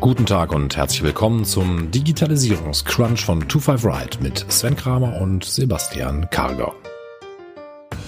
Guten 0.00 0.26
Tag 0.26 0.54
und 0.54 0.76
herzlich 0.76 1.02
willkommen 1.02 1.44
zum 1.44 1.90
Digitalisierungscrunch 1.90 3.24
von 3.24 3.40
25 3.40 3.84
Ride 3.84 4.18
mit 4.22 4.46
Sven 4.48 4.76
Kramer 4.76 5.20
und 5.20 5.44
Sebastian 5.44 6.30
Karger. 6.30 6.72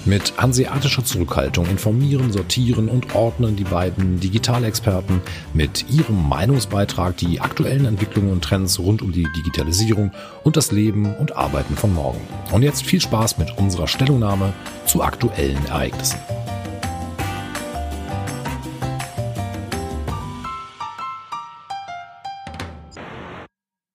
Mit 0.04 0.32
hanseatischer 0.38 1.04
Zurückhaltung 1.04 1.66
informieren, 1.66 2.30
sortieren 2.30 2.88
und 2.88 3.16
ordnen 3.16 3.56
die 3.56 3.64
beiden 3.64 4.20
Digitalexperten 4.20 5.20
mit 5.52 5.90
ihrem 5.90 6.28
Meinungsbeitrag 6.28 7.16
die 7.16 7.40
aktuellen 7.40 7.86
Entwicklungen 7.86 8.30
und 8.30 8.44
Trends 8.44 8.78
rund 8.78 9.02
um 9.02 9.10
die 9.10 9.26
Digitalisierung 9.36 10.12
und 10.44 10.56
das 10.56 10.70
Leben 10.70 11.12
und 11.16 11.36
Arbeiten 11.36 11.74
von 11.74 11.92
morgen. 11.92 12.20
Und 12.52 12.62
jetzt 12.62 12.84
viel 12.84 13.00
Spaß 13.00 13.38
mit 13.38 13.58
unserer 13.58 13.88
Stellungnahme 13.88 14.52
zu 14.86 15.02
aktuellen 15.02 15.66
Ereignissen. 15.66 16.20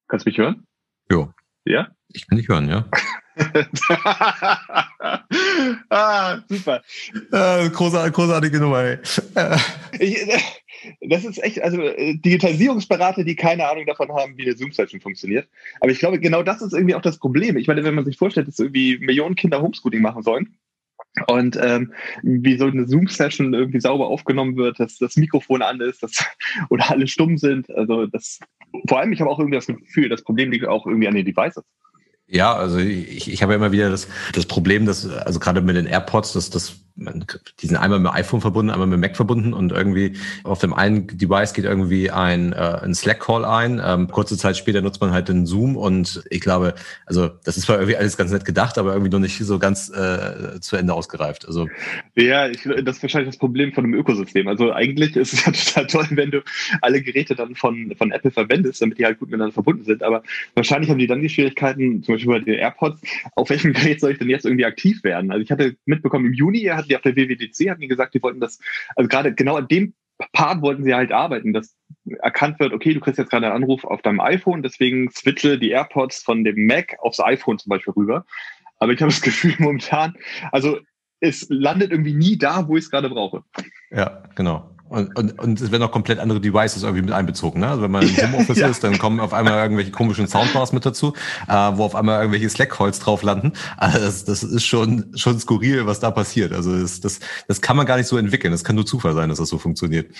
Kannst 0.07 0.25
du 0.25 0.29
mich 0.29 0.37
hören? 0.37 0.65
Jo. 1.11 1.33
Ja? 1.65 1.87
Ich 2.13 2.27
kann 2.27 2.37
dich 2.37 2.47
hören, 2.47 2.69
ja. 2.69 2.85
ah, 5.89 6.39
super. 6.47 6.81
Äh, 7.31 7.69
großartige, 7.69 8.11
großartige 8.13 8.59
Nummer, 8.59 8.83
ey. 8.83 8.99
Ich, 9.99 10.17
das 11.01 11.25
ist 11.25 11.43
echt, 11.43 11.61
also 11.61 11.81
äh, 11.81 12.15
Digitalisierungsberater, 12.15 13.23
die 13.23 13.35
keine 13.35 13.67
Ahnung 13.67 13.85
davon 13.85 14.11
haben, 14.13 14.37
wie 14.37 14.43
eine 14.43 14.55
Zoom-Session 14.55 15.01
funktioniert. 15.01 15.49
Aber 15.81 15.91
ich 15.91 15.99
glaube, 15.99 16.19
genau 16.19 16.43
das 16.43 16.61
ist 16.61 16.73
irgendwie 16.73 16.95
auch 16.95 17.01
das 17.01 17.17
Problem. 17.17 17.57
Ich 17.57 17.67
meine, 17.67 17.83
wenn 17.83 17.95
man 17.95 18.05
sich 18.05 18.17
vorstellt, 18.17 18.47
dass 18.47 18.59
irgendwie 18.59 18.99
Millionen 18.99 19.35
Kinder 19.35 19.61
Homeschooling 19.61 20.01
machen 20.01 20.23
sollen, 20.23 20.57
und 21.27 21.57
ähm, 21.61 21.93
wie 22.23 22.57
so 22.57 22.65
eine 22.65 22.87
Zoom-Session 22.87 23.53
irgendwie 23.53 23.79
sauber 23.79 24.07
aufgenommen 24.07 24.57
wird, 24.57 24.79
dass 24.79 24.97
das 24.97 25.15
Mikrofon 25.15 25.61
an 25.61 25.79
ist 25.79 26.03
dass, 26.03 26.25
oder 26.69 26.89
alle 26.91 27.07
stumm 27.07 27.37
sind. 27.37 27.69
Also 27.71 28.05
das, 28.05 28.39
vor 28.87 28.99
allem, 28.99 29.11
ich 29.13 29.21
habe 29.21 29.29
auch 29.29 29.39
irgendwie 29.39 29.55
das 29.55 29.67
Gefühl, 29.67 30.09
das 30.09 30.23
Problem 30.23 30.51
liegt 30.51 30.67
auch 30.67 30.85
irgendwie 30.85 31.07
an 31.07 31.15
den 31.15 31.25
Devices. 31.25 31.63
Ja, 32.27 32.53
also 32.55 32.77
ich, 32.77 33.31
ich 33.31 33.43
habe 33.43 33.53
ja 33.53 33.57
immer 33.57 33.71
wieder 33.71 33.89
das, 33.89 34.07
das 34.33 34.45
Problem, 34.45 34.85
dass, 34.85 35.07
also 35.07 35.39
gerade 35.39 35.61
mit 35.61 35.75
den 35.75 35.85
AirPods, 35.85 36.33
dass 36.33 36.49
das 36.49 36.84
man, 36.95 37.25
die 37.59 37.67
sind 37.67 37.77
einmal 37.77 37.99
mit 37.99 38.09
dem 38.09 38.15
iPhone 38.15 38.41
verbunden, 38.41 38.71
einmal 38.71 38.87
mit 38.87 38.97
dem 38.97 39.01
Mac 39.01 39.15
verbunden 39.15 39.53
und 39.53 39.71
irgendwie 39.71 40.13
auf 40.43 40.59
dem 40.59 40.73
einen 40.73 41.07
Device 41.07 41.53
geht 41.53 41.65
irgendwie 41.65 42.09
ein, 42.09 42.53
äh, 42.53 42.79
ein 42.83 42.95
Slack-Call 42.95 43.43
ein. 43.43 43.81
Ähm, 43.83 44.07
kurze 44.07 44.37
Zeit 44.37 44.55
später 44.57 44.81
nutzt 44.81 45.01
man 45.01 45.11
halt 45.11 45.27
den 45.27 45.45
Zoom 45.45 45.75
und 45.75 46.23
ich 46.29 46.39
glaube, 46.39 46.75
also 47.05 47.29
das 47.43 47.57
ist 47.57 47.65
zwar 47.65 47.77
irgendwie 47.77 47.97
alles 47.97 48.15
ganz 48.15 48.31
nett 48.31 48.45
gedacht, 48.45 48.77
aber 48.77 48.93
irgendwie 48.93 49.11
noch 49.11 49.19
nicht 49.19 49.37
so 49.37 49.59
ganz 49.59 49.89
äh, 49.89 50.59
zu 50.61 50.77
Ende 50.77 50.93
ausgereift. 50.93 51.45
Also 51.45 51.67
ja, 52.15 52.47
ich, 52.47 52.63
das 52.63 52.97
ist 52.97 53.03
wahrscheinlich 53.03 53.29
das 53.29 53.37
Problem 53.37 53.73
von 53.73 53.83
dem 53.83 53.93
Ökosystem. 53.93 54.47
Also 54.47 54.71
eigentlich 54.71 55.15
ist 55.15 55.33
es 55.33 55.45
ja 55.45 55.51
total 55.83 55.87
toll, 55.87 56.07
wenn 56.11 56.31
du 56.31 56.43
alle 56.81 57.01
Geräte 57.01 57.35
dann 57.35 57.55
von, 57.55 57.93
von 57.97 58.11
Apple 58.11 58.31
verwendest, 58.31 58.81
damit 58.81 58.99
die 58.99 59.05
halt 59.05 59.19
gut 59.19 59.29
miteinander 59.29 59.53
verbunden 59.53 59.83
sind. 59.83 60.01
Aber 60.01 60.23
wahrscheinlich 60.53 60.89
haben 60.89 60.99
die 60.99 61.07
dann 61.07 61.21
die 61.21 61.29
Schwierigkeiten, 61.29 62.03
zum 62.03 62.15
Beispiel 62.15 62.31
bei 62.31 62.39
den 62.39 62.53
AirPods, 62.55 63.01
auf 63.35 63.49
welchem 63.49 63.73
Gerät 63.73 63.99
soll 63.99 64.11
ich 64.11 64.17
denn 64.17 64.29
jetzt 64.29 64.45
irgendwie 64.45 64.65
aktiv 64.65 65.03
werden? 65.03 65.31
Also 65.31 65.43
ich 65.43 65.51
hatte 65.51 65.75
mitbekommen, 65.85 66.27
im 66.27 66.33
Juni 66.33 66.61
hat 66.61 66.84
hatten 66.85 66.89
die 66.89 66.95
auf 66.95 67.01
der 67.01 67.15
WWDC, 67.15 67.69
hatten 67.69 67.81
die 67.81 67.87
gesagt, 67.87 68.13
die 68.13 68.23
wollten 68.23 68.39
das, 68.39 68.59
also 68.95 69.07
gerade 69.07 69.33
genau 69.33 69.55
an 69.55 69.67
dem 69.67 69.93
Part 70.31 70.61
wollten 70.61 70.83
sie 70.83 70.93
halt 70.93 71.11
arbeiten, 71.11 71.51
dass 71.51 71.75
erkannt 72.19 72.59
wird, 72.59 72.71
okay, 72.71 72.93
du 72.93 72.99
kriegst 73.01 73.17
jetzt 73.17 73.29
gerade 73.29 73.47
einen 73.47 73.55
Anruf 73.55 73.83
auf 73.83 74.01
deinem 74.01 74.21
iPhone, 74.21 74.63
deswegen 74.63 75.09
switche 75.11 75.57
die 75.57 75.71
AirPods 75.71 76.23
von 76.23 76.43
dem 76.43 76.65
Mac 76.65 76.95
aufs 76.99 77.19
iPhone 77.19 77.57
zum 77.57 77.69
Beispiel 77.69 77.93
rüber. 77.93 78.25
Aber 78.79 78.93
ich 78.93 79.01
habe 79.01 79.11
das 79.11 79.21
Gefühl 79.21 79.55
momentan, 79.59 80.15
also 80.51 80.79
es 81.19 81.47
landet 81.49 81.91
irgendwie 81.91 82.13
nie 82.13 82.37
da, 82.37 82.67
wo 82.67 82.77
ich 82.77 82.85
es 82.85 82.91
gerade 82.91 83.09
brauche. 83.09 83.43
Ja, 83.89 84.23
genau. 84.35 84.74
Und, 84.87 85.17
und, 85.17 85.39
und 85.39 85.59
es 85.59 85.71
werden 85.71 85.81
auch 85.81 85.91
komplett 85.91 86.19
andere 86.19 86.39
Devices 86.39 86.83
irgendwie 86.83 87.01
mit 87.01 87.11
einbezogen. 87.11 87.61
Ne? 87.61 87.67
Also 87.67 87.81
wenn 87.81 87.91
man 87.91 88.07
im 88.07 88.15
Homeoffice 88.21 88.59
ja. 88.59 88.67
ist, 88.67 88.83
dann 88.83 88.99
kommen 88.99 89.19
auf 89.19 89.33
einmal 89.33 89.61
irgendwelche 89.63 89.91
komischen 89.91 90.27
Soundbars 90.27 90.73
mit 90.73 90.85
dazu, 90.85 91.13
äh, 91.47 91.53
wo 91.53 91.83
auf 91.83 91.95
einmal 91.95 92.19
irgendwelche 92.19 92.49
Slack-Calls 92.49 92.99
drauf 92.99 93.23
landen. 93.23 93.53
Also 93.77 93.99
das, 93.99 94.25
das 94.25 94.43
ist 94.43 94.65
schon, 94.65 95.11
schon 95.15 95.39
skurril, 95.39 95.87
was 95.87 95.99
da 95.99 96.11
passiert. 96.11 96.53
Also 96.53 96.79
das, 96.79 97.01
das, 97.01 97.19
das 97.47 97.61
kann 97.61 97.77
man 97.77 97.87
gar 97.87 97.97
nicht 97.97 98.07
so 98.07 98.17
entwickeln. 98.17 98.51
Das 98.51 98.63
kann 98.63 98.75
nur 98.75 98.85
Zufall 98.85 99.15
sein, 99.15 99.29
dass 99.29 99.39
das 99.39 99.49
so 99.49 99.57
funktioniert. 99.57 100.13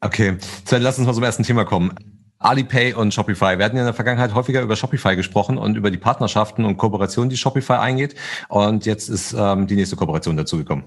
Okay, 0.00 0.38
Sven, 0.64 0.82
lass 0.82 0.98
uns 0.98 1.06
mal 1.06 1.14
zum 1.14 1.22
ersten 1.22 1.44
Thema 1.44 1.64
kommen. 1.64 1.94
Alipay 2.40 2.94
und 2.94 3.12
Shopify. 3.12 3.58
Wir 3.58 3.66
hatten 3.66 3.76
ja 3.76 3.82
in 3.82 3.86
der 3.86 3.94
Vergangenheit 3.94 4.34
häufiger 4.34 4.62
über 4.62 4.74
Shopify 4.74 5.14
gesprochen 5.14 5.58
und 5.58 5.76
über 5.76 5.90
die 5.90 5.98
Partnerschaften 5.98 6.64
und 6.64 6.78
Kooperationen, 6.78 7.28
die 7.28 7.36
Shopify 7.36 7.74
eingeht. 7.74 8.14
Und 8.48 8.86
jetzt 8.86 9.10
ist 9.10 9.34
ähm, 9.38 9.66
die 9.66 9.76
nächste 9.76 9.96
Kooperation 9.96 10.38
dazugekommen. 10.38 10.86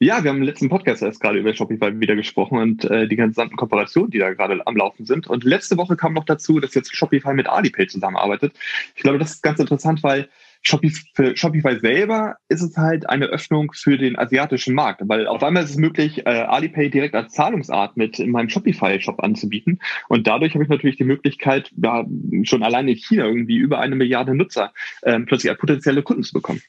Ja, 0.00 0.22
wir 0.22 0.30
haben 0.30 0.36
im 0.36 0.44
letzten 0.44 0.68
Podcast 0.68 1.02
erst 1.02 1.20
gerade 1.20 1.40
über 1.40 1.52
Shopify 1.52 1.98
wieder 1.98 2.14
gesprochen 2.14 2.58
und 2.58 2.84
äh, 2.84 3.08
die 3.08 3.16
gesamten 3.16 3.56
Kooperationen, 3.56 4.12
die 4.12 4.18
da 4.18 4.32
gerade 4.32 4.64
am 4.64 4.76
Laufen 4.76 5.04
sind. 5.04 5.26
Und 5.26 5.42
letzte 5.42 5.76
Woche 5.76 5.96
kam 5.96 6.14
noch 6.14 6.24
dazu, 6.24 6.60
dass 6.60 6.74
jetzt 6.74 6.94
Shopify 6.94 7.34
mit 7.34 7.48
Alipay 7.48 7.88
zusammenarbeitet. 7.88 8.52
Ich 8.94 9.02
glaube, 9.02 9.18
das 9.18 9.32
ist 9.32 9.42
ganz 9.42 9.58
interessant, 9.58 10.04
weil 10.04 10.28
Shopify, 10.62 11.36
Shopify 11.36 11.80
selber 11.80 12.36
ist 12.48 12.62
es 12.62 12.76
halt 12.76 13.08
eine 13.08 13.26
Öffnung 13.26 13.72
für 13.74 13.98
den 13.98 14.16
asiatischen 14.16 14.72
Markt, 14.72 15.02
weil 15.04 15.26
auf 15.26 15.42
einmal 15.42 15.64
ist 15.64 15.70
es 15.70 15.76
möglich, 15.78 16.24
äh, 16.26 16.30
Alipay 16.30 16.90
direkt 16.90 17.16
als 17.16 17.32
Zahlungsart 17.32 17.96
mit 17.96 18.20
in 18.20 18.30
meinem 18.30 18.50
Shopify-Shop 18.50 19.20
anzubieten. 19.20 19.80
Und 20.08 20.28
dadurch 20.28 20.54
habe 20.54 20.62
ich 20.62 20.70
natürlich 20.70 20.96
die 20.96 21.04
Möglichkeit, 21.04 21.72
ja, 21.76 22.06
schon 22.44 22.62
allein 22.62 22.86
in 22.86 22.94
China 22.94 23.24
irgendwie 23.24 23.56
über 23.56 23.80
eine 23.80 23.96
Milliarde 23.96 24.36
Nutzer 24.36 24.72
äh, 25.02 25.18
plötzlich 25.18 25.50
als 25.50 25.58
potenzielle 25.58 26.04
Kunden 26.04 26.22
zu 26.22 26.34
bekommen. 26.34 26.62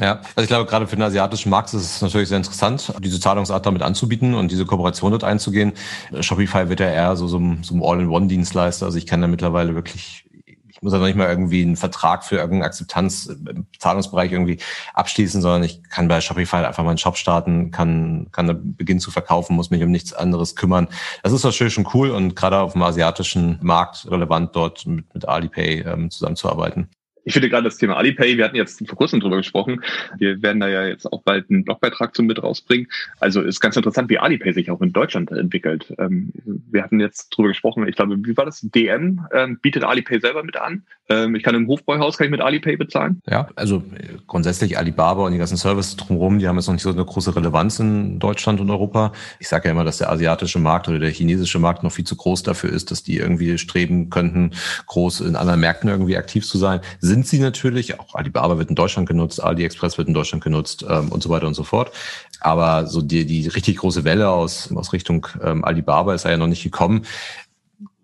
Ja, 0.00 0.22
also 0.34 0.42
ich 0.42 0.48
glaube, 0.48 0.68
gerade 0.68 0.88
für 0.88 0.96
den 0.96 1.04
asiatischen 1.04 1.50
Markt 1.50 1.72
ist 1.72 1.82
es 1.82 2.02
natürlich 2.02 2.28
sehr 2.28 2.38
interessant, 2.38 2.92
diese 2.98 3.20
Zahlungsart 3.20 3.64
damit 3.64 3.82
anzubieten 3.82 4.34
und 4.34 4.50
diese 4.50 4.66
Kooperation 4.66 5.12
dort 5.12 5.22
einzugehen. 5.22 5.72
Shopify 6.18 6.68
wird 6.68 6.80
ja 6.80 6.88
eher 6.88 7.14
so, 7.14 7.28
so, 7.28 7.40
so 7.62 7.74
ein 7.74 7.82
All-in-One-Dienstleister. 7.82 8.86
Also 8.86 8.98
ich 8.98 9.06
kann 9.06 9.20
da 9.20 9.28
mittlerweile 9.28 9.76
wirklich, 9.76 10.28
ich 10.44 10.82
muss 10.82 10.92
ja 10.92 10.98
noch 10.98 11.06
nicht 11.06 11.14
mal 11.14 11.28
irgendwie 11.28 11.62
einen 11.62 11.76
Vertrag 11.76 12.24
für 12.24 12.34
irgendeine 12.34 12.64
Akzeptanz 12.64 13.26
im 13.26 13.66
Zahlungsbereich 13.78 14.32
irgendwie 14.32 14.58
abschließen, 14.94 15.40
sondern 15.40 15.62
ich 15.62 15.84
kann 15.84 16.08
bei 16.08 16.20
Shopify 16.20 16.56
einfach 16.56 16.82
meinen 16.82 16.98
Shop 16.98 17.16
starten, 17.16 17.70
kann, 17.70 18.26
kann 18.32 18.74
beginnen 18.76 18.98
zu 18.98 19.12
verkaufen, 19.12 19.54
muss 19.54 19.70
mich 19.70 19.84
um 19.84 19.92
nichts 19.92 20.12
anderes 20.12 20.56
kümmern. 20.56 20.88
Das 21.22 21.32
ist 21.32 21.44
natürlich 21.44 21.72
schon 21.72 21.86
cool 21.94 22.10
und 22.10 22.34
gerade 22.34 22.58
auf 22.58 22.72
dem 22.72 22.82
asiatischen 22.82 23.60
Markt 23.62 24.10
relevant, 24.10 24.56
dort 24.56 24.86
mit, 24.86 25.14
mit 25.14 25.28
Alipay 25.28 25.82
ähm, 25.82 26.10
zusammenzuarbeiten 26.10 26.88
ich 27.24 27.32
finde 27.32 27.48
gerade 27.48 27.64
das 27.64 27.78
Thema 27.78 27.96
Alipay, 27.96 28.36
wir 28.36 28.44
hatten 28.44 28.56
jetzt 28.56 28.86
vor 28.86 28.96
kurzem 28.96 29.20
drüber 29.20 29.36
gesprochen, 29.36 29.82
wir 30.18 30.42
werden 30.42 30.60
da 30.60 30.68
ja 30.68 30.86
jetzt 30.86 31.10
auch 31.12 31.22
bald 31.22 31.50
einen 31.50 31.64
Blogbeitrag 31.64 32.14
zu 32.14 32.22
mit 32.22 32.42
rausbringen. 32.42 32.88
Also 33.20 33.40
ist 33.40 33.60
ganz 33.60 33.76
interessant, 33.76 34.08
wie 34.10 34.18
Alipay 34.18 34.52
sich 34.52 34.70
auch 34.70 34.80
in 34.80 34.92
Deutschland 34.92 35.30
entwickelt. 35.30 35.92
Ähm, 35.98 36.32
wir 36.44 36.82
hatten 36.82 37.00
jetzt 37.00 37.30
drüber 37.30 37.48
gesprochen, 37.48 37.86
ich 37.88 37.96
glaube, 37.96 38.16
wie 38.24 38.36
war 38.36 38.44
das? 38.44 38.60
DM 38.60 39.20
ähm, 39.32 39.58
bietet 39.60 39.84
Alipay 39.84 40.20
selber 40.20 40.42
mit 40.42 40.56
an. 40.56 40.84
Ähm, 41.08 41.34
ich 41.34 41.42
kann 41.42 41.54
im 41.54 41.66
Hofbräuhaus 41.66 42.16
kann 42.16 42.26
ich 42.26 42.30
mit 42.30 42.40
Alipay 42.40 42.76
bezahlen. 42.76 43.20
Ja, 43.26 43.48
also 43.56 43.82
grundsätzlich 44.26 44.78
Alibaba 44.78 45.26
und 45.26 45.32
die 45.32 45.38
ganzen 45.38 45.56
Services 45.56 45.96
drumherum, 45.96 46.38
die 46.38 46.48
haben 46.48 46.56
jetzt 46.56 46.66
noch 46.66 46.74
nicht 46.74 46.82
so 46.82 46.90
eine 46.90 47.04
große 47.04 47.34
Relevanz 47.36 47.78
in 47.78 48.18
Deutschland 48.18 48.60
und 48.60 48.70
Europa. 48.70 49.12
Ich 49.38 49.48
sage 49.48 49.66
ja 49.66 49.72
immer, 49.72 49.84
dass 49.84 49.98
der 49.98 50.10
asiatische 50.10 50.58
Markt 50.58 50.88
oder 50.88 50.98
der 50.98 51.10
chinesische 51.10 51.58
Markt 51.58 51.82
noch 51.82 51.92
viel 51.92 52.04
zu 52.04 52.16
groß 52.16 52.42
dafür 52.42 52.70
ist, 52.70 52.90
dass 52.90 53.02
die 53.02 53.18
irgendwie 53.18 53.58
streben 53.58 54.10
könnten, 54.10 54.52
groß 54.86 55.20
in 55.20 55.36
anderen 55.36 55.60
Märkten 55.60 55.90
irgendwie 55.90 56.16
aktiv 56.16 56.46
zu 56.46 56.58
sein 56.58 56.80
sind 57.00 57.13
sie 57.22 57.38
natürlich. 57.38 58.00
Auch 58.00 58.14
Alibaba 58.14 58.58
wird 58.58 58.70
in 58.70 58.74
Deutschland 58.74 59.08
genutzt, 59.08 59.42
AliExpress 59.42 59.98
wird 59.98 60.08
in 60.08 60.14
Deutschland 60.14 60.42
genutzt 60.42 60.84
ähm, 60.88 61.10
und 61.10 61.22
so 61.22 61.28
weiter 61.28 61.46
und 61.46 61.54
so 61.54 61.62
fort. 61.62 61.92
Aber 62.40 62.86
so 62.86 63.00
die, 63.00 63.24
die 63.24 63.46
richtig 63.48 63.76
große 63.76 64.04
Welle 64.04 64.28
aus, 64.30 64.70
aus 64.74 64.92
Richtung 64.92 65.26
ähm, 65.42 65.64
Alibaba 65.64 66.14
ist 66.14 66.24
ja 66.24 66.36
noch 66.36 66.46
nicht 66.46 66.62
gekommen. 66.62 67.06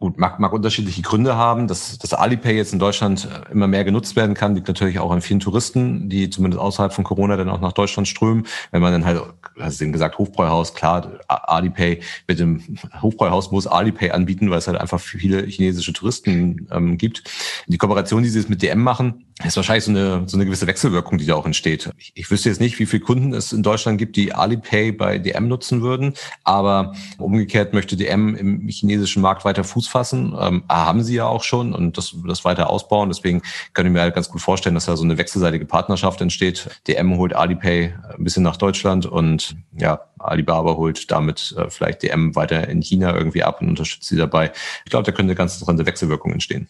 Gut, 0.00 0.16
mag, 0.16 0.41
mag 0.41 0.55
unterschiedliche 0.55 1.03
Gründe 1.03 1.37
haben. 1.37 1.69
Dass, 1.69 1.99
dass 1.99 2.15
Alipay 2.15 2.56
jetzt 2.56 2.72
in 2.72 2.78
Deutschland 2.78 3.28
äh, 3.31 3.53
immer 3.53 3.66
mehr 3.66 3.84
genutzt 3.84 4.16
werden 4.16 4.34
kann, 4.34 4.55
liegt 4.55 4.66
natürlich 4.66 4.99
auch 4.99 5.11
an 5.11 5.21
vielen 5.21 5.41
Touristen, 5.41 6.09
die 6.09 6.31
zumindest 6.31 6.59
außerhalb 6.59 6.94
von 6.94 7.05
Corona 7.05 7.37
dann 7.37 7.50
auch 7.50 7.61
nach 7.61 7.75
Deutschland 7.75 8.09
strömen. 8.09 8.47
Wenn 8.71 8.81
man 8.81 8.93
dann 8.93 9.05
halt, 9.05 9.21
hast 9.59 9.78
du 9.78 9.84
eben 9.84 9.93
gesagt, 9.93 10.16
Hofbräuhaus, 10.16 10.72
klar, 10.72 11.21
Alipay 11.28 12.00
mit 12.26 12.38
dem 12.38 12.79
Hofbräuhaus 13.02 13.50
muss 13.50 13.67
Alipay 13.67 14.11
anbieten, 14.11 14.49
weil 14.49 14.56
es 14.56 14.69
halt 14.69 14.81
einfach 14.81 15.00
viele 15.00 15.44
chinesische 15.44 15.93
Touristen 15.93 16.67
ähm, 16.73 16.96
gibt. 16.96 17.23
Die 17.67 17.76
Kooperation, 17.76 18.23
die 18.23 18.31
sie 18.31 18.38
jetzt 18.38 18.49
mit 18.49 18.62
DM 18.62 18.82
machen, 18.82 19.26
ist 19.44 19.56
wahrscheinlich 19.56 19.84
so 19.84 19.90
eine, 19.90 20.22
so 20.26 20.37
eine 20.37 20.44
gewisse 20.44 20.66
Wechselwirkung, 20.66 21.19
die 21.19 21.26
da 21.26 21.34
auch 21.34 21.46
entsteht. 21.46 21.90
Ich, 21.96 22.12
ich 22.14 22.31
wüsste 22.31 22.48
jetzt 22.48 22.60
nicht, 22.60 22.78
wie 22.78 22.87
viele 22.87 23.02
Kunden 23.02 23.32
es 23.32 23.52
in 23.52 23.62
Deutschland 23.62 23.98
gibt, 23.98 24.16
die 24.16 24.34
Alipay 24.34 24.92
bei 24.92 25.19
DM 25.19 25.48
nutzen 25.48 25.82
würden, 25.82 26.14
aber 26.44 26.94
umgekehrt 27.19 27.72
möchte 27.72 27.96
DM 27.96 28.34
im 28.34 28.69
chinesischen 28.69 29.22
Markt 29.22 29.44
weiter 29.44 29.64
Fuß 29.64 29.88
fassen. 29.88 30.34
Ähm, 30.38 30.64
haben 30.69 31.02
sie 31.02 31.14
ja 31.14 31.26
auch 31.26 31.42
schon 31.42 31.75
und 31.75 31.96
das, 31.96 32.14
das 32.26 32.44
weiter 32.44 32.70
ausbauen. 32.70 33.08
Deswegen 33.08 33.42
kann 33.72 33.87
ich 33.87 33.92
mir 33.92 34.02
halt 34.02 34.14
ganz 34.14 34.28
gut 34.28 34.40
vorstellen, 34.40 34.75
dass 34.75 34.87
da 34.87 34.96
so 34.96 35.04
eine 35.04 35.19
wechselseitige 35.19 35.64
Partnerschaft 35.64 36.20
entsteht. 36.20 36.69
DM 36.86 37.16
holt 37.16 37.34
Alipay 37.34 37.94
ein 38.16 38.25
bisschen 38.25 38.43
nach 38.43 38.56
Deutschland 38.56 39.06
und 39.06 39.56
ja, 39.76 40.00
Alibaba 40.19 40.75
holt 40.75 41.10
damit 41.10 41.54
äh, 41.56 41.70
vielleicht 41.70 42.02
DM 42.02 42.36
weiter 42.36 42.69
in 42.69 42.82
China 42.82 43.14
irgendwie 43.14 43.43
ab 43.43 43.62
und 43.62 43.69
unterstützt 43.69 44.08
sie 44.08 44.16
dabei. 44.16 44.52
Ich 44.84 44.90
glaube, 44.90 45.04
da 45.04 45.12
könnte 45.12 45.31
eine 45.31 45.34
ganz 45.34 45.54
interessante 45.54 45.86
Wechselwirkung 45.86 46.32
entstehen 46.32 46.69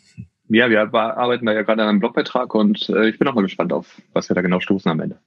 ja, 0.50 0.68
wir 0.70 0.80
arbeiten 0.92 1.46
da 1.46 1.52
ja 1.52 1.62
gerade 1.62 1.82
an 1.82 1.88
einem 1.88 2.00
Blogbeitrag 2.00 2.54
und 2.54 2.88
äh, 2.90 3.08
ich 3.08 3.18
bin 3.18 3.28
auch 3.28 3.34
mal 3.34 3.42
gespannt 3.42 3.72
auf, 3.72 4.00
was 4.12 4.28
wir 4.28 4.34
da 4.34 4.42
genau 4.42 4.60
stoßen 4.60 4.90
am 4.90 5.00
Ende. 5.00 5.18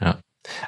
Ja. 0.00 0.18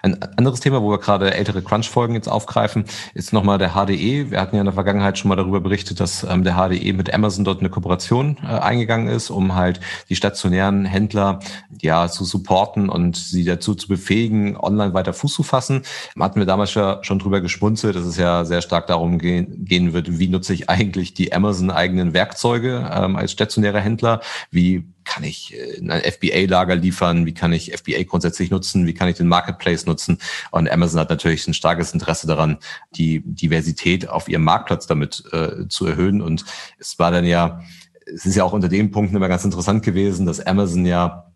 Ein 0.03 0.23
anderes 0.37 0.61
Thema, 0.61 0.83
wo 0.83 0.91
wir 0.91 0.99
gerade 0.99 1.35
ältere 1.35 1.63
Crunch-Folgen 1.63 2.15
jetzt 2.15 2.29
aufgreifen, 2.29 2.85
ist 3.15 3.33
nochmal 3.33 3.59
der 3.59 3.71
HDE. 3.71 4.31
Wir 4.31 4.41
hatten 4.41 4.57
ja 4.57 4.61
in 4.61 4.67
der 4.67 4.75
Vergangenheit 4.75 5.19
schon 5.19 5.29
mal 5.29 5.37
darüber 5.37 5.61
berichtet, 5.61 6.01
dass 6.01 6.25
ähm, 6.25 6.45
der 6.45 6.55
HDE 6.55 6.93
mit 6.93 7.13
Amazon 7.13 7.45
dort 7.45 7.61
eine 7.61 7.71
Kooperation 7.71 8.39
äh, 8.43 8.47
eingegangen 8.47 9.09
ist, 9.09 9.31
um 9.31 9.55
halt 9.55 9.81
die 10.09 10.17
stationären 10.17 10.85
Händler 10.85 11.41
ja 11.81 12.09
zu 12.09 12.25
supporten 12.25 12.89
und 12.89 13.17
sie 13.17 13.45
dazu 13.45 13.75
zu 13.75 13.89
befähigen, 13.89 14.57
online 14.57 14.95
weiter 14.95 15.13
Fuß 15.13 15.33
zu 15.33 15.43
fassen. 15.43 15.83
Hatten 16.19 16.41
wir 16.41 16.47
damals 16.47 16.75
ja 16.75 16.99
schon 17.03 17.19
drüber 17.19 17.41
geschmunzelt, 17.41 17.97
dass 17.97 18.05
es 18.05 18.17
ja 18.17 18.45
sehr 18.45 18.63
stark 18.63 18.87
darum 18.87 19.19
gehen, 19.19 19.65
gehen 19.65 19.93
wird, 19.93 20.19
wie 20.19 20.29
nutze 20.29 20.53
ich 20.53 20.69
eigentlich 20.69 21.15
die 21.15 21.33
Amazon 21.33 21.71
eigenen 21.71 22.13
Werkzeuge 22.15 22.91
ähm, 22.93 23.17
als 23.17 23.33
stationärer 23.33 23.81
Händler, 23.81 24.21
wie 24.51 24.85
kann 25.09 25.25
ich 25.25 25.55
äh, 25.55 25.79
ein 25.81 25.91
FBA-Lager 25.91 26.77
liefern, 26.77 27.27
wie 27.27 27.35
kann 27.35 27.53
ich 27.53 27.73
FBA 27.77 28.03
grundsätzlich 28.05 28.51
nutzen, 28.51 28.87
wie 28.87 28.95
kann 28.95 29.09
ich 29.09 29.17
den 29.17 29.29
Marketplace 29.29 29.87
nutzen. 29.87 30.19
Und 30.51 30.71
Amazon 30.71 31.01
hat 31.01 31.11
natürlich 31.11 31.47
ein 31.49 31.55
starkes 31.55 31.93
Interesse 31.93 32.27
daran, 32.27 32.59
die 32.93 33.23
Diversität 33.25 34.09
auf 34.09 34.29
ihrem 34.29 34.45
Marktplatz 34.45 34.87
damit 34.87 35.25
äh, 35.33 35.67
zu 35.69 35.87
erhöhen. 35.87 36.21
Und 36.21 36.45
es 36.79 36.99
war 36.99 37.11
dann 37.11 37.25
ja, 37.25 37.63
es 38.07 38.27
ist 38.27 38.37
ja 38.37 38.45
auch 38.45 38.53
unter 38.53 38.69
dem 38.69 38.91
Punkt 38.91 39.15
immer 39.15 39.29
ganz 39.29 39.45
interessant 39.45 39.83
gewesen, 39.83 40.27
dass 40.27 40.41
Amazon 40.41 40.85
ja 40.87 41.33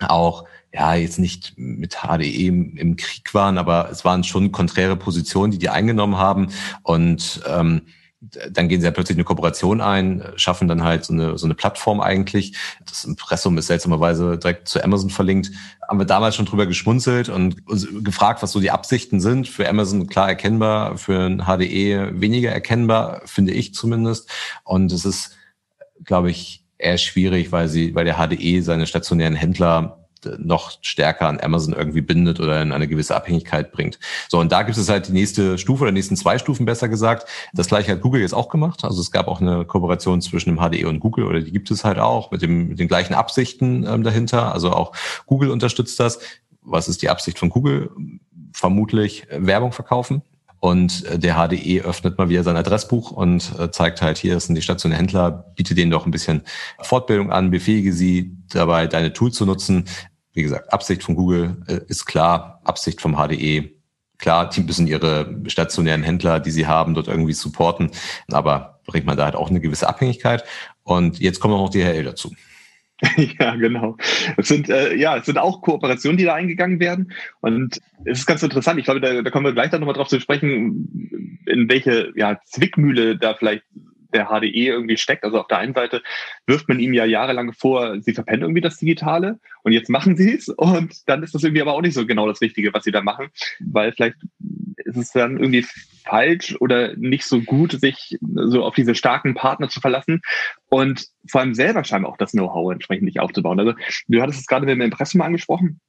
auch 0.00 0.44
ja 0.72 0.94
jetzt 0.94 1.18
nicht 1.18 1.54
mit 1.56 2.02
HDE 2.02 2.46
im, 2.46 2.96
Krieg 2.96 3.32
waren, 3.32 3.58
aber 3.58 3.88
es 3.90 4.04
waren 4.04 4.22
schon 4.22 4.52
konträre 4.52 4.96
Positionen, 4.96 5.50
die 5.50 5.58
die 5.58 5.70
eingenommen 5.70 6.18
haben 6.18 6.48
und 6.82 7.40
ähm, 7.48 7.82
dann 8.20 8.68
gehen 8.68 8.80
sie 8.80 8.86
ja 8.86 8.90
plötzlich 8.90 9.16
eine 9.16 9.24
Kooperation 9.24 9.80
ein, 9.80 10.24
schaffen 10.34 10.66
dann 10.66 10.82
halt 10.82 11.04
so 11.04 11.12
eine, 11.12 11.38
so 11.38 11.46
eine 11.46 11.54
Plattform 11.54 12.00
eigentlich. 12.00 12.56
Das 12.84 13.04
Impressum 13.04 13.56
ist 13.58 13.68
seltsamerweise 13.68 14.38
direkt 14.38 14.66
zu 14.66 14.82
Amazon 14.82 15.10
verlinkt. 15.10 15.52
Haben 15.88 16.00
wir 16.00 16.04
damals 16.04 16.34
schon 16.34 16.46
drüber 16.46 16.66
geschmunzelt 16.66 17.28
und 17.28 17.62
gefragt, 18.02 18.42
was 18.42 18.50
so 18.50 18.60
die 18.60 18.72
Absichten 18.72 19.20
sind. 19.20 19.48
Für 19.48 19.68
Amazon 19.68 20.08
klar 20.08 20.28
erkennbar, 20.28 20.98
für 20.98 21.26
ein 21.26 21.44
HDE 21.44 22.20
weniger 22.20 22.50
erkennbar, 22.50 23.22
finde 23.24 23.52
ich 23.52 23.72
zumindest. 23.72 24.28
Und 24.64 24.90
es 24.90 25.04
ist, 25.04 25.36
glaube 26.02 26.30
ich, 26.30 26.64
eher 26.76 26.98
schwierig, 26.98 27.52
weil 27.52 27.68
sie, 27.68 27.94
weil 27.94 28.04
der 28.04 28.16
HDE 28.16 28.62
seine 28.62 28.86
stationären 28.88 29.34
Händler 29.34 30.07
noch 30.38 30.78
stärker 30.82 31.28
an 31.28 31.40
Amazon 31.40 31.74
irgendwie 31.74 32.00
bindet 32.00 32.40
oder 32.40 32.60
in 32.62 32.72
eine 32.72 32.88
gewisse 32.88 33.14
Abhängigkeit 33.14 33.72
bringt. 33.72 33.98
So, 34.28 34.38
und 34.38 34.52
da 34.52 34.62
gibt 34.62 34.78
es 34.78 34.88
halt 34.88 35.08
die 35.08 35.12
nächste 35.12 35.58
Stufe 35.58 35.82
oder 35.82 35.92
nächsten 35.92 36.16
zwei 36.16 36.38
Stufen 36.38 36.66
besser 36.66 36.88
gesagt. 36.88 37.28
Das 37.52 37.68
gleiche 37.68 37.92
hat 37.92 38.00
Google 38.00 38.20
jetzt 38.20 38.34
auch 38.34 38.48
gemacht. 38.48 38.84
Also 38.84 39.00
es 39.00 39.10
gab 39.10 39.28
auch 39.28 39.40
eine 39.40 39.64
Kooperation 39.64 40.20
zwischen 40.20 40.54
dem 40.54 40.58
HDE 40.58 40.86
und 40.86 41.00
Google 41.00 41.24
oder 41.24 41.40
die 41.40 41.52
gibt 41.52 41.70
es 41.70 41.84
halt 41.84 41.98
auch 41.98 42.30
mit, 42.30 42.42
dem, 42.42 42.68
mit 42.68 42.78
den 42.78 42.88
gleichen 42.88 43.14
Absichten 43.14 43.86
ähm, 43.86 44.02
dahinter. 44.02 44.52
Also 44.52 44.72
auch 44.72 44.92
Google 45.26 45.50
unterstützt 45.50 45.98
das. 46.00 46.20
Was 46.62 46.88
ist 46.88 47.02
die 47.02 47.08
Absicht 47.08 47.38
von 47.38 47.48
Google? 47.48 47.90
Vermutlich 48.52 49.26
Werbung 49.30 49.72
verkaufen. 49.72 50.22
Und 50.60 51.04
äh, 51.06 51.18
der 51.18 51.36
HDE 51.36 51.82
öffnet 51.82 52.18
mal 52.18 52.28
wieder 52.28 52.42
sein 52.42 52.56
Adressbuch 52.56 53.10
und 53.10 53.52
äh, 53.58 53.70
zeigt 53.70 54.02
halt, 54.02 54.18
hier 54.18 54.38
sind 54.40 54.54
die 54.54 54.62
stationären 54.62 55.04
Händler, 55.04 55.52
biete 55.54 55.74
denen 55.74 55.90
doch 55.90 56.04
ein 56.04 56.10
bisschen 56.10 56.42
Fortbildung 56.80 57.30
an, 57.30 57.50
befähige 57.50 57.92
sie 57.92 58.36
dabei, 58.48 58.86
deine 58.86 59.12
Tools 59.12 59.36
zu 59.36 59.46
nutzen. 59.46 59.84
Wie 60.32 60.42
gesagt, 60.42 60.72
Absicht 60.72 61.02
von 61.02 61.14
Google 61.14 61.62
äh, 61.66 61.80
ist 61.88 62.06
klar, 62.06 62.60
Absicht 62.64 63.00
vom 63.00 63.16
HDE 63.16 63.78
Klar, 64.18 64.50
die 64.50 64.62
müssen 64.62 64.88
ihre 64.88 65.32
stationären 65.46 66.02
Händler, 66.02 66.40
die 66.40 66.50
sie 66.50 66.66
haben, 66.66 66.94
dort 66.94 67.06
irgendwie 67.06 67.32
supporten, 67.32 67.92
aber 68.30 68.80
bringt 68.84 69.06
man 69.06 69.16
da 69.16 69.26
halt 69.26 69.36
auch 69.36 69.48
eine 69.48 69.60
gewisse 69.60 69.88
Abhängigkeit. 69.88 70.44
Und 70.82 71.20
jetzt 71.20 71.38
kommen 71.38 71.54
noch 71.54 71.70
die 71.70 71.78
DHL 71.78 72.02
dazu. 72.02 72.32
ja, 73.38 73.54
genau. 73.54 73.96
Es 74.36 74.48
sind, 74.48 74.68
äh, 74.68 74.94
ja, 74.96 75.16
es 75.16 75.26
sind 75.26 75.38
auch 75.38 75.62
Kooperationen, 75.62 76.18
die 76.18 76.24
da 76.24 76.34
eingegangen 76.34 76.80
werden. 76.80 77.12
Und 77.40 77.80
es 78.04 78.20
ist 78.20 78.26
ganz 78.26 78.42
interessant. 78.42 78.78
Ich 78.78 78.86
glaube, 78.86 79.00
da, 79.00 79.22
da 79.22 79.30
kommen 79.30 79.46
wir 79.46 79.52
gleich 79.52 79.70
dann 79.70 79.80
nochmal 79.80 79.94
drauf 79.94 80.08
zu 80.08 80.20
sprechen, 80.20 81.40
in 81.46 81.68
welche 81.70 82.12
ja, 82.16 82.40
Zwickmühle 82.44 83.16
da 83.16 83.34
vielleicht 83.34 83.62
der 84.12 84.26
HDE 84.26 84.66
irgendwie 84.66 84.96
steckt. 84.96 85.24
Also 85.24 85.40
auf 85.40 85.48
der 85.48 85.58
einen 85.58 85.74
Seite 85.74 86.02
wirft 86.46 86.68
man 86.68 86.80
ihm 86.80 86.92
ja 86.92 87.04
jahrelang 87.04 87.52
vor, 87.52 88.00
sie 88.00 88.14
verpennen 88.14 88.42
irgendwie 88.42 88.60
das 88.60 88.78
Digitale 88.78 89.38
und 89.62 89.72
jetzt 89.72 89.90
machen 89.90 90.16
sie 90.16 90.34
es 90.34 90.48
und 90.48 91.08
dann 91.08 91.22
ist 91.22 91.34
das 91.34 91.44
irgendwie 91.44 91.62
aber 91.62 91.74
auch 91.74 91.82
nicht 91.82 91.94
so 91.94 92.06
genau 92.06 92.26
das 92.26 92.40
Richtige, 92.40 92.72
was 92.72 92.84
sie 92.84 92.92
da 92.92 93.02
machen, 93.02 93.28
weil 93.60 93.92
vielleicht 93.92 94.16
ist 94.76 94.96
es 94.96 95.12
dann 95.12 95.38
irgendwie 95.38 95.66
falsch 96.04 96.56
oder 96.60 96.96
nicht 96.96 97.24
so 97.24 97.40
gut, 97.40 97.72
sich 97.72 98.18
so 98.20 98.64
auf 98.64 98.74
diese 98.74 98.94
starken 98.94 99.34
Partner 99.34 99.68
zu 99.68 99.80
verlassen 99.80 100.22
und 100.68 101.06
vor 101.28 101.42
allem 101.42 101.54
selber 101.54 101.84
scheinbar 101.84 102.12
auch 102.12 102.16
das 102.16 102.32
Know-how 102.32 102.72
entsprechend 102.72 103.04
nicht 103.04 103.20
aufzubauen. 103.20 103.60
Also 103.60 103.74
du 104.08 104.22
hattest 104.22 104.40
es 104.40 104.46
gerade 104.46 104.64
mit 104.64 104.72
dem 104.72 104.80
Impressum 104.80 105.20
angesprochen 105.20 105.80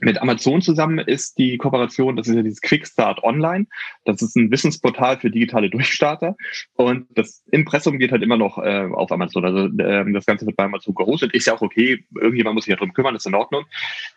mit 0.00 0.20
Amazon 0.20 0.62
zusammen 0.62 0.98
ist 0.98 1.38
die 1.38 1.58
Kooperation, 1.58 2.16
das 2.16 2.26
ist 2.26 2.34
ja 2.34 2.42
dieses 2.42 2.60
Quickstart 2.60 3.22
Online. 3.22 3.66
Das 4.04 4.22
ist 4.22 4.36
ein 4.36 4.50
Wissensportal 4.50 5.18
für 5.18 5.30
digitale 5.30 5.68
Durchstarter. 5.70 6.36
Und 6.74 7.06
das 7.10 7.42
Impressum 7.50 7.98
geht 7.98 8.12
halt 8.12 8.22
immer 8.22 8.36
noch 8.36 8.58
äh, 8.58 8.88
auf 8.92 9.12
Amazon. 9.12 9.44
Also 9.44 9.66
äh, 9.82 10.10
das 10.12 10.26
Ganze 10.26 10.46
wird 10.46 10.56
bei 10.56 10.64
Amazon 10.64 10.94
gehostet. 10.94 11.34
Ist 11.34 11.46
ja 11.46 11.54
auch 11.54 11.62
okay. 11.62 12.04
Irgendjemand 12.18 12.54
muss 12.54 12.64
sich 12.64 12.72
ja 12.72 12.76
drum 12.76 12.94
kümmern, 12.94 13.14
ist 13.14 13.26
in 13.26 13.34
Ordnung. 13.34 13.64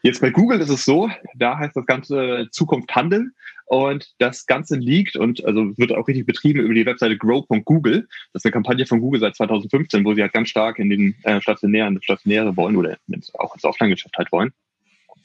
Jetzt 0.02 0.22
bei 0.22 0.30
Google 0.30 0.60
ist 0.62 0.70
es 0.70 0.86
so, 0.86 1.10
da 1.36 1.58
heißt 1.58 1.76
das 1.76 1.86
Ganze 1.86 2.48
Zukunft 2.52 2.96
Handeln. 2.96 3.34
Und 3.68 4.14
das 4.20 4.46
Ganze 4.46 4.76
liegt 4.76 5.16
und 5.16 5.44
also 5.44 5.76
wird 5.78 5.92
auch 5.92 6.08
richtig 6.08 6.28
betrieben 6.28 6.60
über 6.60 6.76
die 6.76 6.86
Webseite 6.86 7.18
grow.google. 7.18 8.08
Das 8.32 8.42
ist 8.42 8.46
eine 8.46 8.52
Kampagne 8.52 8.86
von 8.86 9.02
Google 9.02 9.20
seit 9.20 9.36
2015, 9.36 10.06
wo 10.06 10.14
sie 10.14 10.22
halt 10.22 10.34
ganz 10.34 10.50
stark 10.50 10.78
in 10.78 10.92
den 10.92 11.16
äh, 11.24 11.42
stationären, 11.42 12.00
stationäre 12.02 12.56
wollen 12.56 12.76
oder 12.76 12.98
auch 13.40 13.56
ins 13.56 13.64
Offline-Geschäft 13.64 14.16
halt 14.18 14.32
wollen. 14.32 14.54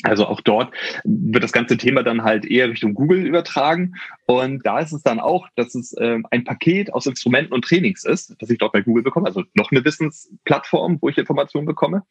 Also 0.02 0.26
auch 0.26 0.40
dort 0.40 0.72
wird 1.04 1.44
das 1.44 1.52
ganze 1.52 1.76
Thema 1.76 2.02
dann 2.02 2.22
halt 2.22 2.44
eher 2.44 2.68
Richtung 2.68 2.94
Google 2.94 3.26
übertragen. 3.26 3.94
Und 4.26 4.64
da 4.64 4.78
ist 4.80 4.92
es 4.92 5.02
dann 5.02 5.20
auch, 5.20 5.48
dass 5.56 5.74
es 5.74 5.94
ähm, 5.98 6.26
ein 6.30 6.44
Paket 6.44 6.92
aus 6.92 7.06
Instrumenten 7.06 7.52
und 7.52 7.64
Trainings 7.64 8.04
ist, 8.04 8.34
das 8.38 8.48
ich 8.50 8.58
dort 8.58 8.72
bei 8.72 8.80
Google 8.80 9.02
bekomme. 9.02 9.26
Also 9.26 9.44
noch 9.54 9.70
eine 9.70 9.84
Wissensplattform, 9.84 10.98
wo 11.00 11.08
ich 11.08 11.18
Informationen 11.18 11.66
bekomme. 11.66 12.02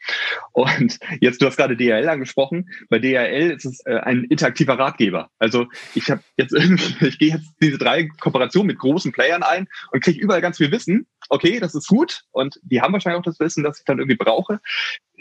Und 0.52 1.00
jetzt, 1.20 1.42
du 1.42 1.48
hast 1.48 1.58
gerade 1.58 1.78
DHL 1.78 2.10
angesprochen. 2.10 2.70
Bei 2.90 3.00
DHL 3.00 3.52
ist 3.52 3.66
es 3.66 3.86
äh, 3.86 4.00
ein 4.00 4.26
interaktiver 4.26 4.78
Ratgeber. 4.78 5.30
Also 5.40 5.68
ich 5.96 6.12
habe 6.12 6.22
jetzt 6.38 6.54
irgendwie, 6.54 7.06
ich 7.08 7.18
gehe 7.18 7.36
jetzt 7.36 7.54
diese 7.62 7.78
drei 7.78 8.08
Kooperationen 8.20 8.68
mit 8.68 8.80
großen 8.80 9.12
Playern 9.12 9.44
ein 9.44 9.68
und 9.92 10.04
kriege 10.04 10.20
überall 10.20 10.42
ganz 10.42 10.58
viel 10.58 10.72
Wissen. 10.72 11.08
Okay, 11.30 11.60
das 11.60 11.74
ist 11.74 11.88
gut. 11.88 12.24
Und 12.32 12.60
die 12.64 12.82
haben 12.82 12.94
wahrscheinlich 12.94 13.20
auch 13.20 13.24
das 13.24 13.40
Wissen, 13.40 13.64
das 13.64 13.80
ich 13.80 13.86
dann 13.86 14.00
irgendwie 14.00 14.18
brauche 14.18 14.60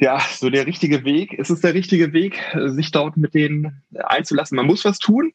ja, 0.01 0.21
so 0.21 0.51
der 0.51 0.67
richtige 0.67 1.05
Weg. 1.05 1.33
Ist 1.33 1.51
es 1.51 1.61
der 1.61 1.75
richtige 1.75 2.13
Weg, 2.13 2.41
sich 2.67 2.91
dort 2.91 3.17
mit 3.17 3.35
denen 3.35 3.83
einzulassen? 3.95 4.57
Man 4.57 4.67
muss 4.67 4.85
was 4.85 4.99
tun, 4.99 5.33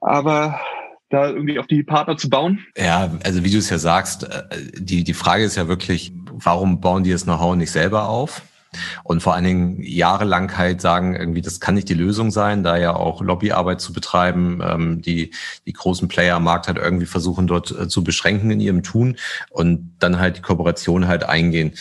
aber 0.00 0.60
da 1.08 1.28
irgendwie 1.28 1.58
auf 1.58 1.66
die 1.66 1.82
Partner 1.82 2.16
zu 2.16 2.28
bauen? 2.28 2.60
Ja, 2.76 3.10
also 3.24 3.44
wie 3.44 3.50
du 3.50 3.58
es 3.58 3.70
ja 3.70 3.78
sagst, 3.78 4.24
äh, 4.24 4.42
die, 4.74 5.04
die 5.04 5.14
Frage 5.14 5.44
ist 5.44 5.56
ja 5.56 5.68
wirklich, 5.68 6.12
warum 6.32 6.80
bauen 6.80 7.04
die 7.04 7.12
das 7.12 7.24
Know-how 7.24 7.54
nicht 7.56 7.70
selber 7.70 8.08
auf? 8.08 8.42
Und 9.04 9.22
vor 9.22 9.34
allen 9.34 9.44
Dingen 9.44 9.82
jahrelang 9.82 10.56
halt 10.58 10.80
sagen, 10.80 11.14
irgendwie, 11.14 11.40
das 11.40 11.60
kann 11.60 11.76
nicht 11.76 11.88
die 11.88 11.94
Lösung 11.94 12.30
sein, 12.30 12.62
da 12.62 12.76
ja 12.76 12.94
auch 12.94 13.22
Lobbyarbeit 13.22 13.80
zu 13.80 13.92
betreiben, 13.92 14.60
ähm, 14.62 15.00
die, 15.00 15.32
die 15.64 15.72
großen 15.72 16.08
Player 16.08 16.36
am 16.36 16.44
Markt 16.44 16.66
halt 16.66 16.76
irgendwie 16.76 17.06
versuchen, 17.06 17.46
dort 17.46 17.70
äh, 17.70 17.88
zu 17.88 18.04
beschränken 18.04 18.50
in 18.50 18.60
ihrem 18.60 18.82
Tun 18.82 19.16
und 19.50 19.94
dann 19.98 20.18
halt 20.18 20.38
die 20.38 20.42
Kooperation 20.42 21.06
halt 21.06 21.24
eingehen 21.24 21.72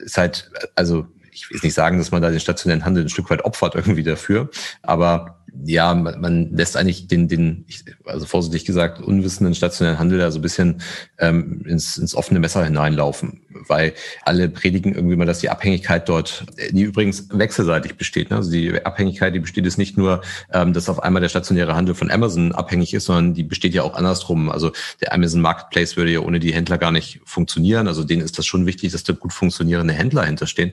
ist 0.00 0.18
halt, 0.18 0.50
also 0.74 1.06
ich 1.32 1.50
will 1.50 1.60
nicht 1.62 1.74
sagen, 1.74 1.98
dass 1.98 2.10
man 2.10 2.22
da 2.22 2.30
den 2.30 2.40
stationären 2.40 2.84
Handel 2.84 3.04
ein 3.04 3.08
Stück 3.08 3.30
weit 3.30 3.44
opfert 3.44 3.74
irgendwie 3.74 4.02
dafür, 4.02 4.50
aber 4.82 5.39
ja, 5.64 5.94
man, 5.94 6.20
man 6.20 6.54
lässt 6.54 6.76
eigentlich 6.76 7.06
den, 7.06 7.28
den, 7.28 7.64
also 8.04 8.26
vorsichtig 8.26 8.64
gesagt, 8.64 9.00
unwissenden 9.00 9.54
stationären 9.54 9.98
Handel 9.98 10.18
da 10.18 10.30
so 10.30 10.38
ein 10.38 10.42
bisschen 10.42 10.82
ähm, 11.18 11.64
ins, 11.66 11.96
ins 11.96 12.14
offene 12.14 12.40
Messer 12.40 12.64
hineinlaufen, 12.64 13.42
weil 13.68 13.94
alle 14.22 14.48
predigen 14.48 14.94
irgendwie 14.94 15.16
mal, 15.16 15.26
dass 15.26 15.40
die 15.40 15.50
Abhängigkeit 15.50 16.08
dort, 16.08 16.46
die 16.70 16.82
übrigens 16.82 17.28
wechselseitig 17.30 17.96
besteht. 17.96 18.30
Ne? 18.30 18.36
Also 18.36 18.50
die 18.50 18.84
Abhängigkeit, 18.84 19.34
die 19.34 19.40
besteht 19.40 19.64
jetzt 19.64 19.78
nicht 19.78 19.96
nur, 19.96 20.22
ähm, 20.52 20.72
dass 20.72 20.88
auf 20.88 21.02
einmal 21.02 21.20
der 21.20 21.28
stationäre 21.28 21.74
Handel 21.74 21.94
von 21.94 22.10
Amazon 22.10 22.52
abhängig 22.52 22.94
ist, 22.94 23.04
sondern 23.04 23.34
die 23.34 23.42
besteht 23.42 23.74
ja 23.74 23.82
auch 23.82 23.94
andersrum. 23.94 24.50
Also 24.50 24.72
der 25.00 25.12
Amazon 25.12 25.40
Marketplace 25.40 25.96
würde 25.96 26.12
ja 26.12 26.20
ohne 26.20 26.40
die 26.40 26.54
Händler 26.54 26.78
gar 26.78 26.92
nicht 26.92 27.20
funktionieren. 27.24 27.88
Also 27.88 28.04
denen 28.04 28.22
ist 28.22 28.38
das 28.38 28.46
schon 28.46 28.66
wichtig, 28.66 28.92
dass 28.92 29.04
da 29.04 29.12
gut 29.12 29.32
funktionierende 29.32 29.94
Händler 29.94 30.24
hinterstehen. 30.24 30.72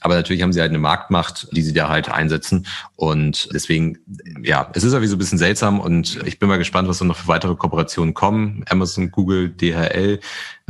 Aber 0.00 0.14
natürlich 0.14 0.42
haben 0.42 0.52
sie 0.52 0.60
halt 0.60 0.70
eine 0.70 0.78
Marktmacht, 0.78 1.48
die 1.52 1.62
sie 1.62 1.72
da 1.72 1.88
halt 1.88 2.10
einsetzen. 2.10 2.66
Und 2.96 3.48
deswegen 3.52 3.98
ja, 4.42 4.70
es 4.74 4.84
ist 4.84 4.92
irgendwie 4.92 5.08
so 5.08 5.16
ein 5.16 5.18
bisschen 5.18 5.38
seltsam 5.38 5.80
und 5.80 6.20
ich 6.26 6.38
bin 6.38 6.48
mal 6.48 6.58
gespannt, 6.58 6.88
was 6.88 6.98
da 6.98 7.04
noch 7.04 7.16
für 7.16 7.28
weitere 7.28 7.54
Kooperationen 7.54 8.14
kommen. 8.14 8.64
Amazon, 8.68 9.10
Google, 9.10 9.50
DHL. 9.50 10.20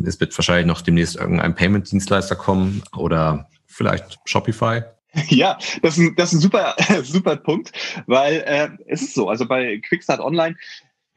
Es 0.04 0.20
wird 0.20 0.36
wahrscheinlich 0.36 0.66
noch 0.66 0.80
demnächst 0.80 1.16
irgendein 1.16 1.54
Payment-Dienstleister 1.54 2.36
kommen 2.36 2.82
oder 2.96 3.48
vielleicht 3.66 4.18
Shopify. 4.24 4.82
Ja, 5.28 5.58
das 5.82 5.98
ist, 5.98 6.12
das 6.16 6.32
ist 6.32 6.38
ein 6.38 6.40
super, 6.42 6.76
super 7.02 7.36
Punkt, 7.36 7.72
weil 8.06 8.44
äh, 8.46 8.68
es 8.86 9.02
ist 9.02 9.14
so, 9.14 9.28
also 9.28 9.46
bei 9.46 9.78
Quickstart 9.78 10.20
Online, 10.20 10.54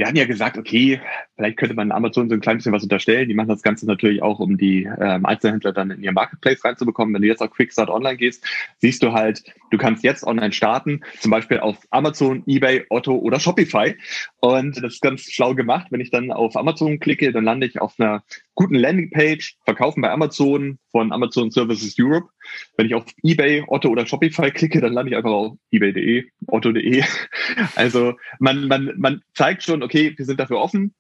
wir 0.02 0.08
hatten 0.08 0.18
ja 0.18 0.26
gesagt, 0.26 0.58
okay, 0.58 1.00
vielleicht 1.36 1.58
könnte 1.58 1.76
man 1.76 1.92
Amazon 1.92 2.28
so 2.28 2.34
ein 2.34 2.42
klein 2.42 2.58
bisschen 2.58 2.72
was 2.72 2.82
unterstellen. 2.82 3.30
Die 3.30 3.36
machen 3.36 3.50
das 3.50 3.62
Ganze 3.62 3.86
natürlich 3.86 4.24
auch, 4.24 4.40
um 4.40 4.58
die 4.58 4.90
ähm, 5.00 5.28
Einzelhändler 5.28 5.74
dann 5.74 5.92
in 5.92 6.02
ihr 6.02 6.12
Marketplace 6.12 6.66
reinzubekommen. 6.66 7.14
Wenn 7.14 7.22
du 7.22 7.28
jetzt 7.28 7.44
auf 7.44 7.52
Quickstart 7.52 7.92
Online 7.92 8.18
gehst, 8.18 8.44
siehst 8.80 9.04
du 9.04 9.14
halt, 9.14 9.44
du 9.70 9.78
kannst 9.78 10.04
jetzt 10.04 10.24
online 10.24 10.54
starten, 10.54 11.02
zum 11.20 11.30
Beispiel 11.30 11.60
auf 11.60 11.78
Amazon, 11.92 12.42
eBay, 12.48 12.84
Otto 12.90 13.16
oder 13.16 13.40
Shopify. 13.40 13.96
Und 14.40 14.78
das 14.78 14.94
ist 14.94 15.04
ganz 15.04 15.22
schlau 15.22 15.54
gemacht. 15.54 15.90
Wenn 15.92 16.02
ich 16.02 16.10
dann 16.10 16.32
auf 16.32 16.58
Amazon 16.58 17.00
klicke, 17.00 17.32
dann 17.32 17.44
lande 17.44 17.68
ich 17.68 17.80
auf 17.80 17.94
einer 18.00 18.24
guten 18.62 18.76
Landingpage, 18.76 19.58
verkaufen 19.66 20.02
bei 20.04 20.12
Amazon 20.12 20.78
von 20.92 21.12
Amazon 21.12 21.50
Services 21.50 21.96
Europe. 21.98 22.30
Wenn 22.78 22.86
ich 22.86 22.94
auf 22.94 23.06
eBay, 23.24 23.64
Otto 23.68 23.90
oder 23.90 24.06
Shopify 24.06 24.52
klicke, 24.52 24.80
dann 24.80 24.94
lande 24.94 25.12
ich 25.12 25.18
einfach 25.18 25.32
auf 25.32 25.58
ebay.de, 25.72 26.30
otto.de. 26.46 27.04
Also 27.76 28.14
man, 28.38 28.68
man, 28.68 28.94
man 28.98 29.22
zeigt 29.34 29.64
schon, 29.64 29.82
okay, 29.82 30.14
wir 30.16 30.26
sind 30.26 30.40
dafür 30.40 30.60
offen. 30.60 30.94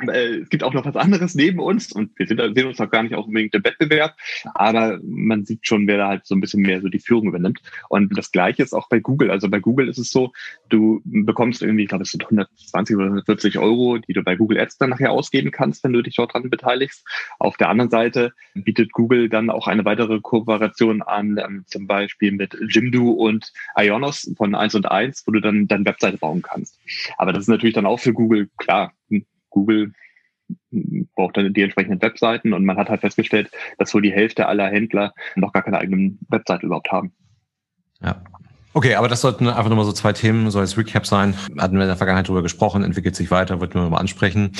Äh, 0.00 0.40
es 0.40 0.50
gibt 0.50 0.62
auch 0.62 0.74
noch 0.74 0.84
was 0.84 0.96
anderes 0.96 1.34
neben 1.34 1.58
uns 1.58 1.90
und 1.92 2.10
wir 2.18 2.26
sind, 2.26 2.40
sehen 2.54 2.66
uns 2.66 2.80
auch 2.80 2.90
gar 2.90 3.02
nicht 3.02 3.14
auch 3.14 3.26
unbedingt 3.26 3.54
im 3.54 3.64
Wettbewerb, 3.64 4.14
aber 4.54 5.00
man 5.02 5.46
sieht 5.46 5.66
schon, 5.66 5.86
wer 5.86 5.96
da 5.96 6.08
halt 6.08 6.26
so 6.26 6.34
ein 6.34 6.40
bisschen 6.40 6.62
mehr 6.62 6.82
so 6.82 6.88
die 6.88 6.98
Führung 6.98 7.28
übernimmt. 7.28 7.60
Und 7.88 8.16
das 8.16 8.30
Gleiche 8.30 8.62
ist 8.62 8.74
auch 8.74 8.88
bei 8.88 9.00
Google. 9.00 9.30
Also 9.30 9.48
bei 9.48 9.58
Google 9.58 9.88
ist 9.88 9.98
es 9.98 10.10
so, 10.10 10.32
du 10.68 11.00
bekommst 11.04 11.62
irgendwie, 11.62 11.84
ich 11.84 11.88
glaube, 11.88 12.04
es 12.04 12.10
sind 12.10 12.24
120 12.24 12.96
oder 12.96 13.06
140 13.06 13.58
Euro, 13.58 13.98
die 13.98 14.12
du 14.12 14.22
bei 14.22 14.36
Google 14.36 14.60
Ads 14.60 14.78
dann 14.78 14.90
nachher 14.90 15.12
ausgeben 15.12 15.50
kannst, 15.50 15.82
wenn 15.82 15.92
du 15.92 16.02
dich 16.02 16.16
dort 16.16 16.34
dran 16.34 16.50
beteiligst. 16.50 17.06
Auf 17.38 17.56
der 17.56 17.70
anderen 17.70 17.90
Seite 17.90 18.32
bietet 18.54 18.92
Google 18.92 19.28
dann 19.30 19.48
auch 19.48 19.66
eine 19.66 19.84
weitere 19.84 20.20
Kooperation 20.20 21.02
an, 21.02 21.38
ähm, 21.42 21.64
zum 21.66 21.86
Beispiel 21.86 22.32
mit 22.32 22.56
Jimdo 22.68 23.10
und 23.10 23.52
Ionos 23.76 24.30
von 24.36 24.54
1 24.54 24.74
und 24.74 24.90
1, 24.90 25.26
wo 25.26 25.32
du 25.32 25.40
dann 25.40 25.68
deine 25.68 25.86
Webseite 25.86 26.18
bauen 26.18 26.42
kannst. 26.42 26.78
Aber 27.16 27.32
das 27.32 27.44
ist 27.44 27.48
natürlich 27.48 27.74
dann 27.74 27.86
auch 27.86 28.00
für 28.00 28.12
Google 28.12 28.50
klar. 28.58 28.92
Google 29.56 29.92
braucht 31.14 31.36
dann 31.36 31.52
die 31.52 31.62
entsprechenden 31.62 32.02
Webseiten 32.02 32.52
und 32.52 32.64
man 32.64 32.76
hat 32.76 32.90
halt 32.90 33.00
festgestellt, 33.00 33.50
dass 33.78 33.94
wohl 33.94 34.02
die 34.02 34.12
Hälfte 34.12 34.46
aller 34.46 34.68
Händler 34.68 35.14
noch 35.34 35.52
gar 35.52 35.62
keine 35.62 35.78
eigenen 35.78 36.18
Webseite 36.28 36.66
überhaupt 36.66 36.92
haben. 36.92 37.12
Ja. 38.00 38.22
Okay, 38.76 38.94
aber 38.94 39.08
das 39.08 39.22
sollten 39.22 39.48
einfach 39.48 39.70
nochmal 39.70 39.86
so 39.86 39.92
zwei 39.92 40.12
Themen, 40.12 40.50
soll 40.50 40.60
als 40.60 40.76
Recap 40.76 41.06
sein. 41.06 41.32
Hatten 41.56 41.76
wir 41.76 41.84
in 41.84 41.88
der 41.88 41.96
Vergangenheit 41.96 42.28
drüber 42.28 42.42
gesprochen, 42.42 42.84
entwickelt 42.84 43.16
sich 43.16 43.30
weiter, 43.30 43.58
wollten 43.58 43.72
wir 43.72 43.80
nochmal 43.80 44.00
ansprechen. 44.00 44.52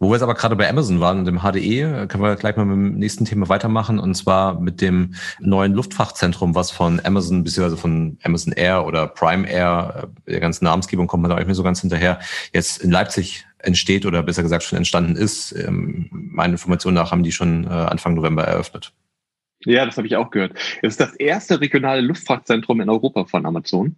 Wo 0.00 0.08
wir 0.08 0.14
jetzt 0.14 0.24
aber 0.24 0.34
gerade 0.34 0.56
bei 0.56 0.68
Amazon 0.68 0.98
waren 0.98 1.20
und 1.20 1.26
dem 1.26 1.42
HDE, 1.42 2.08
können 2.08 2.24
wir 2.24 2.34
gleich 2.34 2.56
mal 2.56 2.64
mit 2.64 2.74
dem 2.74 2.98
nächsten 2.98 3.24
Thema 3.24 3.48
weitermachen 3.48 4.00
und 4.00 4.16
zwar 4.16 4.58
mit 4.60 4.80
dem 4.80 5.14
neuen 5.38 5.74
Luftfrachtzentrum, 5.74 6.56
was 6.56 6.72
von 6.72 7.00
Amazon 7.04 7.44
beziehungsweise 7.44 7.76
von 7.76 8.18
Amazon 8.24 8.52
Air 8.52 8.84
oder 8.84 9.06
Prime 9.06 9.48
Air, 9.48 10.08
äh, 10.26 10.32
der 10.32 10.40
ganzen 10.40 10.64
Namensgebung 10.64 11.06
kommt 11.06 11.22
man 11.22 11.28
da 11.28 11.36
auch 11.36 11.38
nicht 11.38 11.46
mehr 11.46 11.54
so 11.54 11.62
ganz 11.62 11.82
hinterher, 11.82 12.18
jetzt 12.52 12.82
in 12.82 12.90
Leipzig 12.90 13.46
entsteht 13.58 14.06
oder 14.06 14.24
besser 14.24 14.42
gesagt 14.42 14.64
schon 14.64 14.78
entstanden 14.78 15.14
ist. 15.14 15.52
Ähm, 15.52 16.08
Meine 16.10 16.54
Information 16.54 16.94
nach 16.94 17.12
haben 17.12 17.22
die 17.22 17.30
schon 17.30 17.62
äh, 17.62 17.68
Anfang 17.68 18.14
November 18.14 18.42
eröffnet. 18.42 18.92
Ja, 19.64 19.86
das 19.86 19.96
habe 19.96 20.06
ich 20.06 20.16
auch 20.16 20.30
gehört. 20.30 20.52
Es 20.82 20.94
ist 20.94 21.00
das 21.00 21.14
erste 21.16 21.60
regionale 21.60 22.00
Luftfrachtzentrum 22.00 22.80
in 22.80 22.90
Europa 22.90 23.24
von 23.24 23.46
Amazon. 23.46 23.96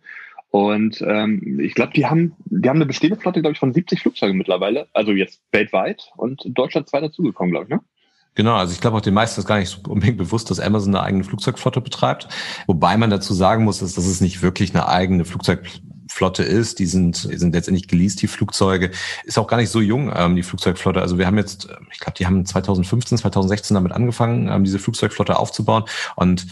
Und 0.51 1.03
ähm, 1.05 1.59
ich 1.59 1.75
glaube, 1.75 1.93
die 1.95 2.07
haben, 2.07 2.37
die 2.45 2.69
haben 2.69 2.77
eine 2.77 2.87
bestehende 2.87 3.19
Flotte, 3.19 3.41
glaube 3.41 3.55
ich, 3.55 3.59
von 3.59 3.73
70 3.73 4.01
Flugzeugen 4.01 4.39
mittlerweile, 4.39 4.87
also 4.93 5.11
jetzt 5.11 5.41
weltweit 5.51 6.13
und 6.17 6.43
Deutschland 6.47 6.89
zwei 6.89 7.01
dazugekommen, 7.01 7.51
glaube 7.51 7.65
ich, 7.65 7.71
ne? 7.71 7.81
Genau, 8.37 8.55
also 8.55 8.73
ich 8.73 8.81
glaube 8.81 8.97
auch 8.97 9.01
den 9.01 9.15
meisten 9.15 9.41
ist 9.41 9.47
gar 9.47 9.59
nicht 9.59 9.69
so 9.69 9.79
unbedingt 9.89 10.17
bewusst, 10.17 10.51
dass 10.51 10.61
Amazon 10.61 10.95
eine 10.95 11.05
eigene 11.05 11.25
Flugzeugflotte 11.25 11.81
betreibt. 11.81 12.29
Wobei 12.67 12.97
man 12.97 13.11
dazu 13.11 13.33
sagen 13.33 13.65
muss, 13.65 13.79
dass 13.79 13.95
das 13.95 14.07
ist 14.07 14.21
nicht 14.21 14.43
wirklich 14.43 14.75
eine 14.75 14.89
eigene 14.89 15.25
Flugzeugflotte 16.15 16.43
ist. 16.45 16.79
Die 16.79 16.87
sind, 16.87 17.31
die 17.31 17.37
sind 17.37 17.55
letztendlich 17.55 17.89
geleast, 17.89 18.23
die 18.23 18.29
Flugzeuge. 18.29 18.91
Ist 19.25 19.39
auch 19.39 19.47
gar 19.47 19.57
nicht 19.57 19.71
so 19.71 19.81
jung, 19.81 20.13
ähm, 20.15 20.37
die 20.37 20.43
Flugzeugflotte. 20.43 21.01
Also 21.01 21.19
wir 21.19 21.27
haben 21.27 21.39
jetzt, 21.39 21.69
ich 21.93 21.99
glaube, 21.99 22.17
die 22.17 22.27
haben 22.27 22.47
2015, 22.47 23.19
2016 23.19 23.75
damit 23.75 23.93
angefangen, 23.93 24.49
ähm, 24.49 24.65
diese 24.65 24.79
Flugzeugflotte 24.79 25.39
aufzubauen. 25.39 25.85
Und 26.17 26.47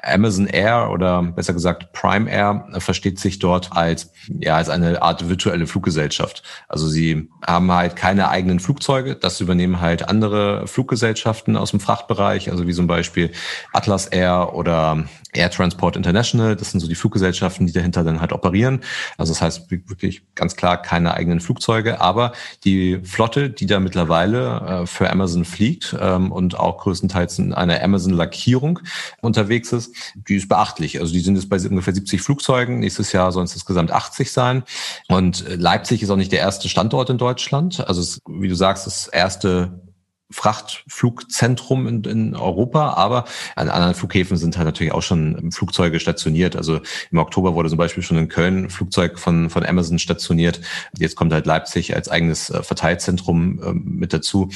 Amazon 0.00 0.46
Air 0.46 0.90
oder 0.92 1.22
besser 1.22 1.52
gesagt 1.52 1.92
Prime 1.92 2.30
Air 2.30 2.68
versteht 2.78 3.18
sich 3.18 3.40
dort 3.40 3.72
als, 3.72 4.12
ja, 4.28 4.54
als 4.54 4.68
eine 4.68 5.02
Art 5.02 5.28
virtuelle 5.28 5.66
Fluggesellschaft. 5.66 6.44
Also 6.68 6.86
sie 6.86 7.28
haben 7.44 7.72
halt 7.72 7.96
keine 7.96 8.28
eigenen 8.28 8.60
Flugzeuge. 8.60 9.16
Das 9.16 9.40
übernehmen 9.40 9.80
halt 9.80 10.08
andere 10.08 10.68
Fluggesellschaften 10.68 11.56
aus 11.56 11.72
dem 11.72 11.80
Frachtbereich, 11.80 12.50
also 12.52 12.68
wie 12.68 12.74
zum 12.74 12.86
Beispiel 12.86 13.32
Atlas 13.72 14.06
Air 14.06 14.54
oder 14.54 15.04
Air 15.34 15.50
Transport 15.50 15.96
International. 15.96 16.56
Das 16.56 16.70
sind 16.70 16.80
so 16.80 16.88
die 16.88 16.94
Fluggesellschaften, 16.94 17.66
die 17.66 17.72
dahinter 17.72 18.02
dann 18.02 18.20
halt 18.20 18.32
operieren. 18.32 18.80
Also 19.18 19.32
das 19.32 19.42
heißt 19.42 19.70
wirklich 19.70 20.22
ganz 20.34 20.56
klar 20.56 20.80
keine 20.80 21.14
eigenen 21.14 21.40
Flugzeuge, 21.40 22.00
aber 22.00 22.32
die 22.64 23.00
Flotte, 23.02 23.50
die 23.50 23.66
da 23.66 23.78
mittlerweile 23.78 24.82
äh, 24.82 24.86
für 24.86 25.10
Amazon 25.10 25.44
fliegt 25.44 25.94
ähm, 26.00 26.32
und 26.32 26.58
auch 26.58 26.78
größtenteils 26.78 27.38
in 27.38 27.52
einer 27.52 27.82
Amazon-Lackierung 27.82 28.80
unterwegs 29.20 29.72
ist, 29.72 29.94
die 30.14 30.36
ist 30.36 30.48
beachtlich. 30.48 31.00
Also 31.00 31.12
die 31.12 31.20
sind 31.20 31.36
jetzt 31.36 31.50
bei 31.50 31.58
ungefähr 31.58 31.94
70 31.94 32.22
Flugzeugen. 32.22 32.78
Nächstes 32.78 33.12
Jahr 33.12 33.30
sollen 33.32 33.44
es 33.44 33.54
insgesamt 33.54 33.92
80 33.92 34.32
sein. 34.32 34.62
Und 35.08 35.46
äh, 35.46 35.56
Leipzig 35.56 36.02
ist 36.02 36.10
auch 36.10 36.16
nicht 36.16 36.32
der 36.32 36.40
erste 36.40 36.68
Standort 36.68 37.10
in 37.10 37.18
Deutschland. 37.18 37.86
Also 37.86 38.00
es, 38.00 38.20
wie 38.26 38.48
du 38.48 38.54
sagst, 38.54 38.86
das 38.86 39.08
erste 39.08 39.87
Frachtflugzentrum 40.30 41.86
in, 41.86 42.04
in 42.04 42.36
Europa, 42.36 42.94
aber 42.94 43.24
an 43.56 43.68
anderen 43.68 43.94
Flughäfen 43.94 44.36
sind 44.36 44.56
halt 44.58 44.66
natürlich 44.66 44.92
auch 44.92 45.02
schon 45.02 45.50
Flugzeuge 45.52 46.00
stationiert. 46.00 46.54
Also 46.54 46.80
im 47.10 47.18
Oktober 47.18 47.54
wurde 47.54 47.70
zum 47.70 47.78
Beispiel 47.78 48.02
schon 48.02 48.18
in 48.18 48.28
Köln 48.28 48.64
ein 48.64 48.70
Flugzeug 48.70 49.18
von, 49.18 49.48
von 49.48 49.64
Amazon 49.64 49.98
stationiert. 49.98 50.60
Jetzt 50.98 51.16
kommt 51.16 51.32
halt 51.32 51.46
Leipzig 51.46 51.94
als 51.94 52.08
eigenes 52.08 52.50
äh, 52.50 52.62
Verteilzentrum 52.62 53.62
äh, 53.62 53.72
mit 53.72 54.12
dazu. 54.12 54.50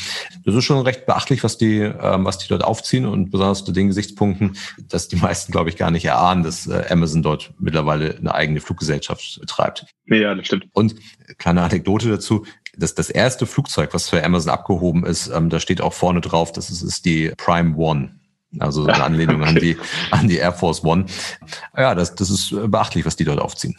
Das 0.45 0.55
ist 0.55 0.65
schon 0.65 0.81
recht 0.85 1.07
beachtlich, 1.07 1.43
was 1.43 1.57
die, 1.57 1.81
äh, 1.81 2.25
was 2.25 2.39
die 2.39 2.49
dort 2.49 2.65
aufziehen 2.65 3.07
und 3.07 3.31
besonders 3.31 3.61
unter 3.61 3.73
den 3.73 3.89
Gesichtspunkten, 3.89 4.57
dass 4.89 5.09
die 5.09 5.17
meisten, 5.17 5.53
glaube 5.53 5.71
ich, 5.71 5.77
gar 5.77 5.91
nicht 5.91 6.05
erahnen, 6.05 6.43
dass 6.43 6.67
äh, 6.67 6.85
Amazon 6.91 7.23
dort 7.23 7.55
mittlerweile 7.59 8.17
eine 8.17 8.35
eigene 8.35 8.61
Fluggesellschaft 8.61 9.41
betreibt. 9.41 9.87
Ja, 10.07 10.35
das 10.35 10.47
stimmt. 10.47 10.67
Und 10.73 10.97
kleine 11.39 11.63
Anekdote 11.63 12.11
dazu 12.11 12.45
das, 12.77 12.95
das 12.95 13.11
erste 13.11 13.47
Flugzeug, 13.47 13.93
was 13.93 14.09
für 14.09 14.25
Amazon 14.25 14.53
abgehoben 14.53 15.05
ist, 15.05 15.29
ähm, 15.29 15.51
da 15.51 15.61
steht 15.61 15.81
auch 15.81 15.93
vorne 15.93 16.21
drauf, 16.21 16.53
das 16.53 16.71
ist, 16.71 16.83
ist 16.83 17.05
die 17.05 17.33
Prime 17.37 17.77
One. 17.77 18.17
Also 18.59 18.85
eine 18.85 19.03
Anlehnung 19.03 19.41
okay. 19.41 19.49
an 19.49 19.55
die, 19.57 19.77
an 20.11 20.29
die 20.29 20.37
Air 20.37 20.53
Force 20.53 20.85
One. 20.85 21.07
Ja, 21.77 21.95
das, 21.95 22.15
das 22.15 22.29
ist 22.29 22.55
beachtlich, 22.71 23.07
was 23.07 23.17
die 23.17 23.25
dort 23.25 23.41
aufziehen. 23.41 23.77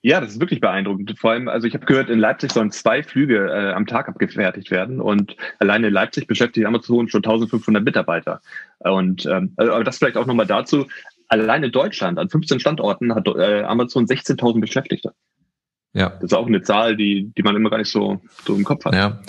Ja, 0.00 0.20
das 0.20 0.32
ist 0.32 0.40
wirklich 0.40 0.60
beeindruckend. 0.60 1.14
Vor 1.18 1.30
allem, 1.30 1.48
also 1.48 1.66
ich 1.66 1.72
habe 1.72 1.86
gehört, 1.86 2.10
in 2.10 2.18
Leipzig 2.18 2.52
sollen 2.52 2.70
zwei 2.70 3.02
Flüge 3.02 3.48
äh, 3.50 3.72
am 3.72 3.86
Tag 3.86 4.06
abgefertigt 4.06 4.70
werden 4.70 5.00
und 5.00 5.34
alleine 5.60 5.86
in 5.86 5.94
Leipzig 5.94 6.26
beschäftigt 6.26 6.66
Amazon 6.66 7.08
schon 7.08 7.20
1500 7.24 7.82
Mitarbeiter. 7.82 8.42
Und 8.80 9.24
ähm, 9.24 9.54
also, 9.56 9.72
aber 9.72 9.82
das 9.82 9.96
vielleicht 9.96 10.18
auch 10.18 10.26
nochmal 10.26 10.46
dazu. 10.46 10.86
Alleine 11.28 11.70
Deutschland 11.70 12.18
an 12.18 12.28
15 12.28 12.60
Standorten 12.60 13.14
hat 13.14 13.26
äh, 13.28 13.62
Amazon 13.62 14.04
16.000 14.04 14.60
Beschäftigte. 14.60 15.14
Ja. 15.94 16.08
Das 16.08 16.24
ist 16.24 16.34
auch 16.34 16.48
eine 16.48 16.60
Zahl, 16.62 16.96
die, 16.96 17.32
die 17.38 17.42
man 17.44 17.54
immer 17.54 17.70
gar 17.70 17.78
nicht 17.78 17.90
so, 17.90 18.20
so 18.44 18.56
im 18.56 18.64
Kopf 18.64 18.84
hat. 18.84 18.94
Ja. 18.94 19.20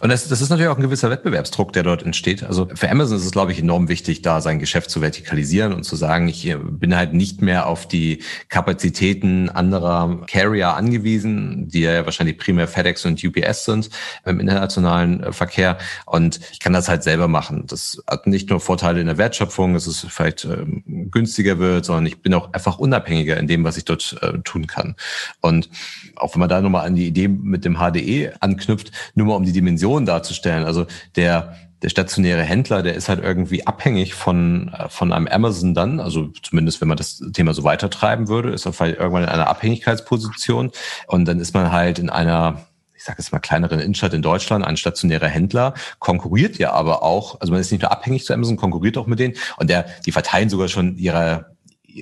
Und 0.00 0.10
das, 0.10 0.26
das 0.26 0.40
ist 0.40 0.50
natürlich 0.50 0.68
auch 0.68 0.76
ein 0.76 0.82
gewisser 0.82 1.08
Wettbewerbsdruck, 1.08 1.72
der 1.72 1.84
dort 1.84 2.02
entsteht. 2.02 2.42
Also 2.42 2.68
für 2.74 2.90
Amazon 2.90 3.16
ist 3.16 3.24
es, 3.24 3.30
glaube 3.30 3.52
ich, 3.52 3.60
enorm 3.60 3.88
wichtig, 3.88 4.20
da 4.20 4.40
sein 4.40 4.58
Geschäft 4.58 4.90
zu 4.90 5.00
vertikalisieren 5.00 5.72
und 5.72 5.84
zu 5.84 5.94
sagen, 5.94 6.26
ich 6.26 6.52
bin 6.60 6.96
halt 6.96 7.14
nicht 7.14 7.42
mehr 7.42 7.68
auf 7.68 7.86
die 7.86 8.24
Kapazitäten 8.48 9.50
anderer 9.50 10.22
Carrier 10.26 10.74
angewiesen, 10.74 11.68
die 11.68 11.82
ja 11.82 12.04
wahrscheinlich 12.04 12.38
primär 12.38 12.66
FedEx 12.66 13.06
und 13.06 13.22
UPS 13.22 13.66
sind 13.66 13.90
im 14.26 14.40
internationalen 14.40 15.22
äh, 15.22 15.32
Verkehr. 15.32 15.78
Und 16.06 16.40
ich 16.50 16.58
kann 16.58 16.72
das 16.72 16.88
halt 16.88 17.04
selber 17.04 17.28
machen. 17.28 17.66
Das 17.68 18.02
hat 18.08 18.26
nicht 18.26 18.50
nur 18.50 18.58
Vorteile 18.58 19.00
in 19.00 19.06
der 19.06 19.18
Wertschöpfung, 19.18 19.74
dass 19.74 19.86
es 19.86 20.04
vielleicht 20.08 20.44
ähm, 20.44 20.82
günstiger 21.12 21.60
wird, 21.60 21.84
sondern 21.84 22.06
ich 22.06 22.20
bin 22.20 22.34
auch 22.34 22.52
einfach 22.52 22.80
unabhängiger 22.80 23.36
in 23.36 23.46
dem, 23.46 23.62
was 23.62 23.76
ich 23.76 23.84
dort 23.84 24.18
äh, 24.22 24.38
tun 24.40 24.66
kann. 24.66 24.96
Und 25.40 25.68
auch 26.16 26.34
wenn 26.34 26.40
man 26.40 26.48
da 26.48 26.60
nochmal 26.60 26.86
an 26.86 26.94
die 26.94 27.06
Idee 27.06 27.28
mit 27.28 27.64
dem 27.64 27.76
HDE 27.76 28.32
anknüpft, 28.40 28.92
nur 29.14 29.26
mal 29.26 29.34
um 29.34 29.44
die 29.44 29.52
Dimension 29.52 30.06
darzustellen. 30.06 30.64
Also 30.64 30.86
der, 31.16 31.54
der 31.82 31.88
stationäre 31.88 32.42
Händler, 32.42 32.82
der 32.82 32.94
ist 32.94 33.08
halt 33.08 33.22
irgendwie 33.22 33.66
abhängig 33.66 34.14
von, 34.14 34.68
äh, 34.68 34.88
von 34.88 35.12
einem 35.12 35.26
Amazon 35.26 35.74
dann, 35.74 36.00
also 36.00 36.28
zumindest 36.42 36.80
wenn 36.80 36.88
man 36.88 36.96
das 36.96 37.22
Thema 37.32 37.54
so 37.54 37.64
weitertreiben 37.64 38.28
würde, 38.28 38.50
ist 38.50 38.66
er 38.66 38.72
vielleicht 38.72 38.98
irgendwann 38.98 39.24
in 39.24 39.28
einer 39.28 39.48
Abhängigkeitsposition 39.48 40.70
und 41.06 41.24
dann 41.26 41.40
ist 41.40 41.54
man 41.54 41.72
halt 41.72 41.98
in 41.98 42.10
einer 42.10 42.66
ich 42.94 43.04
sage 43.04 43.16
jetzt 43.18 43.32
mal 43.32 43.38
kleineren 43.38 43.80
Innenstadt 43.80 44.12
in 44.12 44.20
Deutschland, 44.20 44.62
ein 44.62 44.76
stationärer 44.76 45.26
Händler, 45.26 45.72
konkurriert 46.00 46.58
ja 46.58 46.72
aber 46.72 47.02
auch, 47.02 47.40
also 47.40 47.50
man 47.50 47.62
ist 47.62 47.72
nicht 47.72 47.80
nur 47.80 47.90
abhängig 47.90 48.26
zu 48.26 48.34
Amazon, 48.34 48.58
konkurriert 48.58 48.98
auch 48.98 49.06
mit 49.06 49.18
denen 49.18 49.36
und 49.56 49.70
der, 49.70 49.86
die 50.04 50.12
verteilen 50.12 50.50
sogar 50.50 50.68
schon 50.68 50.98
ihre 50.98 51.56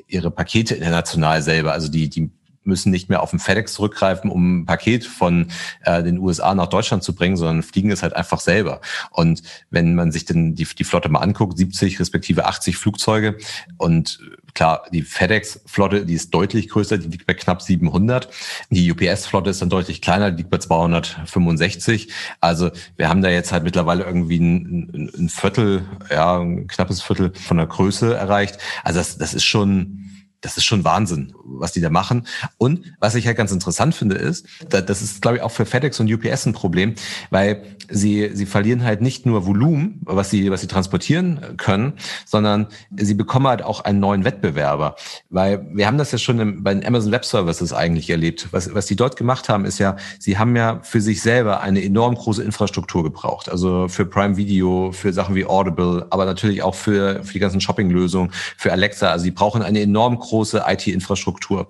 ihre 0.06 0.30
Pakete 0.30 0.74
international 0.74 1.42
selber. 1.42 1.72
Also 1.72 1.88
die, 1.88 2.08
die 2.08 2.30
müssen 2.68 2.90
nicht 2.90 3.08
mehr 3.08 3.22
auf 3.22 3.30
den 3.30 3.40
FedEx 3.40 3.72
zurückgreifen, 3.72 4.30
um 4.30 4.60
ein 4.60 4.66
Paket 4.66 5.04
von 5.04 5.48
äh, 5.82 6.02
den 6.02 6.18
USA 6.18 6.54
nach 6.54 6.68
Deutschland 6.68 7.02
zu 7.02 7.14
bringen, 7.14 7.36
sondern 7.36 7.62
fliegen 7.62 7.90
es 7.90 8.02
halt 8.02 8.14
einfach 8.14 8.40
selber. 8.40 8.80
Und 9.10 9.42
wenn 9.70 9.94
man 9.94 10.12
sich 10.12 10.24
denn 10.24 10.54
die, 10.54 10.64
die 10.64 10.84
Flotte 10.84 11.08
mal 11.08 11.20
anguckt, 11.20 11.58
70 11.58 11.98
respektive 11.98 12.46
80 12.46 12.76
Flugzeuge 12.76 13.36
und 13.76 14.20
Klar, 14.58 14.82
die 14.92 15.02
FedEx-Flotte, 15.02 16.04
die 16.04 16.14
ist 16.14 16.34
deutlich 16.34 16.68
größer, 16.68 16.98
die 16.98 17.06
liegt 17.06 17.28
bei 17.28 17.34
knapp 17.34 17.62
700. 17.62 18.28
Die 18.70 18.90
UPS-Flotte 18.90 19.50
ist 19.50 19.62
dann 19.62 19.70
deutlich 19.70 20.02
kleiner, 20.02 20.32
die 20.32 20.38
liegt 20.38 20.50
bei 20.50 20.58
265. 20.58 22.08
Also 22.40 22.70
wir 22.96 23.08
haben 23.08 23.22
da 23.22 23.28
jetzt 23.28 23.52
halt 23.52 23.62
mittlerweile 23.62 24.02
irgendwie 24.02 24.38
ein, 24.38 25.12
ein 25.16 25.28
Viertel, 25.28 25.84
ja, 26.10 26.40
ein 26.40 26.66
knappes 26.66 27.02
Viertel 27.02 27.32
von 27.34 27.58
der 27.58 27.66
Größe 27.66 28.16
erreicht. 28.16 28.58
Also 28.82 28.98
das, 28.98 29.16
das 29.16 29.32
ist 29.32 29.44
schon 29.44 30.17
das 30.40 30.56
ist 30.56 30.64
schon 30.64 30.84
Wahnsinn, 30.84 31.34
was 31.44 31.72
die 31.72 31.80
da 31.80 31.90
machen. 31.90 32.26
Und 32.58 32.92
was 33.00 33.14
ich 33.14 33.26
halt 33.26 33.36
ganz 33.36 33.50
interessant 33.50 33.94
finde, 33.94 34.16
ist, 34.16 34.46
das 34.68 35.02
ist, 35.02 35.20
glaube 35.20 35.38
ich, 35.38 35.42
auch 35.42 35.50
für 35.50 35.66
FedEx 35.66 35.98
und 36.00 36.12
UPS 36.12 36.46
ein 36.46 36.52
Problem, 36.52 36.94
weil 37.30 37.62
sie, 37.90 38.30
sie 38.34 38.46
verlieren 38.46 38.84
halt 38.84 39.00
nicht 39.00 39.26
nur 39.26 39.46
Volumen, 39.46 40.00
was 40.04 40.30
sie, 40.30 40.50
was 40.50 40.60
sie 40.60 40.66
transportieren 40.66 41.56
können, 41.56 41.94
sondern 42.24 42.68
sie 42.96 43.14
bekommen 43.14 43.48
halt 43.48 43.62
auch 43.62 43.80
einen 43.80 44.00
neuen 44.00 44.24
Wettbewerber. 44.24 44.96
Weil 45.30 45.66
wir 45.72 45.86
haben 45.86 45.98
das 45.98 46.12
ja 46.12 46.18
schon 46.18 46.38
im, 46.38 46.62
bei 46.62 46.74
den 46.74 46.86
Amazon 46.86 47.12
Web 47.12 47.24
Services 47.24 47.72
eigentlich 47.72 48.10
erlebt. 48.10 48.48
Was, 48.52 48.72
was 48.74 48.86
die 48.86 48.96
dort 48.96 49.16
gemacht 49.16 49.48
haben, 49.48 49.64
ist 49.64 49.78
ja, 49.78 49.96
sie 50.18 50.38
haben 50.38 50.54
ja 50.54 50.80
für 50.82 51.00
sich 51.00 51.22
selber 51.22 51.60
eine 51.60 51.82
enorm 51.82 52.14
große 52.14 52.42
Infrastruktur 52.42 53.02
gebraucht. 53.02 53.48
Also 53.48 53.88
für 53.88 54.06
Prime 54.06 54.36
Video, 54.36 54.92
für 54.92 55.12
Sachen 55.12 55.34
wie 55.34 55.46
Audible, 55.46 56.06
aber 56.10 56.24
natürlich 56.24 56.62
auch 56.62 56.74
für, 56.74 57.24
für 57.24 57.32
die 57.32 57.38
ganzen 57.38 57.60
Shopping-Lösungen, 57.60 58.30
für 58.56 58.72
Alexa. 58.72 59.10
Also 59.10 59.24
sie 59.24 59.30
brauchen 59.30 59.62
eine 59.62 59.80
enorm 59.80 60.18
große 60.28 60.64
IT-Infrastruktur 60.66 61.68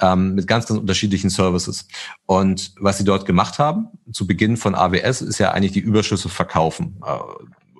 ähm, 0.00 0.34
mit 0.34 0.46
ganz, 0.46 0.66
ganz 0.66 0.78
unterschiedlichen 0.80 1.30
Services. 1.30 1.86
Und 2.26 2.72
was 2.78 2.98
sie 2.98 3.04
dort 3.04 3.26
gemacht 3.26 3.58
haben, 3.58 3.88
zu 4.12 4.26
Beginn 4.26 4.56
von 4.56 4.74
AWS, 4.74 5.22
ist 5.22 5.38
ja 5.38 5.52
eigentlich 5.52 5.72
die 5.72 5.80
Überschüsse 5.80 6.28
verkaufen. 6.28 7.00
Äh, 7.04 7.18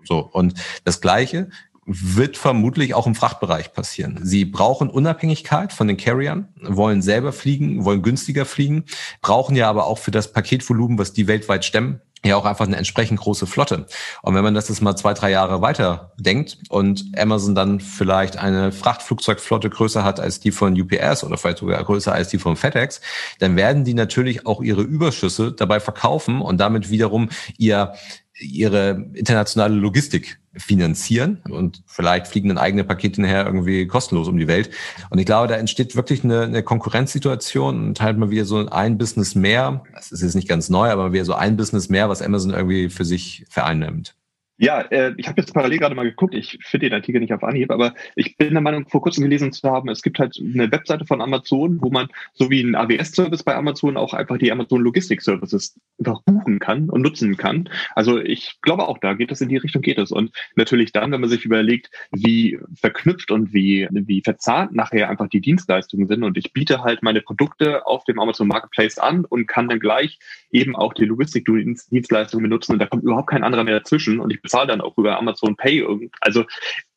so. 0.05 0.19
Und 0.19 0.55
das 0.85 1.01
Gleiche 1.01 1.51
wird 1.87 2.37
vermutlich 2.37 2.95
auch 2.95 3.07
im 3.07 3.15
Frachtbereich 3.15 3.73
passieren. 3.73 4.21
Sie 4.23 4.45
brauchen 4.45 4.91
Unabhängigkeit 4.91 5.73
von 5.73 5.89
den 5.89 5.97
Carriern, 5.97 6.49
wollen 6.63 7.03
selber 7.03 7.33
fliegen, 7.33 7.85
wollen 7.85 8.03
günstiger 8.03 8.45
fliegen, 8.45 8.85
brauchen 9.23 9.57
ja 9.57 9.69
aber 9.69 9.87
auch 9.87 9.99
für 9.99 10.11
das 10.11 10.33
Paketvolumen, 10.33 10.99
was 10.99 11.13
die 11.13 11.27
weltweit 11.27 11.65
stemmen, 11.65 12.01
ja 12.25 12.37
auch 12.37 12.45
einfach 12.45 12.67
eine 12.67 12.77
entsprechend 12.77 13.21
große 13.21 13.47
Flotte. 13.47 13.87
Und 14.23 14.35
wenn 14.35 14.45
man 14.45 14.55
das 14.55 14.69
jetzt 14.69 14.83
mal 14.83 14.97
zwei, 14.97 15.15
drei 15.15 15.31
Jahre 15.31 15.63
weiter 15.63 16.13
denkt 16.19 16.59
und 16.69 17.05
Amazon 17.17 17.55
dann 17.55 17.81
vielleicht 17.81 18.37
eine 18.37 18.73
Frachtflugzeugflotte 18.73 19.71
größer 19.71 20.05
hat 20.05 20.21
als 20.21 20.41
die 20.41 20.51
von 20.51 20.79
UPS 20.79 21.25
oder 21.25 21.39
vielleicht 21.39 21.59
sogar 21.59 21.83
größer 21.83 22.13
als 22.13 22.29
die 22.29 22.39
von 22.39 22.57
FedEx, 22.57 23.01
dann 23.39 23.57
werden 23.57 23.85
die 23.85 23.95
natürlich 23.95 24.47
auch 24.47 24.61
ihre 24.61 24.83
Überschüsse 24.83 25.53
dabei 25.53 25.81
verkaufen 25.81 26.43
und 26.43 26.59
damit 26.59 26.91
wiederum 26.91 27.31
ihr 27.57 27.95
ihre 28.39 29.07
internationale 29.15 29.75
Logistik 29.75 30.40
finanzieren 30.57 31.43
und 31.49 31.83
vielleicht 31.87 32.27
fliegen 32.27 32.49
dann 32.49 32.59
eigene 32.59 32.85
Pakete 32.85 33.23
nachher 33.23 33.47
irgendwie 33.47 33.87
kostenlos 33.87 34.29
um 34.29 34.37
die 34.37 34.49
Welt. 34.49 34.71
Und 35.11 35.19
ich 35.19 35.27
glaube, 35.27 35.47
da 35.47 35.55
entsteht 35.55 35.95
wirklich 35.95 36.25
eine, 36.25 36.43
eine 36.43 36.63
Konkurrenzsituation 36.63 37.89
und 37.89 38.01
halt 38.01 38.19
mal 38.19 38.31
wieder 38.31 38.45
so 38.45 38.69
ein 38.69 38.99
Business 38.99 39.35
mehr. 39.35 39.85
Das 39.95 40.11
ist 40.11 40.23
jetzt 40.23 40.35
nicht 40.35 40.49
ganz 40.49 40.69
neu, 40.69 40.91
aber 40.91 41.13
wieder 41.13 41.25
so 41.25 41.35
ein 41.35 41.57
Business 41.57 41.89
mehr, 41.89 42.09
was 42.09 42.23
Amazon 42.23 42.51
irgendwie 42.51 42.89
für 42.89 43.05
sich 43.05 43.47
vereinnimmt. 43.49 44.17
Ja, 44.63 44.83
äh, 44.83 45.15
ich 45.17 45.27
habe 45.27 45.41
jetzt 45.41 45.55
parallel 45.55 45.79
gerade 45.79 45.95
mal 45.95 46.05
geguckt, 46.05 46.35
ich 46.35 46.59
finde 46.61 46.91
den 46.91 46.95
Artikel 46.95 47.19
nicht 47.19 47.33
auf 47.33 47.43
Anhieb, 47.43 47.71
aber 47.71 47.95
ich 48.15 48.37
bin 48.37 48.53
der 48.53 48.61
Meinung, 48.61 48.87
vor 48.87 49.01
kurzem 49.01 49.25
gelesen 49.25 49.53
zu 49.53 49.67
haben, 49.71 49.89
es 49.89 50.03
gibt 50.03 50.19
halt 50.19 50.39
eine 50.39 50.71
Webseite 50.71 51.07
von 51.07 51.23
Amazon, 51.23 51.81
wo 51.81 51.89
man 51.89 52.09
so 52.35 52.51
wie 52.51 52.61
ein 52.61 52.75
AWS-Service 52.75 53.43
bei 53.43 53.57
Amazon 53.57 53.97
auch 53.97 54.13
einfach 54.13 54.37
die 54.37 54.53
Amazon 54.53 54.83
Logistik-Services 54.83 55.81
einfach 55.99 56.21
buchen 56.25 56.59
kann 56.59 56.91
und 56.91 57.01
nutzen 57.01 57.39
kann. 57.39 57.71
Also 57.95 58.19
ich 58.19 58.59
glaube 58.61 58.87
auch, 58.87 58.99
da 58.99 59.15
geht 59.15 59.33
es 59.33 59.41
in 59.41 59.49
die 59.49 59.57
Richtung, 59.57 59.81
geht 59.81 59.97
es. 59.97 60.13
Und 60.13 60.31
natürlich 60.57 60.93
dann, 60.93 61.11
wenn 61.11 61.23
man 61.23 61.31
sich 61.31 61.47
überlegt, 61.47 61.91
wie 62.13 62.59
verknüpft 62.75 63.31
und 63.31 63.55
wie, 63.55 63.89
wie 63.91 64.21
verzahnt 64.21 64.75
nachher 64.75 65.09
einfach 65.09 65.31
die 65.31 65.41
Dienstleistungen 65.41 66.07
sind 66.07 66.23
und 66.23 66.37
ich 66.37 66.53
biete 66.53 66.83
halt 66.83 67.03
meine 67.03 67.23
Produkte 67.23 67.87
auf 67.87 68.05
dem 68.05 68.21
Amazon 68.21 68.49
Marketplace 68.49 68.99
an 68.99 69.25
und 69.25 69.47
kann 69.47 69.71
dann 69.71 69.81
gleich 69.81 70.19
eben 70.53 70.77
auch 70.77 70.95
die 70.95 71.05
Logistik-Dienstleistungen 71.05 72.43
benutzen 72.43 72.73
und 72.73 72.79
da 72.79 72.87
kommt 72.87 73.05
überhaupt 73.05 73.31
kein 73.31 73.45
anderer 73.45 73.65
mehr 73.65 73.79
dazwischen 73.79 74.21
und 74.21 74.33
ich 74.33 74.43
bezahle 74.43 74.69
dann 74.69 74.81
auch 74.81 74.97
über 74.99 75.19
Amazon 75.19 75.57
Pay. 75.57 75.87
Also 76.21 76.45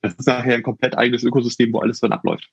das 0.01 0.15
ist 0.15 0.27
nachher 0.27 0.55
ein 0.55 0.63
komplett 0.63 0.97
eigenes 0.97 1.23
Ökosystem, 1.23 1.71
wo 1.73 1.79
alles 1.79 1.99
dann 1.99 2.11
abläuft. 2.11 2.49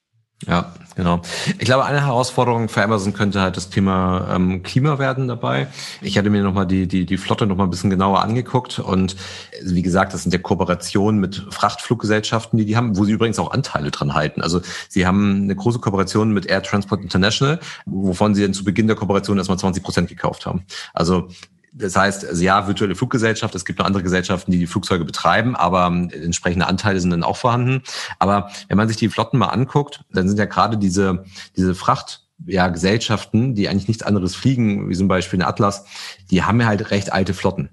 Ja, 0.47 0.73
genau. 0.97 1.21
Ich 1.59 1.67
glaube, 1.67 1.85
eine 1.85 2.01
Herausforderung 2.01 2.71
für 2.71 2.83
Amazon 2.83 3.13
könnte 3.13 3.43
halt 3.43 3.59
das 3.59 3.69
Thema 3.69 4.27
ähm, 4.35 4.63
Klima 4.63 4.99
werden 4.99 5.29
dabei. 5.29 5.67
Ich 6.01 6.17
hatte 6.17 6.31
mir 6.31 6.43
nochmal 6.43 6.67
die, 6.67 6.89
die, 6.89 7.05
die 7.05 7.19
Flotte 7.19 7.47
nochmal 7.47 7.67
ein 7.67 7.71
bisschen 7.71 7.91
genauer 7.91 8.23
angeguckt 8.23 8.79
und 8.79 9.17
wie 9.63 9.83
gesagt, 9.83 10.15
das 10.15 10.23
sind 10.23 10.33
ja 10.33 10.39
Kooperationen 10.39 11.21
mit 11.21 11.47
Frachtfluggesellschaften, 11.51 12.59
die 12.59 12.65
die 12.65 12.77
haben, 12.77 12.97
wo 12.97 13.05
sie 13.05 13.13
übrigens 13.13 13.39
auch 13.39 13.51
Anteile 13.51 13.91
dran 13.91 14.15
halten. 14.15 14.41
Also 14.41 14.63
sie 14.89 15.07
haben 15.07 15.43
eine 15.43 15.55
große 15.55 15.79
Kooperation 15.79 16.33
mit 16.33 16.47
Air 16.47 16.63
Transport 16.63 17.03
International, 17.03 17.61
wovon 17.85 18.35
sie 18.35 18.43
dann 18.43 18.55
zu 18.55 18.65
Beginn 18.65 18.87
der 18.87 18.97
Kooperation 18.97 19.37
erstmal 19.37 19.59
20 19.59 19.83
Prozent 19.83 20.09
gekauft 20.09 20.47
haben. 20.47 20.65
Also 20.95 21.29
das 21.73 21.97
heißt, 21.97 22.27
also 22.27 22.43
ja, 22.43 22.67
virtuelle 22.67 22.95
Fluggesellschaft, 22.95 23.55
es 23.55 23.65
gibt 23.65 23.79
noch 23.79 23.87
andere 23.87 24.03
Gesellschaften, 24.03 24.51
die 24.51 24.59
die 24.59 24.67
Flugzeuge 24.67 25.05
betreiben, 25.05 25.55
aber 25.55 25.87
ähm, 25.87 26.11
entsprechende 26.11 26.67
Anteile 26.67 27.01
sind 27.01 27.11
dann 27.11 27.23
auch 27.23 27.37
vorhanden. 27.37 27.83
Aber 28.19 28.51
wenn 28.69 28.77
man 28.77 28.89
sich 28.89 28.97
die 28.97 29.09
Flotten 29.09 29.39
mal 29.39 29.49
anguckt, 29.49 30.05
dann 30.13 30.29
sind 30.29 30.39
ja 30.39 30.47
gerade 30.47 30.79
diese, 30.79 31.25
diese 31.57 31.75
Fracht, 31.75 32.27
ja, 32.47 32.69
Gesellschaften, 32.69 33.55
die 33.55 33.69
eigentlich 33.69 33.89
nichts 33.89 34.03
anderes 34.03 34.35
fliegen, 34.35 34.89
wie 34.89 34.97
zum 34.97 35.09
Beispiel 35.09 35.39
eine 35.39 35.49
Atlas, 35.49 35.85
die 36.31 36.43
haben 36.43 36.61
ja 36.61 36.67
halt 36.67 36.91
recht 36.91 37.13
alte 37.13 37.35
Flotten. 37.35 37.69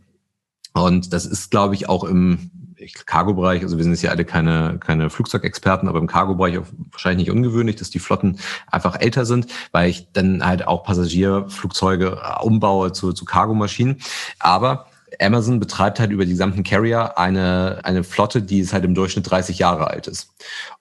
Und 0.74 1.14
das 1.14 1.26
ist, 1.26 1.50
glaube 1.50 1.76
ich, 1.76 1.90
auch 1.90 2.04
im 2.04 2.52
Cargo-Bereich, 2.94 3.64
also 3.64 3.78
wir 3.78 3.84
sind 3.84 3.94
jetzt 3.94 4.02
ja 4.02 4.12
alle 4.12 4.26
keine, 4.26 4.78
keine 4.80 5.10
Flugzeugexperten, 5.10 5.88
aber 5.88 6.00
im 6.00 6.08
Cargo-Bereich 6.08 6.60
wahrscheinlich 6.92 7.28
nicht 7.28 7.36
ungewöhnlich, 7.36 7.76
dass 7.76 7.90
die 7.90 8.00
Flotten 8.00 8.40
einfach 8.68 9.00
älter 9.00 9.26
sind, 9.26 9.48
weil 9.72 9.90
ich 9.90 10.12
dann 10.14 10.46
halt 10.46 10.68
auch 10.68 10.84
Passagierflugzeuge 10.84 12.20
äh, 12.22 12.44
umbaue 12.44 12.92
zu, 12.92 13.14
zu 13.14 13.26
Cargo-Maschinen. 13.26 13.98
Aber 14.40 14.88
Amazon 15.20 15.60
betreibt 15.60 16.00
halt 16.00 16.12
über 16.12 16.26
die 16.26 16.32
gesamten 16.32 16.64
Carrier 16.64 17.18
eine, 17.18 17.80
eine 17.84 18.04
Flotte, 18.04 18.42
die 18.42 18.60
ist 18.60 18.74
halt 18.74 18.86
im 18.86 18.94
Durchschnitt 18.94 19.30
30 19.30 19.60
Jahre 19.60 19.88
alt 19.88 20.08
ist. 20.08 20.34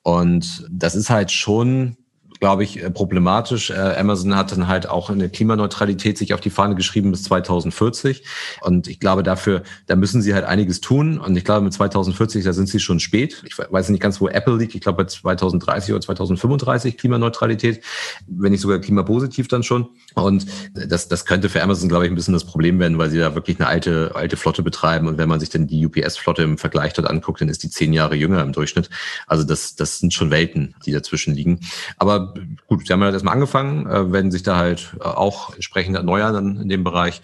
Und 0.02 0.66
das 0.70 0.94
ist 0.94 1.10
halt 1.10 1.30
schon 1.30 1.96
glaube 2.40 2.64
ich, 2.64 2.82
äh, 2.82 2.90
problematisch. 2.90 3.70
Äh, 3.70 3.96
Amazon 3.98 4.36
hat 4.36 4.52
dann 4.52 4.68
halt 4.68 4.88
auch 4.88 5.10
eine 5.10 5.28
Klimaneutralität 5.28 6.18
sich 6.18 6.34
auf 6.34 6.40
die 6.40 6.50
Fahne 6.50 6.74
geschrieben 6.74 7.10
bis 7.10 7.22
2040. 7.24 8.24
Und 8.60 8.88
ich 8.88 9.00
glaube, 9.00 9.22
dafür, 9.22 9.62
da 9.86 9.96
müssen 9.96 10.22
sie 10.22 10.34
halt 10.34 10.44
einiges 10.44 10.80
tun. 10.80 11.18
Und 11.18 11.36
ich 11.36 11.44
glaube, 11.44 11.62
mit 11.62 11.72
2040, 11.72 12.44
da 12.44 12.52
sind 12.52 12.68
sie 12.68 12.80
schon 12.80 13.00
spät. 13.00 13.42
Ich 13.46 13.58
weiß 13.58 13.88
nicht 13.90 14.00
ganz, 14.00 14.20
wo 14.20 14.28
Apple 14.28 14.56
liegt. 14.56 14.74
Ich 14.74 14.80
glaube, 14.80 15.04
bei 15.04 15.08
2030 15.08 15.92
oder 15.92 16.00
2035 16.00 16.98
Klimaneutralität, 16.98 17.82
wenn 18.26 18.52
nicht 18.52 18.60
sogar 18.60 18.78
klimapositiv 18.78 19.48
dann 19.48 19.62
schon. 19.62 19.88
Und 20.14 20.46
das, 20.74 21.08
das 21.08 21.24
könnte 21.24 21.48
für 21.48 21.62
Amazon, 21.62 21.88
glaube 21.88 22.06
ich, 22.06 22.12
ein 22.12 22.14
bisschen 22.14 22.34
das 22.34 22.44
Problem 22.44 22.78
werden, 22.78 22.98
weil 22.98 23.10
sie 23.10 23.18
da 23.18 23.34
wirklich 23.34 23.58
eine 23.58 23.68
alte, 23.68 24.12
alte 24.14 24.36
Flotte 24.36 24.62
betreiben. 24.62 25.08
Und 25.08 25.18
wenn 25.18 25.28
man 25.28 25.40
sich 25.40 25.50
dann 25.50 25.66
die 25.66 25.86
UPS-Flotte 25.86 26.42
im 26.42 26.58
Vergleich 26.58 26.92
dort 26.92 27.08
anguckt, 27.08 27.40
dann 27.40 27.48
ist 27.48 27.62
die 27.62 27.70
zehn 27.70 27.92
Jahre 27.92 28.14
jünger 28.14 28.42
im 28.42 28.52
Durchschnitt. 28.52 28.90
Also 29.26 29.44
das, 29.44 29.76
das 29.76 29.98
sind 29.98 30.14
schon 30.14 30.30
Welten, 30.30 30.74
die 30.84 30.92
dazwischen 30.92 31.34
liegen. 31.34 31.60
Aber 31.98 32.25
gut, 32.66 32.86
sie 32.86 32.92
haben 32.92 33.00
ja 33.02 33.10
erstmal 33.10 33.34
angefangen, 33.34 33.86
äh, 33.86 34.12
werden 34.12 34.30
sich 34.30 34.42
da 34.42 34.56
halt 34.56 34.96
äh, 35.00 35.04
auch 35.04 35.54
entsprechend 35.54 35.96
erneuern 35.96 36.34
dann 36.34 36.60
in 36.62 36.68
dem 36.68 36.84
Bereich. 36.84 37.22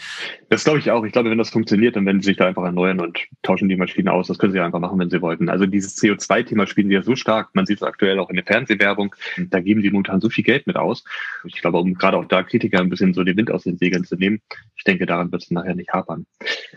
Das 0.48 0.64
glaube 0.64 0.80
ich 0.80 0.90
auch. 0.90 1.04
Ich 1.04 1.12
glaube, 1.12 1.30
wenn 1.30 1.38
das 1.38 1.50
funktioniert, 1.50 1.96
dann 1.96 2.04
werden 2.04 2.20
sie 2.20 2.26
sich 2.26 2.36
da 2.36 2.46
einfach 2.46 2.64
erneuern 2.64 3.00
und 3.00 3.18
tauschen 3.42 3.68
die 3.68 3.76
Maschinen 3.76 4.08
aus. 4.08 4.26
Das 4.26 4.38
können 4.38 4.52
sie 4.52 4.60
einfach 4.60 4.80
machen, 4.80 4.98
wenn 4.98 5.08
sie 5.08 5.22
wollten. 5.22 5.48
Also 5.48 5.64
dieses 5.66 5.96
CO2-Thema 5.96 6.66
spielen 6.66 6.88
sie 6.88 6.94
ja 6.94 7.02
so 7.02 7.16
stark. 7.16 7.48
Man 7.54 7.64
sieht 7.64 7.78
es 7.78 7.82
aktuell 7.82 8.18
auch 8.18 8.28
in 8.28 8.36
der 8.36 8.44
Fernsehwerbung. 8.44 9.14
Da 9.48 9.60
geben 9.60 9.80
sie 9.80 9.90
momentan 9.90 10.20
so 10.20 10.28
viel 10.28 10.44
Geld 10.44 10.66
mit 10.66 10.76
aus. 10.76 11.04
Ich 11.44 11.60
glaube, 11.60 11.78
um 11.78 11.94
gerade 11.94 12.18
auch 12.18 12.26
da 12.26 12.42
Kritiker 12.42 12.80
ein 12.80 12.90
bisschen 12.90 13.14
so 13.14 13.24
den 13.24 13.36
Wind 13.36 13.50
aus 13.50 13.64
den 13.64 13.78
Segeln 13.78 14.04
zu 14.04 14.16
nehmen, 14.16 14.42
ich 14.76 14.84
denke, 14.84 15.06
daran 15.06 15.32
wird 15.32 15.42
es 15.42 15.50
nachher 15.50 15.74
nicht 15.74 15.90
hapern. 15.90 16.26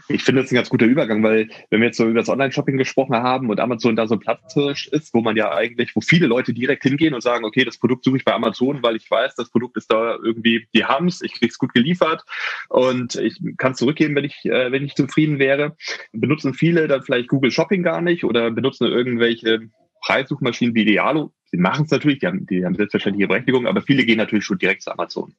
Ich 0.08 0.24
finde 0.24 0.42
das 0.42 0.52
ein 0.52 0.56
ganz 0.56 0.70
guter 0.70 0.86
Übergang, 0.86 1.24
weil 1.24 1.50
wenn 1.70 1.82
wir 1.82 1.88
jetzt 1.88 1.98
so 1.98 2.06
über 2.06 2.20
das 2.20 2.30
Online-Shopping 2.30 2.78
gesprochen 2.78 3.16
haben 3.16 3.50
und 3.50 3.60
Amazon 3.60 3.96
da 3.96 4.08
so 4.08 4.16
ein 4.16 4.20
Platzhirsch 4.20 4.88
ist, 4.88 5.14
wo 5.14 5.22
man 5.22 5.36
ja 5.36 5.52
eigentlich, 5.54 5.96
wo 5.96 6.02
viele 6.02 6.28
Leute 6.28 6.54
direkt 6.54 6.84
hingehen 6.84 7.14
und 7.14 7.22
sagen, 7.22 7.46
okay, 7.46 7.66
das 7.66 7.78
Produkt 7.78 8.04
suche 8.04 8.15
ich 8.18 8.26
bei 8.26 8.34
Amazon, 8.34 8.84
weil 8.84 8.96
ich 8.96 9.10
weiß, 9.10 9.36
das 9.36 9.50
Produkt 9.50 9.78
ist 9.78 9.92
da 9.92 10.18
irgendwie, 10.24 10.68
die 10.74 10.86
haben's, 10.86 11.22
ich 11.22 11.34
krieg's 11.34 11.58
gut 11.58 11.74
geliefert 11.74 12.24
und 12.70 13.16
ich 13.16 13.40
kann 13.58 13.74
es 13.74 13.78
zurückgeben, 13.78 14.16
wenn 14.16 14.26
ich, 14.26 14.46
äh, 14.46 14.72
wenn 14.72 14.86
ich 14.86 14.96
zufrieden 14.96 15.40
wäre. 15.40 15.76
Benutzen 16.12 16.54
viele 16.54 16.88
dann 16.88 17.04
vielleicht 17.04 17.30
Google 17.30 17.52
Shopping 17.52 17.84
gar 17.84 18.02
nicht 18.02 18.24
oder 18.24 18.52
benutzen 18.52 18.88
irgendwelche 18.88 19.70
Preissuchmaschinen 20.02 20.76
wie 20.76 20.84
Idealo. 20.84 21.34
Sie 21.46 21.58
machen 21.58 21.86
es 21.86 21.92
natürlich, 21.92 22.20
die 22.20 22.28
haben, 22.28 22.46
die 22.46 22.66
haben 22.66 22.76
selbstverständliche 22.76 23.28
Berechtigung, 23.28 23.68
aber 23.68 23.82
viele 23.82 24.06
gehen 24.06 24.18
natürlich 24.18 24.46
schon 24.46 24.58
direkt 24.58 24.84
zu 24.84 24.92
Amazon. 24.92 25.34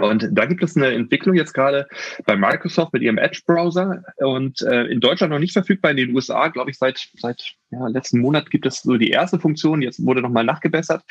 Und 0.00 0.28
da 0.32 0.46
gibt 0.46 0.62
es 0.62 0.76
eine 0.76 0.92
Entwicklung 0.92 1.34
jetzt 1.34 1.54
gerade 1.54 1.86
bei 2.24 2.36
Microsoft 2.36 2.92
mit 2.92 3.02
ihrem 3.02 3.18
Edge-Browser 3.18 4.02
und 4.16 4.62
äh, 4.62 4.84
in 4.84 5.00
Deutschland 5.00 5.32
noch 5.32 5.38
nicht 5.38 5.52
verfügbar, 5.52 5.90
in 5.90 5.96
den 5.96 6.14
USA, 6.14 6.48
glaube 6.48 6.70
ich, 6.70 6.78
seit, 6.78 7.08
seit 7.18 7.54
ja, 7.70 7.86
letzten 7.88 8.20
Monat 8.20 8.50
gibt 8.50 8.66
es 8.66 8.82
so 8.82 8.96
die 8.96 9.10
erste 9.10 9.38
Funktion, 9.38 9.82
jetzt 9.82 10.04
wurde 10.04 10.22
nochmal 10.22 10.44
nachgebessert. 10.44 11.02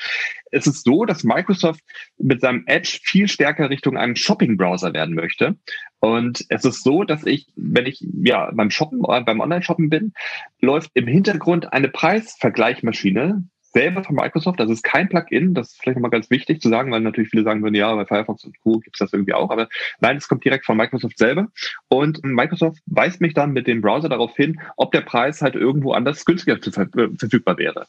Es 0.51 0.67
ist 0.67 0.83
so, 0.83 1.05
dass 1.05 1.23
Microsoft 1.23 1.81
mit 2.17 2.41
seinem 2.41 2.63
Edge 2.65 2.99
viel 3.03 3.27
stärker 3.27 3.69
Richtung 3.69 3.97
einem 3.97 4.15
Shopping-Browser 4.15 4.93
werden 4.93 5.15
möchte. 5.15 5.55
Und 5.99 6.45
es 6.49 6.65
ist 6.65 6.83
so, 6.83 7.03
dass 7.03 7.25
ich, 7.25 7.47
wenn 7.55 7.85
ich 7.85 8.05
ja 8.23 8.51
beim 8.53 8.69
Shoppen, 8.69 9.01
beim 9.01 9.39
Online-Shoppen 9.39 9.89
bin, 9.89 10.13
läuft 10.61 10.91
im 10.93 11.07
Hintergrund 11.07 11.73
eine 11.73 11.89
Preisvergleichmaschine, 11.89 13.43
selber 13.77 14.03
von 14.03 14.15
Microsoft. 14.15 14.59
Das 14.59 14.71
ist 14.71 14.83
kein 14.83 15.07
Plugin. 15.07 15.53
Das 15.53 15.67
ist 15.67 15.79
vielleicht 15.79 15.97
nochmal 15.97 16.09
ganz 16.09 16.31
wichtig 16.31 16.61
zu 16.61 16.69
sagen, 16.69 16.91
weil 16.91 17.01
natürlich 17.01 17.29
viele 17.29 17.43
sagen 17.43 17.61
würden, 17.61 17.75
ja, 17.75 17.93
bei 17.93 18.05
Firefox 18.05 18.43
und 18.43 18.59
Co. 18.63 18.79
gibt 18.79 18.95
es 18.95 18.99
das 18.99 19.13
irgendwie 19.13 19.35
auch. 19.35 19.51
Aber 19.51 19.69
nein, 19.99 20.17
es 20.17 20.27
kommt 20.27 20.43
direkt 20.43 20.65
von 20.65 20.77
Microsoft 20.77 21.19
selber. 21.19 21.47
Und 21.87 22.23
Microsoft 22.23 22.81
weist 22.87 23.21
mich 23.21 23.35
dann 23.35 23.53
mit 23.53 23.67
dem 23.67 23.81
Browser 23.81 24.09
darauf 24.09 24.35
hin, 24.35 24.59
ob 24.77 24.91
der 24.91 25.01
Preis 25.01 25.43
halt 25.43 25.53
irgendwo 25.53 25.91
anders 25.91 26.25
günstiger 26.25 26.57
verfügbar 26.57 27.57
wäre. 27.59 27.85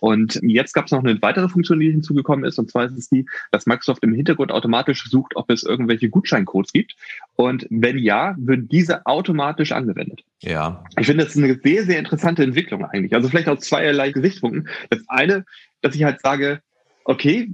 Und 0.00 0.40
jetzt 0.42 0.72
gab 0.72 0.86
es 0.86 0.92
noch 0.92 1.02
eine 1.02 1.20
weitere 1.22 1.48
Funktion, 1.48 1.80
die 1.80 1.90
hinzugekommen 1.90 2.44
ist, 2.44 2.58
und 2.58 2.70
zwar 2.70 2.84
ist 2.84 2.98
es 2.98 3.08
die, 3.08 3.26
dass 3.50 3.66
Microsoft 3.66 4.02
im 4.02 4.14
Hintergrund 4.14 4.52
automatisch 4.52 5.04
sucht, 5.08 5.36
ob 5.36 5.50
es 5.50 5.62
irgendwelche 5.62 6.08
Gutscheincodes 6.08 6.72
gibt. 6.72 6.94
Und 7.34 7.66
wenn 7.70 7.98
ja, 7.98 8.34
würden 8.38 8.68
diese 8.68 9.06
automatisch 9.06 9.72
angewendet. 9.72 10.22
Ja. 10.40 10.84
Ich 10.98 11.06
finde, 11.06 11.24
das 11.24 11.34
ist 11.34 11.42
eine 11.42 11.58
sehr, 11.62 11.84
sehr 11.84 11.98
interessante 11.98 12.42
Entwicklung 12.42 12.84
eigentlich. 12.84 13.14
Also 13.14 13.28
vielleicht 13.28 13.48
aus 13.48 13.60
zweierlei 13.60 14.12
Gesichtspunkten. 14.12 14.68
Das 14.90 15.00
eine, 15.08 15.44
dass 15.80 15.94
ich 15.94 16.04
halt 16.04 16.20
sage, 16.20 16.60
okay, 17.08 17.48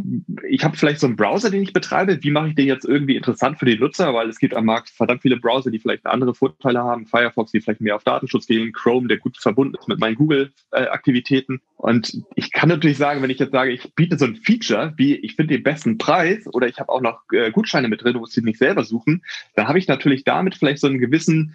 ich 0.48 0.64
habe 0.64 0.76
vielleicht 0.76 1.00
so 1.00 1.06
einen 1.06 1.16
Browser, 1.16 1.50
den 1.50 1.62
ich 1.62 1.74
betreibe. 1.74 2.22
Wie 2.22 2.30
mache 2.30 2.48
ich 2.48 2.54
den 2.54 2.66
jetzt 2.66 2.86
irgendwie 2.86 3.16
interessant 3.16 3.58
für 3.58 3.66
den 3.66 3.80
Nutzer? 3.80 4.14
Weil 4.14 4.30
es 4.30 4.38
gibt 4.38 4.56
am 4.56 4.64
Markt 4.64 4.88
verdammt 4.88 5.20
viele 5.20 5.36
Browser, 5.36 5.70
die 5.70 5.78
vielleicht 5.78 6.06
andere 6.06 6.34
Vorteile 6.34 6.82
haben. 6.82 7.06
Firefox, 7.06 7.52
die 7.52 7.60
vielleicht 7.60 7.82
mehr 7.82 7.96
auf 7.96 8.04
Datenschutz 8.04 8.46
gehen. 8.46 8.72
Chrome, 8.72 9.08
der 9.08 9.18
gut 9.18 9.36
verbunden 9.36 9.76
ist 9.78 9.88
mit 9.88 10.00
meinen 10.00 10.14
Google-Aktivitäten. 10.14 11.60
Und 11.76 12.22
ich 12.34 12.52
kann 12.52 12.70
natürlich 12.70 12.96
sagen, 12.96 13.22
wenn 13.22 13.30
ich 13.30 13.40
jetzt 13.40 13.52
sage, 13.52 13.72
ich 13.72 13.94
biete 13.94 14.16
so 14.16 14.24
ein 14.24 14.36
Feature, 14.36 14.94
wie 14.96 15.16
ich 15.16 15.36
finde 15.36 15.54
den 15.54 15.62
besten 15.62 15.98
Preis 15.98 16.46
oder 16.52 16.66
ich 16.66 16.78
habe 16.78 16.90
auch 16.90 17.02
noch 17.02 17.20
äh, 17.32 17.50
Gutscheine 17.50 17.88
mit 17.88 18.02
drin, 18.02 18.14
du 18.14 18.20
musst 18.20 18.32
sie 18.32 18.40
nicht 18.40 18.58
selber 18.58 18.84
suchen, 18.84 19.22
dann 19.54 19.68
habe 19.68 19.78
ich 19.78 19.86
natürlich 19.86 20.24
damit 20.24 20.54
vielleicht 20.54 20.80
so 20.80 20.86
einen 20.86 20.98
gewissen 20.98 21.54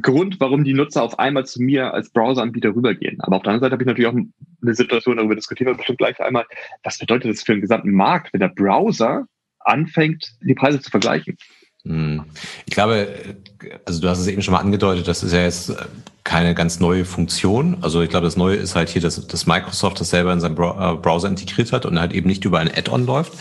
Grund, 0.00 0.38
warum 0.40 0.64
die 0.64 0.74
Nutzer 0.74 1.02
auf 1.02 1.18
einmal 1.18 1.44
zu 1.44 1.60
mir 1.62 1.92
als 1.92 2.10
Browseranbieter 2.10 2.74
rübergehen. 2.74 3.20
Aber 3.20 3.36
auf 3.36 3.42
der 3.42 3.52
anderen 3.52 3.66
Seite 3.66 3.72
habe 3.72 3.82
ich 3.82 3.86
natürlich 3.86 4.10
auch 4.10 4.41
eine 4.62 4.74
Situation, 4.74 5.16
darüber 5.16 5.34
diskutieren 5.34 5.68
wir 5.68 5.76
bestimmt 5.76 5.98
gleich 5.98 6.20
einmal, 6.20 6.46
was 6.82 6.98
bedeutet 6.98 7.30
das 7.30 7.42
für 7.42 7.52
den 7.52 7.60
gesamten 7.60 7.92
Markt, 7.92 8.32
wenn 8.32 8.40
der 8.40 8.48
Browser 8.48 9.26
anfängt, 9.60 10.32
die 10.40 10.54
Preise 10.54 10.80
zu 10.80 10.90
vergleichen? 10.90 11.36
Hm. 11.84 12.24
Ich 12.66 12.74
glaube, 12.74 13.08
also 13.84 14.00
du 14.00 14.08
hast 14.08 14.20
es 14.20 14.28
eben 14.28 14.42
schon 14.42 14.52
mal 14.52 14.60
angedeutet, 14.60 15.08
das 15.08 15.22
ist 15.22 15.32
ja 15.32 15.42
jetzt 15.42 15.74
keine 16.24 16.54
ganz 16.54 16.78
neue 16.78 17.04
Funktion. 17.04 17.78
Also 17.80 18.00
ich 18.00 18.08
glaube, 18.08 18.26
das 18.26 18.36
Neue 18.36 18.56
ist 18.56 18.76
halt 18.76 18.88
hier, 18.88 19.02
dass, 19.02 19.26
dass 19.26 19.46
Microsoft 19.46 20.00
das 20.00 20.10
selber 20.10 20.32
in 20.32 20.40
seinem 20.40 20.54
äh, 20.54 20.94
Browser 20.96 21.28
integriert 21.28 21.72
hat 21.72 21.84
und 21.84 21.98
halt 21.98 22.12
eben 22.12 22.28
nicht 22.28 22.44
über 22.44 22.60
ein 22.60 22.70
Add-on 22.72 23.06
läuft. 23.06 23.32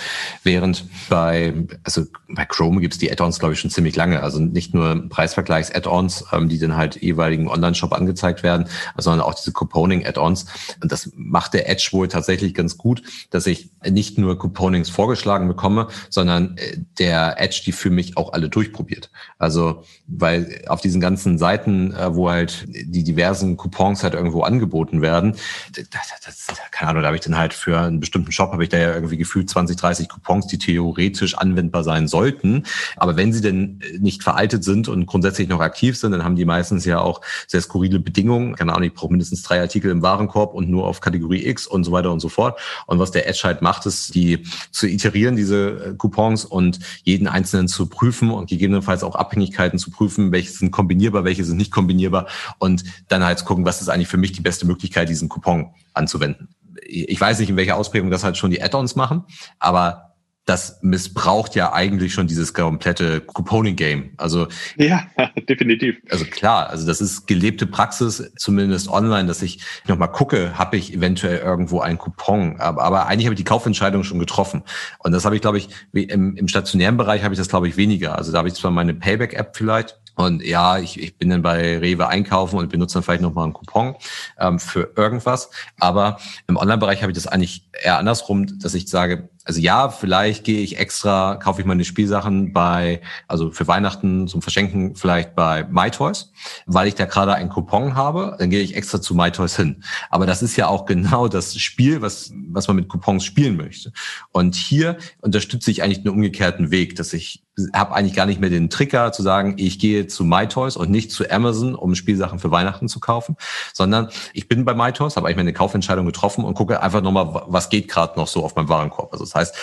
Während 0.44 0.86
bei, 1.08 1.54
also 1.84 2.06
bei 2.28 2.46
Chrome 2.46 2.82
gibt 2.82 2.94
es 2.94 3.00
die 3.00 3.12
Add-ons, 3.12 3.40
glaube 3.40 3.54
ich, 3.54 3.60
schon 3.60 3.70
ziemlich 3.70 3.96
lange. 3.96 4.24
Also 4.24 4.40
nicht 4.40 4.74
nur 4.74 5.08
Preisvergleichs-Add-ons, 5.10 6.26
ähm, 6.32 6.50
die 6.50 6.58
dann 6.58 6.76
halt 6.76 7.00
jeweiligen 7.02 7.48
Online-Shop 7.48 7.94
angezeigt 7.94 8.42
werden, 8.42 8.68
sondern 8.98 9.22
auch 9.22 9.36
diese 9.36 9.52
Couponing-Add-ons. 9.52 10.48
Und 10.82 10.92
das 10.92 11.12
macht 11.16 11.54
der 11.54 11.70
Edge 11.70 11.90
wohl 11.92 12.08
tatsächlich 12.08 12.56
ganz 12.56 12.78
gut, 12.78 13.04
dass 13.30 13.46
ich 13.46 13.70
nicht 13.88 14.18
nur 14.18 14.40
Couponings 14.40 14.90
vorgeschlagen 14.90 15.48
bekomme, 15.48 15.88
sondern 16.10 16.58
äh, 16.58 16.78
der 16.98 17.40
Edge 17.40 17.62
die 17.66 17.74
für 17.74 17.92
mich 17.92 18.18
auch 18.18 18.34
alle 18.34 18.50
durchprobiert. 18.50 19.12
Also 19.38 19.84
weil 20.08 20.64
auf 20.68 20.82
diesen 20.82 21.00
ganzen 21.00 21.38
Seiten, 21.38 21.94
äh, 21.94 22.16
wo 22.16 22.30
halt 22.30 22.68
die 22.72 23.04
diversen 23.04 23.58
Coupons 23.58 24.04
halt 24.04 24.14
irgendwo 24.14 24.42
angeboten 24.42 25.02
werden. 25.02 25.36
Das, 25.74 25.86
das, 26.26 26.46
das, 26.48 26.58
keine 26.72 26.92
Ahnung, 26.92 27.04
da 27.04 27.08
habe 27.08 27.18
ich 27.18 27.24
dann 27.24 27.38
halt 27.38 27.54
für 27.54 27.80
einen 27.80 28.00
bestimmten 28.00 28.32
Shop 28.32 28.52
habe 28.52 28.64
ich 28.64 28.70
da 28.70 28.78
ja 28.78 28.94
irgendwie 28.94 29.18
gefühlt 29.18 29.50
20, 29.50 29.78
30 29.78 30.10
Coupons, 30.10 30.48
die 30.48 30.58
theoretisch 30.58 31.38
anwendbar 31.38 31.84
sein 31.84 32.08
sollten. 32.08 32.64
Aber 32.98 33.16
wenn 33.16 33.34
sie 33.34 33.42
denn 33.42 33.82
nicht 34.00 34.24
veraltet 34.24 34.64
sind 34.64 34.88
und 34.88 35.06
grundsätzlich 35.06 35.48
noch 35.48 35.60
aktiv 35.60 35.98
sind, 35.98 36.12
dann 36.12 36.24
haben 36.24 36.36
die 36.36 36.46
meistens 36.46 36.86
ja 36.86 37.00
auch 37.00 37.22
sehr 37.48 37.62
skurrile 37.62 38.00
Bedingungen. 38.00 38.56
Keine 38.56 38.74
Ahnung, 38.74 38.88
ich 38.88 38.94
brauche 38.94 39.12
mindestens 39.12 39.44
drei 39.44 39.62
Artikel 39.62 39.92
im 39.92 40.02
Warenkorb 40.02 40.54
und 40.54 40.70
nur 40.70 40.88
auf 40.88 41.02
Kategorie 41.02 41.46
X 41.46 41.68
und 41.68 41.84
so 41.84 41.92
weiter 41.92 42.12
und 42.12 42.20
so 42.20 42.30
fort. 42.30 42.60
Und 42.88 43.00
was 43.00 43.12
der 43.12 43.28
Edge 43.28 43.42
halt 43.44 43.62
macht, 43.62 43.86
ist, 43.86 44.16
die 44.16 44.44
zu 44.72 44.88
iterieren, 44.88 45.36
diese 45.36 45.96
Coupons 45.98 46.46
und 46.46 46.80
jeden 47.04 47.28
einzelnen 47.28 47.68
zu 47.68 47.88
prüfen 47.88 48.32
und 48.32 48.50
gegebenenfalls 48.50 49.04
auch 49.04 49.16
Abhängigkeiten 49.16 49.80
zu 49.80 49.92
prüfen, 49.92 50.32
welche 50.32 50.52
sind 50.52 50.72
kombinierbar, 50.72 51.24
welche 51.24 51.44
sind 51.44 51.58
nicht 51.58 51.72
kombinierbar 51.72 52.28
und 52.62 52.84
dann 53.08 53.24
halt 53.24 53.44
gucken, 53.44 53.66
was 53.66 53.82
ist 53.82 53.90
eigentlich 53.90 54.08
für 54.08 54.18
mich 54.18 54.34
die 54.34 54.42
beste 54.42 54.68
Möglichkeit, 54.68 55.10
diesen 55.10 55.30
Coupon 55.30 55.74
anzuwenden. 55.94 56.50
Ich 56.84 57.20
weiß 57.20 57.40
nicht, 57.40 57.50
in 57.50 57.58
welcher 57.58 57.76
Ausprägung 57.76 58.12
das 58.12 58.24
halt 58.24 58.38
schon 58.38 58.52
die 58.52 58.62
Add-ons 58.62 58.96
machen, 58.96 59.24
aber 59.60 60.12
das 60.46 60.80
missbraucht 60.82 61.56
ja 61.56 61.72
eigentlich 61.72 62.14
schon 62.14 62.26
dieses 62.26 62.54
komplette 62.54 63.22
Couponing-Game. 63.22 64.12
Also 64.18 64.48
ja, 64.76 65.04
definitiv. 65.50 65.98
Also 66.10 66.26
klar, 66.26 66.70
also 66.70 66.86
das 66.88 67.00
ist 67.00 67.28
gelebte 67.28 67.68
Praxis, 67.68 68.32
zumindest 68.38 68.90
online, 68.90 69.28
dass 69.28 69.42
ich 69.44 69.64
nochmal 69.88 70.12
gucke, 70.12 70.58
habe 70.58 70.78
ich 70.78 70.94
eventuell 70.94 71.38
irgendwo 71.38 71.80
einen 71.80 72.00
Coupon. 72.00 72.60
Aber, 72.60 72.84
aber 72.84 73.06
eigentlich 73.06 73.26
habe 73.26 73.36
ich 73.36 73.40
die 73.40 73.46
Kaufentscheidung 73.46 74.04
schon 74.04 74.20
getroffen. 74.20 74.64
Und 75.00 75.12
das 75.12 75.26
habe 75.26 75.36
ich, 75.36 75.42
glaube 75.42 75.60
ich, 75.60 75.70
im, 75.94 76.36
im 76.36 76.48
stationären 76.48 76.98
Bereich 76.98 77.24
habe 77.24 77.34
ich 77.34 77.40
das, 77.40 77.50
glaube 77.50 77.68
ich, 77.68 77.78
weniger. 77.78 78.18
Also 78.18 78.32
da 78.32 78.40
habe 78.40 78.48
ich 78.48 78.56
zwar 78.56 78.72
meine 78.72 78.96
Payback-App 78.96 79.56
vielleicht, 79.56 80.00
und 80.16 80.44
ja, 80.44 80.78
ich, 80.78 81.00
ich 81.02 81.18
bin 81.18 81.30
dann 81.30 81.42
bei 81.42 81.78
Rewe 81.78 82.08
einkaufen 82.08 82.60
und 82.60 82.70
benutze 82.70 82.96
dann 82.96 83.04
vielleicht 83.04 83.22
nochmal 83.22 83.46
einen 83.46 83.54
Coupon 83.54 83.96
ähm, 84.40 84.60
für 84.60 84.92
irgendwas. 84.96 85.50
Aber 85.80 86.20
im 86.48 86.58
Online-Bereich 86.58 87.02
habe 87.02 87.12
ich 87.12 87.18
das 87.18 87.28
eigentlich 87.28 87.70
eher 87.72 87.98
andersrum, 87.98 88.60
dass 88.60 88.74
ich 88.74 88.90
sage, 88.90 89.30
also 89.46 89.60
ja, 89.60 89.90
vielleicht 89.90 90.44
gehe 90.44 90.62
ich 90.62 90.78
extra, 90.78 91.36
kaufe 91.36 91.62
ich 91.62 91.68
meine 91.68 91.84
Spielsachen 91.84 92.54
bei, 92.54 93.02
also 93.28 93.52
für 93.52 93.68
Weihnachten 93.68 94.28
zum 94.28 94.42
Verschenken 94.42 94.96
vielleicht 94.96 95.36
bei 95.36 95.66
MyToys, 95.70 96.32
weil 96.68 96.88
ich 96.88 96.96
da 96.96 97.06
gerade 97.06 97.34
einen 97.34 97.50
Coupon 97.50 97.96
habe, 97.96 98.36
dann 98.38 98.50
gehe 98.50 98.62
ich 98.62 98.76
extra 98.76 99.02
zu 99.02 99.16
MyToys 99.16 99.56
hin. 99.56 99.84
Aber 100.10 100.26
das 100.26 100.44
ist 100.44 100.56
ja 100.58 100.68
auch 100.68 100.86
genau 100.86 101.28
das 101.28 101.58
Spiel, 101.58 102.02
was, 102.02 102.32
was 102.50 102.68
man 102.68 102.76
mit 102.76 102.88
Coupons 102.88 103.26
spielen 103.26 103.58
möchte. 103.58 103.92
Und 104.32 104.56
hier 104.56 104.98
unterstütze 105.22 105.72
ich 105.72 105.82
eigentlich 105.82 106.04
den 106.04 106.12
umgekehrten 106.12 106.70
Weg, 106.70 106.96
dass 106.96 107.14
ich 107.14 107.44
habe 107.74 107.94
eigentlich 107.94 108.16
gar 108.16 108.26
nicht 108.26 108.40
mehr 108.40 108.50
den 108.50 108.70
Trigger 108.70 109.12
zu 109.12 109.24
sagen, 109.24 109.56
ich 109.58 109.78
gehe 109.78 110.08
zu 110.08 110.24
MyToys 110.24 110.78
und 110.78 110.90
nicht 110.90 111.12
zu 111.12 111.30
Amazon, 111.30 111.76
um 111.76 111.96
Spielsachen 111.96 112.40
für 112.40 112.50
Weihnachten 112.50 112.88
zu 112.88 113.00
kaufen, 113.00 113.36
sondern 113.74 114.10
ich 114.34 114.48
bin 114.48 114.64
bei 114.64 114.74
MyToys, 114.74 115.18
habe 115.18 115.28
eigentlich 115.28 115.38
meine 115.38 115.54
Kaufentscheidung 115.54 116.06
getroffen 116.06 116.46
und 116.46 116.54
gucke 116.54 116.82
einfach 116.82 117.02
nochmal, 117.02 117.44
was 117.48 117.70
geht 117.70 117.90
gerade 117.90 118.18
noch 118.18 118.28
so 118.28 118.44
auf 118.44 118.56
meinem 118.56 118.70
Warenkorb. 118.70 119.12
Also 119.12 119.26
das 119.32 119.36
heißt, 119.36 119.56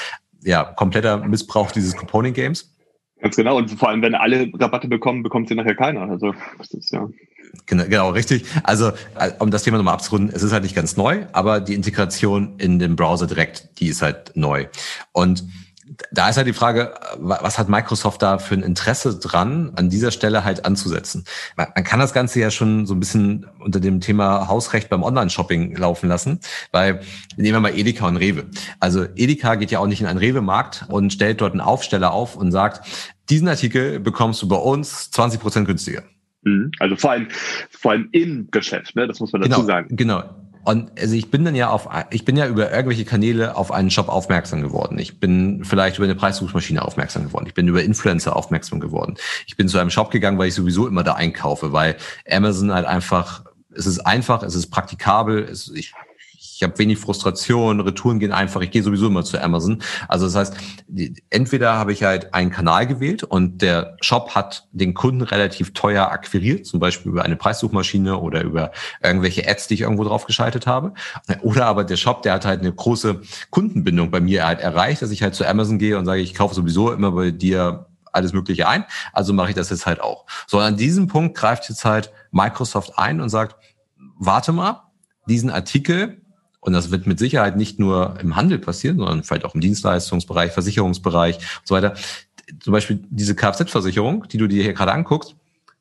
ja, 0.43 0.65
kompletter 0.65 1.19
Missbrauch 1.19 1.71
dieses 1.71 1.97
Component-Games. 1.97 2.75
Ganz 3.21 3.37
genau. 3.37 3.57
Und 3.57 3.71
vor 3.73 3.89
allem, 3.89 4.03
wenn 4.03 4.15
alle 4.15 4.51
Rabatte 4.55 4.89
bekommen, 4.89 5.23
bekommt 5.23 5.49
sie 5.49 5.55
nachher 5.55 5.75
keiner. 5.75 6.03
Also 6.03 6.35
das 6.59 6.71
ist 6.73 6.93
ja. 6.93 7.09
Genau, 7.67 7.85
genau, 7.85 8.11
richtig. 8.11 8.45
Also, 8.63 8.93
äh, 9.19 9.33
um 9.39 9.51
das 9.51 9.63
Thema 9.63 9.79
nochmal 9.79 9.95
abzurunden, 9.95 10.35
es 10.35 10.43
ist 10.43 10.53
halt 10.53 10.63
nicht 10.63 10.77
ganz 10.77 10.97
neu, 10.97 11.27
aber 11.33 11.61
die 11.61 11.75
Integration 11.75 12.55
in 12.59 12.79
den 12.79 12.95
Browser 12.95 13.27
direkt, 13.27 13.81
die 13.81 13.89
ist 13.89 14.03
halt 14.03 14.33
neu. 14.35 14.67
Und 15.13 15.45
da 16.13 16.29
ist 16.29 16.37
halt 16.37 16.47
die 16.47 16.53
Frage, 16.53 16.95
was 17.19 17.59
hat 17.59 17.69
Microsoft 17.69 18.23
da 18.23 18.39
für 18.39 18.55
ein 18.55 18.63
Interesse 18.63 19.19
dran, 19.19 19.73
an 19.77 19.91
dieser 19.91 20.11
Stelle 20.11 20.45
halt 20.45 20.65
anzusetzen? 20.65 21.25
Man 21.57 21.73
kann 21.85 22.01
das 22.01 22.13
Ganze 22.13 22.41
ja 22.41 22.51
schon 22.51 22.87
so 22.87 22.95
ein 22.95 23.01
bisschen 23.01 23.47
unter 23.59 23.81
dem 23.81 24.01
Thema 24.01 24.49
Hausrecht 24.49 24.89
beim 24.89 25.03
Online-Shopping 25.03 25.77
laufen 25.77 26.09
lassen, 26.09 26.41
weil 26.73 27.01
nehmen 27.37 27.57
wir 27.57 27.61
mal 27.61 27.77
Edeka 27.77 28.07
und 28.07 28.17
Rewe. 28.17 28.47
Also 28.81 29.05
Edeka 29.17 29.57
geht 29.57 29.71
ja 29.71 29.81
auch 29.81 29.87
nicht 29.87 30.01
in 30.01 30.07
einen 30.07 30.19
Rewe-Markt 30.19 30.87
und 30.89 31.13
stellt 31.13 31.41
dort 31.41 31.53
einen 31.53 31.61
Aufsteller 31.61 32.13
auf 32.13 32.37
und 32.37 32.53
sagt, 32.53 32.87
diesen 33.29 33.49
Artikel 33.49 34.01
bekommst 34.01 34.41
du 34.43 34.49
bei 34.49 34.57
uns 34.57 35.11
20 35.11 35.41
Prozent 35.41 35.67
günstiger. 35.67 36.03
Mhm. 36.43 36.71
Also 36.79 36.97
vor 36.97 37.11
allem, 37.11 37.29
vor 37.71 37.93
allem 37.93 38.09
im 38.13 38.49
Geschäft, 38.51 38.97
ne? 38.97 39.07
das 39.07 39.21
muss 39.21 39.33
man 39.33 39.43
dazu 39.43 39.55
genau, 39.57 39.67
sagen. 39.67 39.97
Genau, 39.97 40.23
und 40.65 40.91
also 41.01 41.15
ich 41.15 41.31
bin 41.31 41.45
dann 41.45 41.55
ja 41.55 41.71
auf, 41.71 41.89
ich 42.11 42.25
bin 42.25 42.37
ja 42.37 42.47
über 42.47 42.71
irgendwelche 42.71 43.05
Kanäle 43.05 43.57
auf 43.57 43.73
einen 43.73 43.91
Shop 43.91 44.09
aufmerksam 44.09 44.63
geworden. 44.63 44.99
Ich 44.99 45.21
bin 45.21 45.65
vielleicht 45.65 45.97
über 45.97 46.05
eine 46.05 46.15
Preissuchmaschine 46.15 46.85
aufmerksam 46.85 47.25
geworden. 47.25 47.47
Ich 47.47 47.55
bin 47.55 47.69
über 47.69 47.83
Influencer 47.83 48.37
aufmerksam 48.37 48.81
geworden. 48.81 49.17
Ich 49.47 49.57
bin 49.57 49.69
zu 49.69 49.79
einem 49.79 49.91
Shop 49.91 50.11
gegangen, 50.11 50.39
weil 50.39 50.49
ich 50.49 50.55
sowieso 50.55 50.87
immer 50.87 51.05
da 51.05 51.15
einkaufe, 51.15 51.73
weil 51.73 51.97
Amazon 52.31 52.73
halt 52.73 52.87
einfach, 52.87 53.45
es 53.75 53.87
ist 53.87 54.01
einfach, 54.01 54.43
es 54.43 54.55
ist 54.55 54.71
praktikabel, 54.71 55.43
es, 55.45 55.71
ich 55.75 55.95
ich 56.59 56.65
habe 56.65 56.77
wenig 56.81 56.99
Frustration, 56.99 57.81
Retouren 57.81 58.19
gehen 58.19 58.33
einfach, 58.33 58.61
ich 58.63 58.73
gehe 58.73 58.83
sowieso 58.83 59.07
immer 59.07 59.23
zu 59.23 59.41
Amazon. 59.41 59.81
Also 60.09 60.27
das 60.27 60.35
heißt, 60.35 60.57
entweder 61.31 61.75
habe 61.75 61.93
ich 61.93 62.03
halt 62.03 62.35
einen 62.35 62.51
Kanal 62.51 62.89
gewählt 62.89 63.23
und 63.23 63.63
der 63.63 63.97
Shop 64.01 64.35
hat 64.35 64.67
den 64.73 64.93
Kunden 64.93 65.23
relativ 65.23 65.73
teuer 65.73 66.11
akquiriert, 66.11 66.67
zum 66.67 66.81
Beispiel 66.81 67.13
über 67.13 67.23
eine 67.23 67.37
Preissuchmaschine 67.37 68.19
oder 68.19 68.43
über 68.43 68.73
irgendwelche 69.01 69.49
Ads, 69.49 69.69
die 69.69 69.75
ich 69.75 69.83
irgendwo 69.83 70.03
drauf 70.03 70.27
geschaltet 70.27 70.67
habe. 70.67 70.95
Oder 71.43 71.67
aber 71.67 71.85
der 71.85 71.97
Shop, 71.97 72.23
der 72.23 72.33
hat 72.33 72.45
halt 72.45 72.59
eine 72.59 72.73
große 72.73 73.21
Kundenbindung 73.51 74.11
bei 74.11 74.19
mir 74.19 74.45
halt 74.45 74.59
erreicht, 74.59 75.01
dass 75.01 75.13
ich 75.13 75.23
halt 75.23 75.37
zu 75.37 75.47
Amazon 75.47 75.79
gehe 75.79 75.97
und 75.97 76.07
sage, 76.07 76.23
ich 76.23 76.35
kaufe 76.35 76.57
sowieso 76.57 76.91
immer 76.91 77.13
bei 77.13 77.31
dir 77.31 77.87
alles 78.13 78.33
Mögliche 78.33 78.67
ein, 78.67 78.85
also 79.13 79.33
mache 79.33 79.51
ich 79.51 79.55
das 79.55 79.71
jetzt 79.71 79.87
halt 79.87 80.01
auch. 80.01 80.27
So, 80.49 80.59
an 80.59 80.77
diesem 80.77 81.07
Punkt 81.07 81.37
greift 81.37 81.69
jetzt 81.69 81.85
halt 81.85 82.11
Microsoft 82.33 82.99
ein 82.99 83.21
und 83.21 83.29
sagt, 83.29 83.55
warte 84.19 84.51
mal, 84.51 84.83
diesen 85.29 85.51
Artikel, 85.51 86.23
und 86.61 86.73
das 86.73 86.91
wird 86.91 87.07
mit 87.07 87.19
Sicherheit 87.19 87.57
nicht 87.57 87.79
nur 87.79 88.19
im 88.21 88.37
Handel 88.37 88.59
passieren, 88.59 88.99
sondern 88.99 89.23
vielleicht 89.23 89.45
auch 89.45 89.55
im 89.55 89.61
Dienstleistungsbereich, 89.61 90.53
Versicherungsbereich 90.53 91.37
und 91.37 91.67
so 91.67 91.75
weiter. 91.75 91.95
Zum 92.61 92.73
Beispiel 92.73 93.01
diese 93.11 93.35
Kfz-Versicherung, 93.35 94.27
die 94.29 94.39
du 94.39 94.49
dir 94.49 94.63
hier 94.63 94.73
gerade 94.73 94.93
anguckst, 94.93 95.37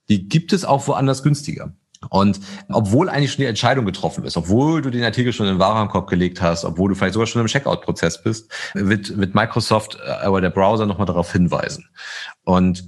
die 0.09 0.29
gibt 0.29 0.53
es 0.53 0.65
auch 0.65 0.87
woanders 0.87 1.23
günstiger. 1.23 1.73
Und 2.09 2.39
obwohl 2.69 3.09
eigentlich 3.09 3.31
schon 3.31 3.41
die 3.41 3.47
Entscheidung 3.47 3.85
getroffen 3.85 4.23
ist, 4.23 4.37
obwohl 4.37 4.81
du 4.81 4.89
den 4.91 5.03
Artikel 5.03 5.33
schon 5.33 5.47
in 5.47 5.55
den 5.55 5.59
Warenkorb 5.59 6.07
gelegt 6.07 6.41
hast, 6.41 6.63
obwohl 6.63 6.89
du 6.89 6.95
vielleicht 6.95 7.13
sogar 7.13 7.27
schon 7.27 7.41
im 7.41 7.47
Checkout-Prozess 7.47 8.21
bist, 8.21 8.51
wird, 8.75 9.17
wird 9.17 9.33
Microsoft, 9.33 9.97
äh, 10.05 10.09
aber 10.25 10.41
der 10.41 10.51
Browser 10.51 10.85
nochmal 10.85 11.07
darauf 11.07 11.31
hinweisen. 11.31 11.89
Und 12.43 12.87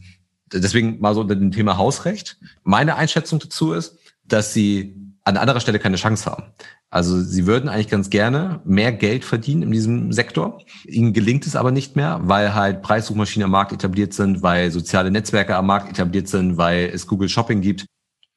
deswegen 0.54 1.00
mal 1.00 1.16
so 1.16 1.22
unter 1.22 1.36
dem 1.36 1.52
Thema 1.52 1.78
Hausrecht. 1.78 2.38
Meine 2.64 2.96
Einschätzung 2.96 3.40
dazu 3.40 3.74
ist, 3.74 3.98
dass 4.26 4.54
sie 4.54 4.96
an 5.30 5.38
anderer 5.38 5.60
Stelle 5.60 5.80
keine 5.80 5.96
Chance 5.96 6.30
haben. 6.30 6.44
Also 6.90 7.22
sie 7.22 7.46
würden 7.46 7.70
eigentlich 7.70 7.88
ganz 7.88 8.10
gerne 8.10 8.62
mehr 8.66 8.92
Geld 8.92 9.24
verdienen 9.24 9.62
in 9.62 9.72
diesem 9.72 10.12
Sektor. 10.12 10.60
Ihnen 10.86 11.14
gelingt 11.14 11.46
es 11.46 11.56
aber 11.56 11.72
nicht 11.72 11.96
mehr, 11.96 12.20
weil 12.24 12.56
halt 12.56 12.82
Preissuchmaschinen 12.82 13.46
am 13.46 13.52
Markt 13.52 13.72
etabliert 13.72 14.14
sind, 14.14 14.42
weil 14.42 14.72
soziale 14.72 15.12
Netzwerke 15.12 15.56
am 15.56 15.68
Markt 15.68 15.90
etabliert 15.90 16.28
sind, 16.28 16.58
weil 16.58 16.90
es 16.94 17.06
Google 17.06 17.30
Shopping 17.30 17.62
gibt. 17.62 17.86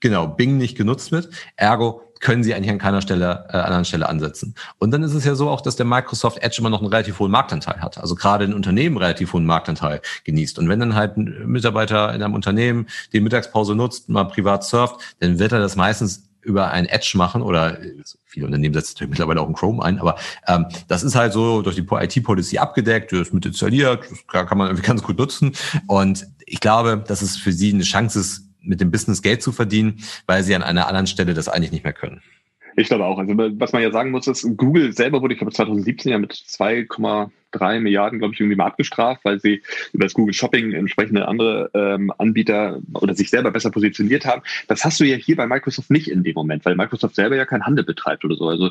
Genau, 0.00 0.26
Bing 0.26 0.58
nicht 0.58 0.76
genutzt 0.76 1.12
wird. 1.12 1.30
Ergo 1.56 2.02
können 2.20 2.44
sie 2.44 2.54
eigentlich 2.54 2.70
an 2.70 2.78
keiner 2.78 3.00
Stelle, 3.00 3.46
äh, 3.48 3.56
anderen 3.56 3.84
Stelle 3.84 4.08
ansetzen. 4.08 4.54
Und 4.78 4.90
dann 4.90 5.02
ist 5.02 5.14
es 5.14 5.24
ja 5.24 5.34
so 5.34 5.48
auch, 5.48 5.60
dass 5.60 5.76
der 5.76 5.86
Microsoft 5.86 6.38
Edge 6.42 6.56
immer 6.58 6.70
noch 6.70 6.80
einen 6.80 6.88
relativ 6.88 7.18
hohen 7.18 7.30
Marktanteil 7.30 7.80
hat. 7.80 7.98
Also 7.98 8.14
gerade 8.14 8.44
ein 8.44 8.54
Unternehmen 8.54 8.96
relativ 8.96 9.32
hohen 9.32 9.44
Marktanteil 9.44 10.00
genießt. 10.24 10.58
Und 10.58 10.68
wenn 10.68 10.78
dann 10.78 10.94
halt 10.94 11.16
ein 11.16 11.46
Mitarbeiter 11.46 12.14
in 12.14 12.22
einem 12.22 12.34
Unternehmen 12.34 12.86
die 13.12 13.20
Mittagspause 13.20 13.74
nutzt, 13.74 14.08
mal 14.08 14.24
privat 14.24 14.62
surft, 14.64 15.16
dann 15.20 15.38
wird 15.38 15.52
er 15.52 15.58
das 15.58 15.74
meistens 15.74 16.31
über 16.42 16.70
ein 16.70 16.86
Edge 16.86 17.12
machen 17.14 17.42
oder 17.42 17.78
viele 18.24 18.46
Unternehmen 18.46 18.74
setzen 18.74 18.94
natürlich 18.94 19.10
mittlerweile 19.10 19.40
auch 19.40 19.48
ein 19.48 19.54
Chrome 19.54 19.82
ein, 19.82 19.98
aber 19.98 20.16
ähm, 20.46 20.66
das 20.88 21.02
ist 21.02 21.14
halt 21.14 21.32
so 21.32 21.62
durch 21.62 21.76
die 21.76 21.86
IT-Policy 21.90 22.58
abgedeckt, 22.58 23.12
das 23.12 23.20
ist 23.20 23.34
mit 23.34 23.46
installiert, 23.46 24.04
das 24.10 24.26
kann 24.26 24.58
man 24.58 24.68
irgendwie 24.68 24.86
ganz 24.86 25.02
gut 25.02 25.18
nutzen 25.18 25.52
und 25.86 26.26
ich 26.46 26.60
glaube, 26.60 27.02
dass 27.06 27.22
es 27.22 27.36
für 27.36 27.52
sie 27.52 27.72
eine 27.72 27.84
Chance 27.84 28.20
ist, 28.20 28.48
mit 28.60 28.80
dem 28.80 28.90
Business 28.90 29.22
Geld 29.22 29.42
zu 29.42 29.52
verdienen, 29.52 30.04
weil 30.26 30.42
sie 30.42 30.54
an 30.54 30.62
einer 30.62 30.86
anderen 30.86 31.06
Stelle 31.06 31.34
das 31.34 31.48
eigentlich 31.48 31.72
nicht 31.72 31.84
mehr 31.84 31.92
können. 31.92 32.22
Ich 32.76 32.88
glaube 32.88 33.04
auch. 33.04 33.18
Also 33.18 33.34
was 33.36 33.72
man 33.72 33.82
ja 33.82 33.90
sagen 33.90 34.10
muss, 34.10 34.26
ist, 34.26 34.46
Google 34.56 34.92
selber 34.92 35.20
wurde, 35.20 35.34
ich 35.34 35.38
glaube, 35.38 35.52
2017 35.52 36.12
ja 36.12 36.18
mit 36.18 36.32
2,3 37.52 37.80
Milliarden, 37.80 38.18
glaube 38.18 38.34
ich, 38.34 38.40
irgendwie 38.40 38.56
mal 38.56 38.66
abgestraft, 38.66 39.24
weil 39.24 39.40
sie 39.40 39.62
über 39.92 40.04
das 40.04 40.14
Google 40.14 40.34
Shopping 40.34 40.72
entsprechende 40.72 41.28
andere 41.28 41.70
ähm, 41.74 42.12
Anbieter 42.18 42.80
oder 42.94 43.14
sich 43.14 43.30
selber 43.30 43.50
besser 43.50 43.70
positioniert 43.70 44.26
haben. 44.26 44.42
Das 44.68 44.84
hast 44.84 45.00
du 45.00 45.04
ja 45.04 45.16
hier 45.16 45.36
bei 45.36 45.46
Microsoft 45.46 45.90
nicht 45.90 46.08
in 46.08 46.22
dem 46.22 46.34
Moment, 46.34 46.64
weil 46.64 46.74
Microsoft 46.74 47.14
selber 47.14 47.36
ja 47.36 47.46
keinen 47.46 47.64
Handel 47.64 47.84
betreibt 47.84 48.24
oder 48.24 48.36
so. 48.36 48.48
Also 48.48 48.70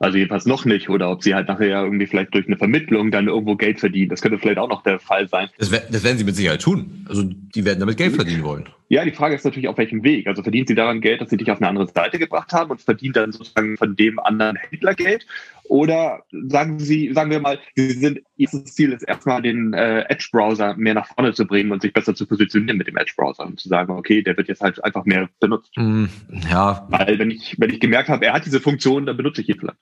also 0.00 0.16
jedenfalls 0.16 0.46
noch 0.46 0.64
nicht. 0.64 0.88
Oder 0.88 1.10
ob 1.10 1.22
sie 1.22 1.34
halt 1.34 1.48
nachher 1.48 1.82
irgendwie 1.82 2.06
vielleicht 2.06 2.32
durch 2.34 2.46
eine 2.46 2.56
Vermittlung 2.56 3.10
dann 3.10 3.26
irgendwo 3.26 3.56
Geld 3.56 3.80
verdienen. 3.80 4.08
Das 4.08 4.20
könnte 4.20 4.38
vielleicht 4.38 4.58
auch 4.58 4.68
noch 4.68 4.82
der 4.82 5.00
Fall 5.00 5.28
sein. 5.28 5.48
Das, 5.58 5.70
das 5.70 6.04
werden 6.04 6.18
sie 6.18 6.24
mit 6.24 6.36
Sicherheit 6.36 6.62
tun. 6.62 7.04
Also 7.08 7.24
die 7.24 7.64
werden 7.64 7.80
damit 7.80 7.96
Geld 7.96 8.14
verdienen 8.14 8.44
wollen. 8.44 8.68
Ja, 8.90 9.04
die 9.04 9.12
Frage 9.12 9.34
ist 9.34 9.44
natürlich, 9.44 9.68
auf 9.68 9.76
welchem 9.76 10.02
Weg. 10.04 10.26
Also 10.26 10.42
verdienen 10.42 10.66
sie 10.66 10.74
daran 10.74 11.00
Geld, 11.00 11.20
dass 11.20 11.30
sie 11.30 11.36
dich 11.36 11.50
auf 11.50 11.58
eine 11.60 11.68
andere 11.68 11.88
Seite 11.88 12.18
gebracht 12.18 12.52
haben 12.52 12.70
und 12.70 12.80
verdienen 12.80 13.12
dann 13.12 13.32
sozusagen 13.32 13.76
von 13.76 13.96
dem 13.96 14.18
anderen 14.18 14.56
Händler 14.56 14.94
Geld? 14.94 15.26
Oder 15.68 16.22
sagen 16.48 16.78
Sie, 16.78 17.12
sagen 17.12 17.30
wir 17.30 17.40
mal, 17.40 17.58
Sie 17.76 17.92
sind, 17.92 18.20
Ihr 18.36 18.48
Ziel 18.48 18.92
ist 18.92 19.02
erstmal 19.02 19.42
den 19.42 19.74
äh, 19.74 20.00
Edge-Browser 20.08 20.74
mehr 20.76 20.94
nach 20.94 21.08
vorne 21.14 21.34
zu 21.34 21.46
bringen 21.46 21.72
und 21.72 21.82
sich 21.82 21.92
besser 21.92 22.14
zu 22.14 22.26
positionieren 22.26 22.78
mit 22.78 22.86
dem 22.86 22.96
Edge-Browser 22.96 23.46
und 23.46 23.60
zu 23.60 23.68
sagen, 23.68 23.92
okay, 23.92 24.22
der 24.22 24.36
wird 24.36 24.48
jetzt 24.48 24.62
halt 24.62 24.82
einfach 24.84 25.04
mehr 25.04 25.28
benutzt. 25.40 25.72
Mm, 25.76 26.06
ja. 26.50 26.86
Weil 26.90 27.18
wenn 27.18 27.30
ich, 27.30 27.56
wenn 27.58 27.70
ich 27.70 27.80
gemerkt 27.80 28.08
habe, 28.08 28.26
er 28.26 28.32
hat 28.32 28.46
diese 28.46 28.60
Funktion, 28.60 29.06
dann 29.06 29.16
benutze 29.16 29.42
ich 29.42 29.48
ihn 29.48 29.58
vielleicht. 29.58 29.78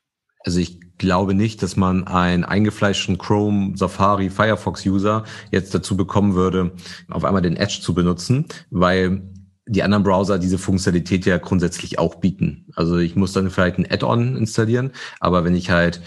Also 0.46 0.60
ich 0.60 0.78
glaube 0.96 1.34
nicht, 1.34 1.62
dass 1.62 1.76
man 1.76 2.06
einen 2.06 2.44
eingefleischten 2.44 3.18
Chrome, 3.18 3.76
Safari, 3.76 4.30
Firefox-User 4.30 5.24
jetzt 5.50 5.74
dazu 5.74 5.96
bekommen 5.96 6.34
würde, 6.34 6.72
auf 7.08 7.24
einmal 7.24 7.42
den 7.42 7.56
Edge 7.56 7.78
zu 7.80 7.94
benutzen, 7.94 8.46
weil 8.70 9.22
die 9.68 9.82
anderen 9.82 10.04
Browser 10.04 10.38
diese 10.38 10.58
Funktionalität 10.58 11.26
ja 11.26 11.38
grundsätzlich 11.38 11.98
auch 11.98 12.16
bieten. 12.16 12.66
Also 12.74 12.98
ich 12.98 13.16
muss 13.16 13.32
dann 13.32 13.50
vielleicht 13.50 13.78
ein 13.78 13.90
Add-on 13.90 14.36
installieren, 14.36 14.92
aber 15.18 15.44
wenn 15.44 15.56
ich 15.56 15.70
halt 15.70 16.00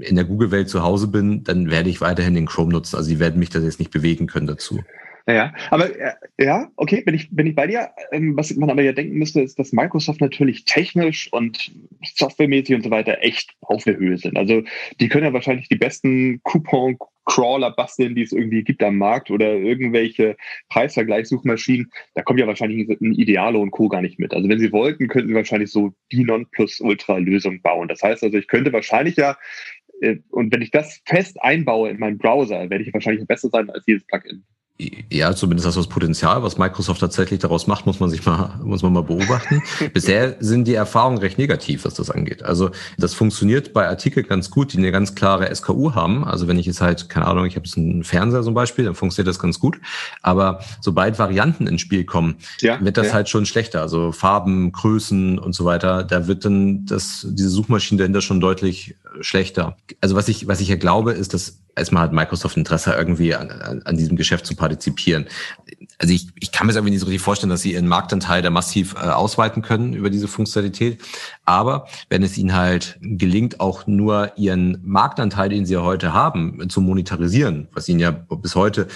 in 0.00 0.16
der 0.16 0.26
Google-Welt 0.26 0.68
zu 0.68 0.82
Hause 0.82 1.08
bin, 1.08 1.42
dann 1.42 1.70
werde 1.70 1.88
ich 1.88 2.02
weiterhin 2.02 2.34
den 2.34 2.46
Chrome 2.46 2.72
nutzen. 2.72 2.96
Also 2.96 3.08
sie 3.08 3.18
werden 3.18 3.38
mich 3.38 3.48
das 3.48 3.64
jetzt 3.64 3.78
nicht 3.78 3.90
bewegen 3.90 4.26
können 4.26 4.46
dazu. 4.46 4.80
Ja, 5.28 5.52
aber 5.70 5.98
äh, 5.98 6.14
ja, 6.38 6.70
okay, 6.76 7.00
bin 7.00 7.16
ich, 7.16 7.28
bin 7.34 7.48
ich 7.48 7.56
bei 7.56 7.66
dir. 7.66 7.90
Ähm, 8.12 8.36
was 8.36 8.54
man 8.54 8.70
aber 8.70 8.82
ja 8.82 8.92
denken 8.92 9.18
müsste, 9.18 9.40
ist, 9.40 9.58
dass 9.58 9.72
Microsoft 9.72 10.20
natürlich 10.20 10.64
technisch 10.64 11.32
und 11.32 11.72
softwaremäßig 12.04 12.76
und 12.76 12.82
so 12.82 12.90
weiter 12.92 13.18
echt 13.22 13.56
auf 13.60 13.82
der 13.82 13.96
Höhe 13.96 14.18
sind. 14.18 14.36
Also 14.36 14.62
die 15.00 15.08
können 15.08 15.24
ja 15.24 15.32
wahrscheinlich 15.32 15.68
die 15.68 15.74
besten 15.74 16.40
Coupon-Crawler 16.44 17.72
basteln, 17.72 18.14
die 18.14 18.22
es 18.22 18.30
irgendwie 18.30 18.62
gibt 18.62 18.84
am 18.84 18.98
Markt 18.98 19.32
oder 19.32 19.52
irgendwelche 19.54 20.36
Preisvergleichssuchmaschinen. 20.68 21.90
Da 22.14 22.22
kommt 22.22 22.38
ja 22.38 22.46
wahrscheinlich 22.46 22.88
ein 22.88 23.12
Idealo 23.12 23.60
und 23.60 23.72
Co. 23.72 23.88
gar 23.88 24.02
nicht 24.02 24.20
mit. 24.20 24.32
Also 24.32 24.48
wenn 24.48 24.60
sie 24.60 24.70
wollten, 24.70 25.08
könnten 25.08 25.30
sie 25.30 25.34
wahrscheinlich 25.34 25.72
so 25.72 25.92
die 26.12 26.22
Non-Plus-Ultra-Lösung 26.22 27.62
bauen. 27.62 27.88
Das 27.88 28.00
heißt 28.00 28.22
also, 28.22 28.38
ich 28.38 28.46
könnte 28.46 28.72
wahrscheinlich 28.72 29.16
ja 29.16 29.36
äh, 30.02 30.18
und 30.30 30.54
wenn 30.54 30.62
ich 30.62 30.70
das 30.70 31.02
fest 31.04 31.42
einbaue 31.42 31.90
in 31.90 31.98
meinen 31.98 32.18
Browser, 32.18 32.70
werde 32.70 32.84
ich 32.84 32.94
wahrscheinlich 32.94 33.26
besser 33.26 33.48
sein 33.48 33.70
als 33.70 33.84
jedes 33.86 34.06
Plugin. 34.06 34.44
Ja, 34.78 35.34
zumindest 35.34 35.74
das 35.74 35.86
Potenzial, 35.86 36.42
was 36.42 36.58
Microsoft 36.58 37.00
tatsächlich 37.00 37.40
daraus 37.40 37.66
macht, 37.66 37.86
muss 37.86 37.98
man 37.98 38.10
sich 38.10 38.26
mal, 38.26 38.58
muss 38.62 38.82
man 38.82 38.92
mal 38.92 39.02
beobachten. 39.02 39.62
Bisher 39.94 40.36
sind 40.40 40.66
die 40.66 40.74
Erfahrungen 40.74 41.16
recht 41.16 41.38
negativ, 41.38 41.86
was 41.86 41.94
das 41.94 42.10
angeht. 42.10 42.42
Also 42.42 42.70
das 42.98 43.14
funktioniert 43.14 43.72
bei 43.72 43.88
Artikeln 43.88 44.26
ganz 44.26 44.50
gut, 44.50 44.74
die 44.74 44.78
eine 44.78 44.92
ganz 44.92 45.14
klare 45.14 45.54
SKU 45.54 45.94
haben. 45.94 46.24
Also 46.24 46.46
wenn 46.46 46.58
ich 46.58 46.66
jetzt 46.66 46.82
halt, 46.82 47.08
keine 47.08 47.26
Ahnung, 47.26 47.46
ich 47.46 47.56
habe 47.56 47.64
jetzt 47.64 47.78
einen 47.78 48.04
Fernseher 48.04 48.42
zum 48.42 48.52
Beispiel, 48.52 48.84
dann 48.84 48.94
funktioniert 48.94 49.28
das 49.28 49.38
ganz 49.38 49.58
gut. 49.58 49.80
Aber 50.20 50.60
sobald 50.82 51.18
Varianten 51.18 51.66
ins 51.66 51.80
Spiel 51.80 52.04
kommen, 52.04 52.36
ja, 52.60 52.78
wird 52.84 52.98
das 52.98 53.08
ja. 53.08 53.12
halt 53.14 53.30
schon 53.30 53.46
schlechter. 53.46 53.80
Also 53.80 54.12
Farben, 54.12 54.72
Größen 54.72 55.38
und 55.38 55.54
so 55.54 55.64
weiter, 55.64 56.04
da 56.04 56.26
wird 56.26 56.44
dann 56.44 56.84
das, 56.84 57.26
diese 57.30 57.48
Suchmaschine 57.48 58.00
dahinter 58.00 58.20
schon 58.20 58.40
deutlich 58.40 58.94
schlechter. 59.20 59.76
Also 60.00 60.16
was 60.16 60.28
ich, 60.28 60.48
was 60.48 60.60
ich 60.60 60.68
ja 60.68 60.76
glaube, 60.76 61.12
ist, 61.12 61.34
dass 61.34 61.60
erstmal 61.76 62.04
hat 62.04 62.12
Microsoft 62.12 62.56
Interesse 62.56 62.92
irgendwie 62.92 63.34
an, 63.34 63.50
an, 63.50 63.82
an 63.82 63.96
diesem 63.96 64.16
Geschäft 64.16 64.46
zu 64.46 64.56
partizipieren. 64.56 65.26
Also 65.98 66.12
ich, 66.12 66.28
ich 66.40 66.50
kann 66.50 66.66
mir 66.66 66.72
das 66.72 66.76
irgendwie 66.76 66.92
nicht 66.92 67.00
so 67.00 67.06
richtig 67.06 67.22
vorstellen, 67.22 67.50
dass 67.50 67.62
sie 67.62 67.74
ihren 67.74 67.86
Marktanteil 67.86 68.42
da 68.42 68.50
massiv 68.50 68.94
äh, 68.94 69.08
ausweiten 69.08 69.62
können 69.62 69.92
über 69.92 70.10
diese 70.10 70.28
Funktionalität. 70.28 71.00
Aber 71.44 71.86
wenn 72.08 72.22
es 72.22 72.36
ihnen 72.38 72.54
halt 72.54 72.98
gelingt, 73.00 73.60
auch 73.60 73.86
nur 73.86 74.32
ihren 74.36 74.80
Marktanteil, 74.84 75.50
den 75.50 75.66
sie 75.66 75.74
ja 75.74 75.82
heute 75.82 76.12
haben, 76.12 76.68
zu 76.68 76.80
monetarisieren, 76.80 77.68
was 77.72 77.88
ihnen 77.88 78.00
ja 78.00 78.10
bis 78.10 78.54
heute 78.54 78.88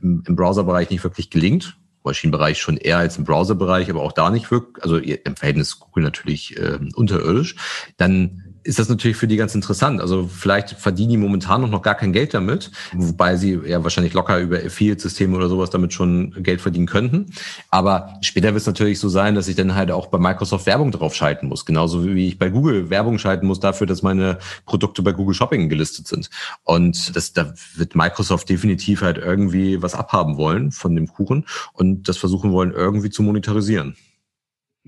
im, 0.00 0.22
im 0.26 0.36
Browserbereich 0.36 0.90
nicht 0.90 1.04
wirklich 1.04 1.30
gelingt, 1.30 1.76
Maschinenbereich 2.04 2.58
schon 2.58 2.76
eher 2.76 2.98
als 2.98 3.18
im 3.18 3.24
Browserbereich, 3.24 3.90
aber 3.90 4.02
auch 4.02 4.12
da 4.12 4.30
nicht 4.30 4.50
wirklich, 4.50 4.82
also 4.82 4.96
im 4.96 5.36
Verhältnis 5.36 5.78
Google 5.78 6.04
natürlich 6.04 6.56
äh, 6.56 6.78
unterirdisch, 6.94 7.56
dann 7.96 8.47
ist 8.68 8.78
das 8.78 8.90
natürlich 8.90 9.16
für 9.16 9.26
die 9.26 9.38
ganz 9.38 9.54
interessant. 9.54 9.98
Also 10.02 10.28
vielleicht 10.28 10.72
verdienen 10.72 11.08
die 11.08 11.16
momentan 11.16 11.68
noch 11.70 11.80
gar 11.80 11.94
kein 11.94 12.12
Geld 12.12 12.34
damit, 12.34 12.70
wobei 12.92 13.34
sie 13.36 13.58
ja 13.64 13.82
wahrscheinlich 13.82 14.12
locker 14.12 14.38
über 14.38 14.58
Affiliate-Systeme 14.58 15.34
oder 15.34 15.48
sowas 15.48 15.70
damit 15.70 15.94
schon 15.94 16.34
Geld 16.42 16.60
verdienen 16.60 16.86
könnten. 16.86 17.32
Aber 17.70 18.18
später 18.20 18.48
wird 18.48 18.60
es 18.60 18.66
natürlich 18.66 18.98
so 19.00 19.08
sein, 19.08 19.34
dass 19.34 19.48
ich 19.48 19.56
dann 19.56 19.74
halt 19.74 19.90
auch 19.90 20.08
bei 20.08 20.18
Microsoft 20.18 20.66
Werbung 20.66 20.92
drauf 20.92 21.14
schalten 21.14 21.48
muss. 21.48 21.64
Genauso 21.64 22.04
wie 22.04 22.28
ich 22.28 22.38
bei 22.38 22.50
Google 22.50 22.90
Werbung 22.90 23.18
schalten 23.18 23.46
muss 23.46 23.58
dafür, 23.58 23.86
dass 23.86 24.02
meine 24.02 24.38
Produkte 24.66 25.00
bei 25.00 25.12
Google 25.12 25.34
Shopping 25.34 25.70
gelistet 25.70 26.06
sind. 26.06 26.28
Und 26.64 27.16
das, 27.16 27.32
da 27.32 27.54
wird 27.74 27.94
Microsoft 27.94 28.50
definitiv 28.50 29.00
halt 29.00 29.16
irgendwie 29.16 29.80
was 29.80 29.94
abhaben 29.94 30.36
wollen 30.36 30.72
von 30.72 30.94
dem 30.94 31.08
Kuchen 31.08 31.46
und 31.72 32.06
das 32.06 32.18
versuchen 32.18 32.52
wollen, 32.52 32.72
irgendwie 32.72 33.08
zu 33.08 33.22
monetarisieren. 33.22 33.96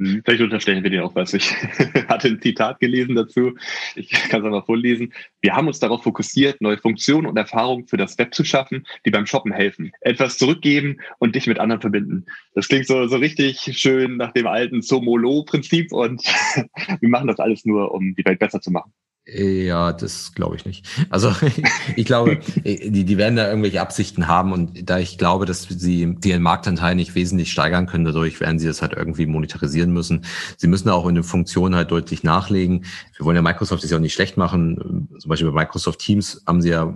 Mhm. 0.01 0.23
Vielleicht 0.25 0.43
unterstellen 0.43 0.83
wir 0.83 0.89
dir 0.89 1.05
auch 1.05 1.15
was. 1.15 1.35
Ich 1.35 1.53
hatte 2.09 2.29
ein 2.29 2.41
Zitat 2.41 2.81
gelesen 2.81 3.15
dazu. 3.15 3.55
Ich 3.95 4.11
kann 4.11 4.41
es 4.41 4.47
einmal 4.47 4.63
vorlesen. 4.63 5.13
Wir 5.43 5.55
haben 5.55 5.67
uns 5.67 5.79
darauf 5.79 6.03
fokussiert, 6.03 6.63
neue 6.63 6.79
Funktionen 6.79 7.27
und 7.27 7.37
Erfahrungen 7.37 7.87
für 7.87 7.99
das 7.99 8.17
Web 8.17 8.35
zu 8.35 8.43
schaffen, 8.43 8.87
die 9.05 9.11
beim 9.11 9.27
Shoppen 9.27 9.53
helfen. 9.53 9.93
Etwas 10.01 10.39
zurückgeben 10.39 10.97
und 11.19 11.35
dich 11.35 11.47
mit 11.47 11.59
anderen 11.59 11.83
verbinden. 11.83 12.25
Das 12.55 12.69
klingt 12.69 12.87
so, 12.87 13.07
so 13.09 13.19
richtig 13.19 13.61
schön 13.79 14.17
nach 14.17 14.33
dem 14.33 14.47
alten 14.47 14.81
Somolo-Prinzip 14.81 15.93
und 15.93 16.25
wir 17.01 17.09
machen 17.09 17.27
das 17.27 17.39
alles 17.39 17.67
nur, 17.67 17.93
um 17.93 18.15
die 18.15 18.25
Welt 18.25 18.39
besser 18.39 18.63
zu 18.63 18.71
machen. 18.71 18.93
Ja, 19.33 19.93
das 19.93 20.33
glaube 20.35 20.57
ich 20.57 20.65
nicht. 20.65 20.89
Also 21.09 21.33
ich 21.97 22.05
glaube, 22.05 22.41
die, 22.65 23.05
die 23.05 23.19
werden 23.19 23.37
da 23.37 23.49
irgendwelche 23.49 23.81
Absichten 23.81 24.27
haben 24.27 24.53
und 24.53 24.89
da 24.89 24.99
ich 24.99 25.19
glaube, 25.19 25.47
dass 25.47 25.63
sie 25.63 26.15
den 26.17 26.43
Marktanteil 26.43 26.95
nicht 26.95 27.15
wesentlich 27.15 27.53
steigern 27.53 27.87
können, 27.87 28.05
dadurch 28.05 28.41
werden 28.41 28.59
sie 28.59 28.67
das 28.67 28.83
halt 28.83 28.95
irgendwie 28.95 29.27
monetarisieren 29.27 29.93
müssen. 29.93 30.25
Sie 30.57 30.67
müssen 30.67 30.89
auch 30.89 31.07
in 31.07 31.15
den 31.15 31.25
Funktionen 31.25 31.77
halt 31.77 31.91
deutlich 31.91 32.25
nachlegen. 32.25 32.85
Wir 33.17 33.27
wollen 33.27 33.37
ja 33.37 33.43
Microsoft 33.43 33.85
das 33.85 33.91
ja 33.91 33.99
auch 33.99 34.03
nicht 34.03 34.15
schlecht 34.15 34.37
machen. 34.37 35.09
Zum 35.19 35.29
Beispiel 35.29 35.51
bei 35.51 35.61
Microsoft 35.61 36.01
Teams 36.01 36.43
haben 36.47 36.63
sie 36.63 36.71
ja 36.71 36.93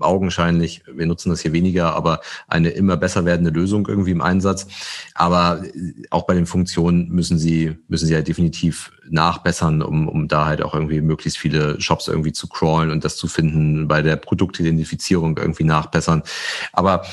augenscheinlich, 0.00 0.82
wir 0.92 1.06
nutzen 1.06 1.30
das 1.30 1.40
hier 1.40 1.52
weniger, 1.52 1.94
aber 1.94 2.20
eine 2.48 2.70
immer 2.70 2.96
besser 2.96 3.24
werdende 3.24 3.50
Lösung 3.50 3.86
irgendwie 3.86 4.10
im 4.10 4.20
Einsatz. 4.20 4.66
Aber 5.14 5.62
auch 6.10 6.26
bei 6.26 6.34
den 6.34 6.46
Funktionen 6.46 7.08
müssen 7.08 7.38
sie, 7.38 7.76
müssen 7.88 8.06
sie 8.06 8.14
halt 8.14 8.28
definitiv 8.28 8.92
nachbessern, 9.08 9.82
um, 9.82 10.08
um 10.08 10.28
da 10.28 10.46
halt 10.46 10.62
auch 10.62 10.74
irgendwie 10.74 11.00
möglichst 11.00 11.38
viele 11.38 11.80
Shops 11.80 12.08
irgendwie 12.08 12.32
zu 12.32 12.48
crawlen 12.48 12.90
und 12.90 13.04
das 13.04 13.16
zu 13.16 13.28
finden, 13.28 13.88
bei 13.88 14.02
der 14.02 14.16
Produktidentifizierung 14.16 15.38
irgendwie 15.38 15.64
nachbessern. 15.64 16.22
Aber 16.72 17.04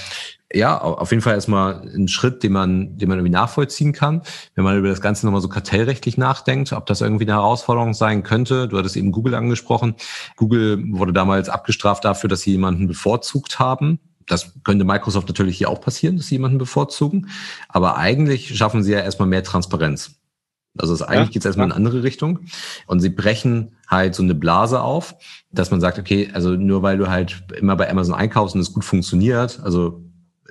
ja, 0.53 0.79
auf 0.79 1.11
jeden 1.11 1.21
Fall 1.21 1.33
erstmal 1.33 1.81
ein 1.95 2.07
Schritt, 2.07 2.43
den 2.43 2.53
man, 2.53 2.97
den 2.97 3.09
man 3.09 3.17
irgendwie 3.17 3.33
nachvollziehen 3.33 3.91
kann. 3.91 4.21
Wenn 4.55 4.63
man 4.63 4.77
über 4.77 4.87
das 4.87 5.01
Ganze 5.01 5.25
nochmal 5.25 5.41
so 5.41 5.49
kartellrechtlich 5.49 6.17
nachdenkt, 6.17 6.73
ob 6.73 6.85
das 6.85 7.01
irgendwie 7.01 7.25
eine 7.25 7.33
Herausforderung 7.33 7.93
sein 7.93 8.23
könnte. 8.23 8.67
Du 8.67 8.77
hattest 8.77 8.95
eben 8.95 9.11
Google 9.11 9.35
angesprochen. 9.35 9.95
Google 10.35 10.83
wurde 10.91 11.13
damals 11.13 11.49
abgestraft 11.49 12.05
dafür, 12.05 12.29
dass 12.29 12.41
sie 12.41 12.51
jemanden 12.51 12.87
bevorzugt 12.87 13.59
haben. 13.59 13.99
Das 14.27 14.53
könnte 14.63 14.85
Microsoft 14.85 15.27
natürlich 15.27 15.57
hier 15.57 15.69
auch 15.69 15.81
passieren, 15.81 16.17
dass 16.17 16.27
sie 16.27 16.35
jemanden 16.35 16.57
bevorzugen. 16.59 17.29
Aber 17.67 17.97
eigentlich 17.97 18.55
schaffen 18.55 18.83
sie 18.83 18.91
ja 18.91 18.99
erstmal 18.99 19.27
mehr 19.27 19.43
Transparenz. 19.43 20.15
Also 20.77 20.93
es, 20.93 21.01
eigentlich 21.01 21.29
ja, 21.29 21.33
geht 21.33 21.41
es 21.41 21.45
erstmal 21.45 21.67
ja. 21.67 21.73
in 21.73 21.77
eine 21.77 21.87
andere 21.87 22.03
Richtung. 22.03 22.39
Und 22.87 22.99
sie 22.99 23.09
brechen 23.09 23.75
halt 23.87 24.15
so 24.15 24.23
eine 24.23 24.33
Blase 24.33 24.81
auf, 24.81 25.15
dass 25.51 25.71
man 25.71 25.81
sagt, 25.81 25.99
okay, 25.99 26.29
also 26.33 26.51
nur 26.51 26.81
weil 26.81 26.97
du 26.97 27.09
halt 27.09 27.43
immer 27.57 27.75
bei 27.75 27.89
Amazon 27.89 28.15
einkaufst 28.15 28.55
und 28.55 28.61
es 28.61 28.73
gut 28.73 28.83
funktioniert, 28.85 29.59
also 29.63 30.02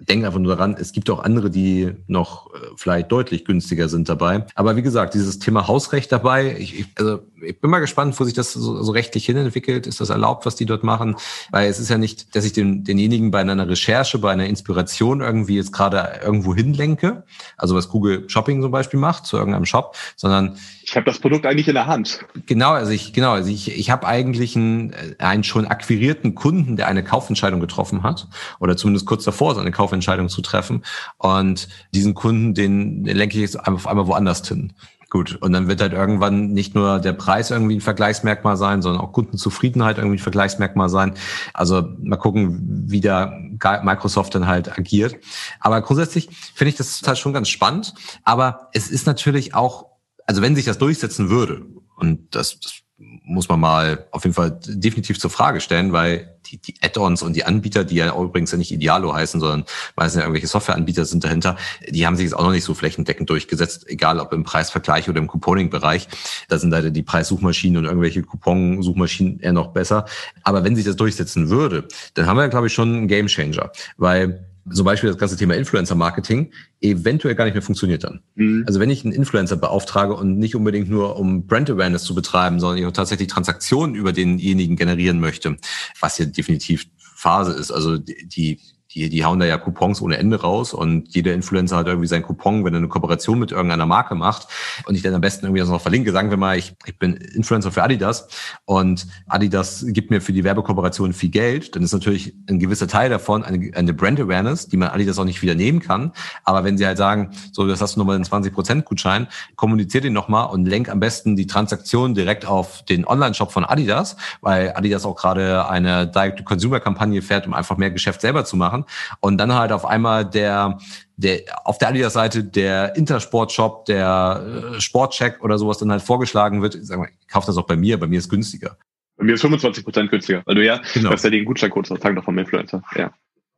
denk 0.09 0.25
einfach 0.25 0.39
nur 0.39 0.57
daran, 0.57 0.77
es 0.79 0.93
gibt 0.93 1.11
auch 1.11 1.23
andere, 1.23 1.51
die 1.51 1.93
noch 2.07 2.53
äh, 2.55 2.59
vielleicht 2.77 3.11
deutlich 3.13 3.45
günstiger 3.45 3.89
sind 3.89 4.09
dabei. 4.09 4.47
Aber 4.55 4.77
wie 4.77 4.83
gesagt, 4.83 5.15
dieses 5.15 5.39
Thema 5.39 5.69
Hausrecht 5.69 6.13
dabei, 6.13 6.57
ich, 6.59 6.81
ich, 6.81 6.87
also 6.97 7.21
ich 7.43 7.61
bin 7.61 7.71
mal 7.71 7.81
gespannt, 7.81 8.19
wo 8.19 8.25
sich 8.25 8.35
das 8.35 8.53
so, 8.53 8.83
so 8.83 8.93
rechtlich 8.93 9.27
hinentwickelt. 9.27 9.87
Ist 9.87 10.01
das 10.01 10.11
erlaubt, 10.11 10.47
was 10.47 10.57
die 10.57 10.67
dort 10.67 10.85
machen? 10.85 11.17
Weil 11.51 11.69
es 11.69 11.79
ist 11.79 11.91
ja 11.91 11.99
nicht, 11.99 12.35
dass 12.35 12.45
ich 12.45 12.53
den, 12.53 12.85
denjenigen 12.85 13.31
bei 13.31 13.41
einer 13.41 13.69
Recherche, 13.69 14.19
bei 14.19 14.33
einer 14.33 14.47
Inspiration 14.47 15.21
irgendwie 15.21 15.57
jetzt 15.57 15.73
gerade 15.73 16.21
irgendwo 16.23 16.55
hinlenke, 16.55 17.25
also 17.57 17.75
was 17.75 17.89
Google 17.89 18.29
Shopping 18.29 18.63
zum 18.63 18.71
Beispiel 18.71 19.01
macht, 19.01 19.27
zu 19.27 19.37
irgendeinem 19.37 19.67
Shop, 19.67 19.97
sondern 20.17 20.57
ich 20.85 20.97
habe 20.97 21.07
das 21.07 21.19
Produkt 21.19 21.47
eigentlich 21.47 21.69
in 21.69 21.75
der 21.75 21.87
Hand. 21.87 22.25
Genau, 22.47 22.73
also 22.73 22.93
ich 22.93 23.13
genau, 23.13 23.33
also 23.33 23.51
ich, 23.51 23.79
ich 23.79 23.91
habe 23.91 24.07
eigentlich 24.07 24.57
einen, 24.57 24.95
einen 25.19 25.45
schon 25.45 25.67
akquirierten 25.67 26.35
Kunden, 26.35 26.77
der 26.77 26.89
eine 26.89 27.05
Kaufentscheidung 27.05 27.61
getroffen 27.61 28.03
hat 28.03 28.29
oder 28.59 28.77
zumindest 28.77 29.07
kurz 29.07 29.25
davor, 29.25 29.55
seine 29.55 29.71
Kaufentscheidung 29.71 30.29
zu 30.29 30.43
treffen 30.43 30.85
und 31.19 31.69
diesen 31.95 32.15
Kunden, 32.15 32.55
den, 32.55 33.05
den 33.05 33.17
lenke 33.17 33.37
ich 33.37 33.43
jetzt 33.43 33.59
auf 33.59 33.87
einmal 33.87 34.07
woanders 34.07 34.47
hin. 34.47 34.73
Gut, 35.13 35.37
und 35.43 35.53
dann 35.53 35.69
wird 35.69 35.83
halt 35.83 35.93
irgendwann 35.93 36.53
nicht 36.53 36.75
nur 36.75 36.99
der 36.99 37.13
Preis 37.13 37.51
irgendwie 37.51 37.77
ein 37.77 37.83
Vergleichsmerkmal 37.83 38.57
sein, 38.57 38.81
sondern 38.81 39.03
auch 39.03 39.13
Kundenzufriedenheit 39.13 39.99
irgendwie 39.99 40.17
ein 40.17 40.23
Vergleichsmerkmal 40.23 40.89
sein. 40.89 41.13
Also 41.53 41.87
mal 41.99 42.17
gucken, 42.17 42.87
wie 42.87 43.03
da 43.03 43.39
Microsoft 43.83 44.35
dann 44.35 44.47
halt 44.47 44.73
agiert. 44.79 45.17
Aber 45.61 45.83
grundsätzlich 45.83 46.31
finde 46.55 46.71
ich 46.71 46.77
das 46.77 47.03
halt 47.07 47.19
schon 47.19 47.35
ganz 47.35 47.51
spannend. 47.51 47.93
Aber 48.25 48.71
es 48.73 48.89
ist 48.89 49.07
natürlich 49.07 49.55
auch, 49.55 49.85
also 50.25 50.41
wenn 50.41 50.57
sich 50.57 50.65
das 50.65 50.79
durchsetzen 50.79 51.29
würde, 51.29 51.67
und 51.97 52.35
das, 52.35 52.59
das 52.61 52.81
muss 52.97 53.51
man 53.51 53.61
mal 53.61 54.07
auf 54.13 54.25
jeden 54.25 54.33
Fall 54.33 54.61
definitiv 54.67 55.21
zur 55.21 55.29
Frage 55.29 55.61
stellen, 55.61 55.93
weil 55.93 56.32
die, 56.53 56.59
die 56.59 56.75
Add-ons 56.83 57.23
und 57.23 57.35
die 57.35 57.45
Anbieter, 57.45 57.85
die 57.85 57.97
ja 57.97 58.15
übrigens 58.15 58.53
ja 58.53 58.59
nicht 58.59 58.71
Idealo 58.71 59.15
heißen, 59.15 59.41
sondern 59.41 59.65
meistens 59.97 60.21
ja 60.21 60.23
irgendwelche 60.23 60.47
Softwareanbieter 60.47 61.05
sind 61.05 61.25
dahinter, 61.25 61.57
die 61.89 62.07
haben 62.07 62.17
sich 62.17 62.25
jetzt 62.25 62.35
auch 62.35 62.45
noch 62.45 62.53
nicht 62.53 62.65
so 62.65 62.75
flächendeckend 62.75 63.29
durchgesetzt, 63.31 63.89
egal 63.89 64.21
ob 64.21 64.33
im 64.33 64.45
Preisvergleich 64.45 65.09
oder 65.09 65.19
im 65.19 65.29
Couponing-Bereich. 65.29 66.09
Da 66.49 66.59
sind 66.59 66.71
leider 66.71 66.91
die 66.91 67.03
Preissuchmaschinen 67.03 67.79
und 67.79 67.85
irgendwelche 67.85 68.23
Coupon-Suchmaschinen 68.23 69.41
eher 69.41 69.53
noch 69.53 69.69
besser. 69.69 70.05
Aber 70.43 70.65
wenn 70.65 70.77
sich 70.77 70.85
das 70.85 70.97
durchsetzen 70.97 71.49
würde, 71.49 71.89
dann 72.15 72.27
haben 72.27 72.37
wir, 72.37 72.49
glaube 72.49 72.67
ich, 72.67 72.75
schon 72.75 72.95
einen 72.95 73.09
Gamechanger, 73.09 73.73
weil 73.97 74.47
zum 74.71 74.85
Beispiel 74.85 75.11
das 75.11 75.19
ganze 75.19 75.37
Thema 75.37 75.55
Influencer-Marketing 75.55 76.53
eventuell 76.81 77.35
gar 77.35 77.45
nicht 77.45 77.55
mehr 77.55 77.63
funktioniert 77.63 78.05
dann. 78.05 78.21
Mhm. 78.35 78.65
Also 78.67 78.81
wenn 78.81 78.91
ich 78.91 79.05
einen 79.05 79.13
Influencer 79.13 79.57
beauftrage 79.57 80.15
und 80.15 80.39
nicht 80.39 80.55
unbedingt 80.55 80.89
nur 80.89 81.17
um 81.17 81.47
Brand 81.47 81.71
Awareness 81.71 82.05
zu 82.05 82.15
betreiben, 82.15 82.61
sondern 82.61 82.79
ich 82.79 82.87
auch 82.87 82.93
tatsächlich 82.93 83.29
Transaktionen 83.29 83.95
über 83.95 84.13
denjenigen 84.13 84.77
generieren 84.77 85.21
möchte, 85.21 85.57
was 86.01 86.17
hier 86.17 86.27
definitiv 86.27 86.87
Phase 86.99 87.53
ist. 87.53 87.71
Also 87.71 87.99
die, 87.99 88.27
die, 88.27 88.61
die 88.95 89.25
hauen 89.25 89.39
da 89.39 89.47
ja 89.47 89.59
Coupons 89.59 90.01
ohne 90.03 90.19
Ende 90.19 90.41
raus 90.41 90.75
und 90.75 91.15
jeder 91.15 91.33
Influencer 91.33 91.77
hat 91.77 91.87
irgendwie 91.87 92.07
seinen 92.07 92.23
Coupon, 92.23 92.65
wenn 92.65 92.75
er 92.75 92.79
eine 92.79 92.89
Kooperation 92.89 93.39
mit 93.39 93.51
irgendeiner 93.51 93.87
Marke 93.87 94.15
macht 94.15 94.49
und 94.87 94.95
ich 94.95 95.03
dann 95.03 95.15
am 95.15 95.21
besten 95.21 95.47
irgendwie 95.47 95.61
das 95.61 95.69
noch 95.69 95.81
verlinke. 95.81 96.13
Sagen 96.13 96.31
wir 96.31 96.37
mal, 96.37 96.59
ich, 96.59 96.75
ich 96.85 96.99
bin 96.99 97.15
Influencer 97.15 97.73
für 97.73 97.83
Adidas 97.83 98.29
und 98.65 99.07
Adidas 99.27 99.85
gibt 99.89 100.11
mir 100.11 100.21
für 100.21 100.33
die 100.33 100.45
Werbekooperation 100.45 101.13
viel 101.13 101.31
Geld, 101.31 101.75
dann 101.75 101.83
ist 101.83 101.93
natürlich 101.93 102.35
ein 102.49 102.59
gewisser 102.59 102.87
Teil 102.87 103.09
davon 103.11 103.43
eine, 103.45 103.71
eine 103.75 103.95
Brand 103.95 104.21
Awareness, 104.21 104.69
die 104.69 104.77
man 104.77 104.89
Adidas 104.89 105.19
auch 105.19 105.25
nicht 105.25 105.43
wieder 105.43 105.55
nehmen 105.55 105.81
kann. 105.81 106.13
Aber 106.45 106.65
wenn 106.65 106.77
sie 106.77 106.87
halt 106.87 106.99
sagen, 106.99 107.31
so, 107.53 107.67
das 107.67 107.81
hast 107.81 107.97
du 107.97 108.01
nochmal 108.01 108.17
einen 108.17 108.25
20% 108.25 108.83
Gutschein, 108.83 109.27
kommuniziert 109.57 110.05
den 110.05 110.13
nochmal 110.13 110.51
und 110.51 110.67
lenk 110.67 110.89
am 110.89 111.01
besten 111.01 111.37
die 111.37 111.47
Transaktion 111.47 112.15
direkt 112.15 112.47
auf 112.47 112.85
den 112.85 113.07
Online-Shop 113.07 113.53
von 113.53 113.65
Adidas, 113.65 114.17
weil 114.41 114.73
Adidas 114.75 115.05
auch 115.05 115.17
gerade 115.17 115.69
eine 115.69 116.07
Direct-to-Consumer-Kampagne 116.07 117.23
fährt, 117.23 117.47
um 117.47 117.55
einfach 117.55 117.77
mehr 117.77 117.91
Geschäft 117.91 118.21
selber 118.21 118.45
zu 118.45 118.57
machen 118.57 118.82
und 119.21 119.39
dann 119.39 119.55
halt 119.55 119.73
auf 119.73 119.85
einmal 119.85 120.25
der 120.25 120.79
der 121.17 121.41
auf 121.65 121.79
der 121.79 121.89
Adidas-Seite 121.89 122.45
der 122.45 122.97
Intersport-Shop, 122.97 123.85
der 123.87 124.75
äh, 124.75 124.81
Sportcheck 124.81 125.43
oder 125.43 125.59
sowas 125.59 125.79
dann 125.79 125.91
halt 125.91 126.03
vorgeschlagen 126.03 126.63
wird. 126.63 126.75
Ich 126.75 126.87
sag 126.87 126.99
mal, 126.99 127.09
ich 127.21 127.29
kaufe 127.29 127.47
das 127.47 127.57
auch 127.57 127.67
bei 127.67 127.77
mir, 127.77 127.99
bei 127.99 128.07
mir 128.07 128.19
ist 128.19 128.29
günstiger. 128.29 128.77
Bei 129.17 129.25
mir 129.25 129.35
ist 129.35 129.43
25 129.43 129.85
Prozent 129.85 130.11
günstiger, 130.11 130.43
weil 130.47 130.55
du 130.55 130.65
ja, 130.65 130.81
genau. 130.95 131.11
hast 131.11 131.25
ja 131.25 131.31
den 131.31 131.45
Gutscheincode 131.45 131.87
sozusagen 131.87 132.15
noch 132.15 132.25
vom 132.25 132.39
Influencer, 132.39 132.83
ja. 132.97 133.13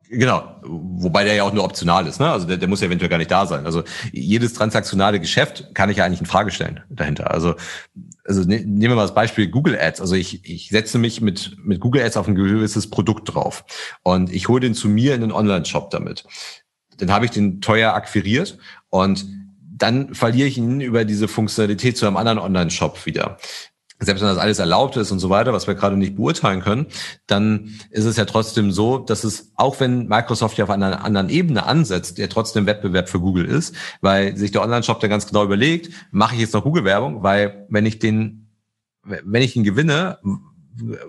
Genau, 0.09 0.55
wobei 0.63 1.23
der 1.23 1.33
ja 1.33 1.43
auch 1.43 1.53
nur 1.53 1.63
optional 1.63 2.05
ist, 2.05 2.19
ne? 2.19 2.29
Also 2.29 2.45
der, 2.45 2.57
der 2.57 2.67
muss 2.67 2.81
ja 2.81 2.87
eventuell 2.87 3.09
gar 3.09 3.17
nicht 3.17 3.31
da 3.31 3.45
sein. 3.47 3.65
Also 3.65 3.83
jedes 4.11 4.53
transaktionale 4.53 5.19
Geschäft 5.19 5.73
kann 5.73 5.89
ich 5.89 5.97
ja 5.97 6.05
eigentlich 6.05 6.19
in 6.19 6.25
Frage 6.27 6.51
stellen 6.51 6.81
dahinter. 6.89 7.31
Also 7.31 7.55
also 8.25 8.41
ne, 8.41 8.57
nehmen 8.59 8.81
wir 8.81 8.95
mal 8.95 9.03
das 9.03 9.13
Beispiel 9.13 9.47
Google 9.47 9.77
Ads. 9.79 10.01
Also 10.01 10.15
ich, 10.15 10.43
ich 10.49 10.69
setze 10.69 10.97
mich 10.97 11.21
mit, 11.21 11.57
mit 11.63 11.79
Google 11.79 12.01
Ads 12.03 12.17
auf 12.17 12.27
ein 12.27 12.35
gewisses 12.35 12.89
Produkt 12.89 13.33
drauf 13.33 13.63
und 14.03 14.31
ich 14.33 14.47
hole 14.47 14.61
den 14.61 14.73
zu 14.73 14.89
mir 14.89 15.15
in 15.15 15.21
den 15.21 15.31
Online-Shop 15.31 15.91
damit. 15.91 16.25
Dann 16.97 17.11
habe 17.11 17.25
ich 17.25 17.31
den 17.31 17.61
teuer 17.61 17.93
akquiriert 17.93 18.57
und 18.89 19.25
dann 19.77 20.15
verliere 20.15 20.47
ich 20.47 20.57
ihn 20.57 20.81
über 20.81 21.05
diese 21.05 21.27
Funktionalität 21.27 21.97
zu 21.97 22.07
einem 22.07 22.17
anderen 22.17 22.39
Online-Shop 22.39 23.05
wieder 23.05 23.37
selbst 24.05 24.21
wenn 24.21 24.29
das 24.29 24.37
alles 24.37 24.59
erlaubt 24.59 24.97
ist 24.97 25.11
und 25.11 25.19
so 25.19 25.29
weiter, 25.29 25.53
was 25.53 25.67
wir 25.67 25.75
gerade 25.75 25.97
nicht 25.97 26.15
beurteilen 26.15 26.61
können, 26.61 26.87
dann 27.27 27.71
ist 27.89 28.05
es 28.05 28.17
ja 28.17 28.25
trotzdem 28.25 28.71
so, 28.71 28.99
dass 28.99 29.23
es, 29.23 29.51
auch 29.55 29.79
wenn 29.79 30.07
Microsoft 30.07 30.57
ja 30.57 30.65
auf 30.65 30.69
einer 30.69 31.03
anderen 31.03 31.29
Ebene 31.29 31.65
ansetzt, 31.65 32.17
der 32.17 32.29
trotzdem 32.29 32.65
Wettbewerb 32.65 33.09
für 33.09 33.19
Google 33.19 33.45
ist, 33.45 33.75
weil 34.01 34.37
sich 34.37 34.51
der 34.51 34.61
Online-Shop 34.61 34.99
da 34.99 35.07
ganz 35.07 35.27
genau 35.27 35.43
überlegt, 35.43 35.91
mache 36.11 36.35
ich 36.35 36.41
jetzt 36.41 36.53
noch 36.53 36.63
Google-Werbung, 36.63 37.23
weil 37.23 37.65
wenn 37.69 37.85
ich 37.85 37.99
den, 37.99 38.49
wenn 39.03 39.41
ich 39.41 39.55
ihn 39.55 39.63
gewinne, 39.63 40.19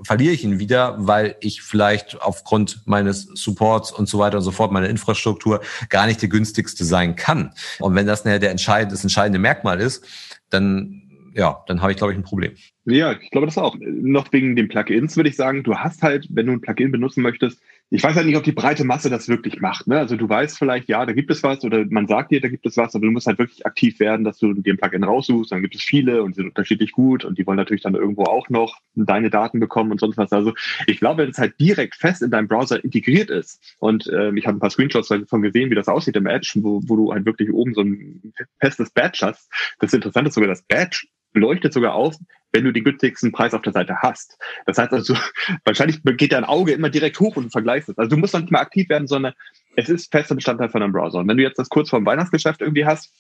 verliere 0.03 0.33
ich 0.33 0.45
ihn 0.45 0.59
wieder, 0.59 0.95
weil 0.99 1.37
ich 1.41 1.63
vielleicht 1.63 2.21
aufgrund 2.21 2.83
meines 2.87 3.29
Supports 3.35 3.91
und 3.91 4.09
so 4.09 4.19
weiter 4.19 4.39
und 4.39 4.45
so 4.45 4.53
fort, 4.53 4.73
meiner 4.73 4.89
Infrastruktur 4.89 5.61
gar 5.89 6.07
nicht 6.07 6.23
der 6.23 6.29
günstigste 6.29 6.85
sein 6.85 7.17
kann. 7.17 7.53
Und 7.81 7.95
wenn 7.95 8.07
das 8.07 8.25
nachher 8.25 8.39
der 8.39 8.51
entscheidende, 8.51 8.95
das 8.95 9.03
entscheidende 9.03 9.39
Merkmal 9.39 9.81
ist, 9.81 10.05
dann 10.51 11.06
ja, 11.37 11.63
dann 11.67 11.83
habe 11.83 11.93
ich, 11.93 11.99
glaube 11.99 12.15
ich, 12.15 12.19
ein 12.19 12.25
Problem. 12.25 12.55
Ja, 12.87 13.13
ich 13.13 13.31
glaube 13.31 13.47
das 13.47 13.59
auch. 13.59 13.77
Noch 13.81 14.33
wegen 14.33 14.57
den 14.57 14.69
Plugins 14.69 15.17
würde 15.17 15.29
ich 15.29 15.37
sagen, 15.37 15.63
du 15.65 15.75
hast 15.75 16.03
halt, 16.03 16.27
wenn 16.31 16.47
du 16.47 16.53
ein 16.53 16.63
Plugin 16.63 16.91
benutzen 16.91 17.21
möchtest, 17.21 17.61
ich 17.91 18.03
weiß 18.03 18.17
halt 18.17 18.27
nicht, 18.27 18.37
ob 18.37 18.43
die 18.43 18.53
breite 18.53 18.85
Masse 18.85 19.11
das 19.11 19.29
wirklich 19.29 19.61
macht. 19.61 19.87
Ne? 19.87 19.99
Also 19.99 20.17
du 20.17 20.29
weißt 20.29 20.57
vielleicht, 20.57 20.89
ja, 20.89 21.05
da 21.05 21.13
gibt 21.13 21.31
es 21.31 21.43
was 21.43 21.63
oder 21.63 21.85
man 21.89 22.07
sagt 22.07 22.31
dir, 22.31 22.41
da 22.41 22.49
gibt 22.49 22.65
es 22.65 22.77
was, 22.77 22.95
aber 22.95 23.07
du 23.07 23.13
musst 23.13 23.27
halt 23.27 23.39
wirklich 23.39 23.67
aktiv 23.67 24.01
werden, 24.01 24.25
dass 24.25 24.39
du 24.39 24.55
dir 24.55 24.73
ein 24.73 24.79
Plugin 24.79 25.05
raussuchst. 25.05 25.53
Dann 25.53 25.63
gibt 25.63 25.75
es 25.75 25.83
viele 25.83 26.23
und 26.23 26.35
sind 26.35 26.47
unterschiedlich 26.47 26.93
gut 26.93 27.25
und 27.25 27.39
die 27.39 27.47
wollen 27.47 27.59
natürlich 27.59 27.83
dann 27.83 27.95
irgendwo 27.95 28.25
auch 28.25 28.49
noch 28.49 28.79
deine 28.95 29.29
Daten 29.29 29.61
bekommen 29.61 29.93
und 29.93 30.01
sonst 30.01 30.17
was. 30.17 30.33
Also 30.33 30.55
ich 30.87 30.99
glaube, 30.99 31.23
wenn 31.23 31.31
es 31.31 31.39
halt 31.39 31.61
direkt 31.61 31.97
fest 31.97 32.23
in 32.23 32.31
deinem 32.31 32.49
Browser 32.49 32.83
integriert 32.83 33.29
ist 33.29 33.77
und 33.79 34.07
äh, 34.07 34.33
ich 34.37 34.47
habe 34.47 34.57
ein 34.57 34.61
paar 34.61 34.71
Screenshots 34.71 35.09
davon 35.09 35.43
gesehen, 35.43 35.71
wie 35.71 35.75
das 35.75 35.89
aussieht 35.89 36.17
im 36.17 36.27
Edge, 36.27 36.53
wo, 36.57 36.81
wo 36.87 36.97
du 36.97 37.13
halt 37.13 37.27
wirklich 37.27 37.53
oben 37.53 37.75
so 37.75 37.83
ein 37.83 38.33
festes 38.59 38.91
Badge 38.91 39.19
hast. 39.23 39.51
Das 39.81 39.93
Interessante 39.93 40.29
ist 40.29 40.35
sogar 40.35 40.49
das 40.49 40.63
Badge 40.63 41.07
leuchtet 41.37 41.73
sogar 41.73 41.95
auf, 41.95 42.17
wenn 42.53 42.65
du 42.65 42.73
den 42.73 42.85
günstigsten 42.85 43.33
Preis 43.33 43.55
auf 43.55 43.63
der 43.63 43.73
Seite 43.73 43.97
hast. 44.03 44.39
Das 44.67 44.79
heißt 44.79 44.93
also, 44.93 45.15
wahrscheinlich 45.65 46.01
geht 46.03 46.33
dein 46.33 46.45
Auge 46.45 46.73
immer 46.73 46.91
direkt 46.91 47.21
hoch 47.21 47.37
und 47.37 47.45
du 47.45 47.51
vergleichst 47.51 47.89
es. 47.89 47.99
Also 47.99 48.11
du 48.11 48.17
musst 48.17 48.35
noch 48.35 48.41
nicht 48.41 48.53
mal 48.53 48.61
aktiv 48.61 48.89
werden, 48.89 49.07
sondern 49.07 49.35
es 49.77 49.89
ist 49.89 50.11
fester 50.11 50.35
Bestandteil 50.35 50.71
von 50.71 50.81
deinem 50.81 50.93
Browser. 50.93 51.19
Und 51.19 51.29
wenn 51.29 51.37
du 51.37 51.43
jetzt 51.43 51.59
das 51.59 51.69
kurz 51.69 51.91
vor 51.91 52.01
dem 52.01 52.07
Weihnachtsgeschäft 52.07 52.61
irgendwie 52.61 52.87
hast, 52.87 53.13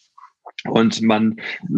und 0.64 1.02
man 1.02 1.36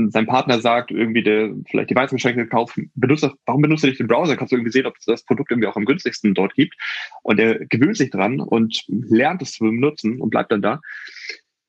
sein 0.08 0.26
Partner 0.26 0.60
sagt, 0.60 0.90
irgendwie 0.90 1.22
der 1.22 1.54
vielleicht 1.68 1.90
die 1.90 1.96
Weizengeschenke 1.96 2.46
kauft, 2.46 2.78
benutzt 2.94 3.28
warum 3.46 3.62
benutzt 3.62 3.82
du 3.82 3.88
nicht 3.88 3.98
den 3.98 4.06
Browser? 4.06 4.36
Kannst 4.36 4.52
du 4.52 4.56
irgendwie 4.56 4.72
sehen, 4.72 4.86
ob 4.86 4.96
es 4.98 5.04
das 5.04 5.24
Produkt 5.24 5.50
irgendwie 5.50 5.68
auch 5.68 5.76
am 5.76 5.84
günstigsten 5.84 6.34
dort 6.34 6.54
gibt. 6.54 6.74
Und 7.22 7.40
er 7.40 7.66
gewöhnt 7.66 7.96
sich 7.96 8.10
dran 8.10 8.40
und 8.40 8.84
lernt 8.88 9.42
es 9.42 9.52
zu 9.52 9.64
benutzen 9.64 10.20
und 10.20 10.30
bleibt 10.30 10.52
dann 10.52 10.62
da. 10.62 10.80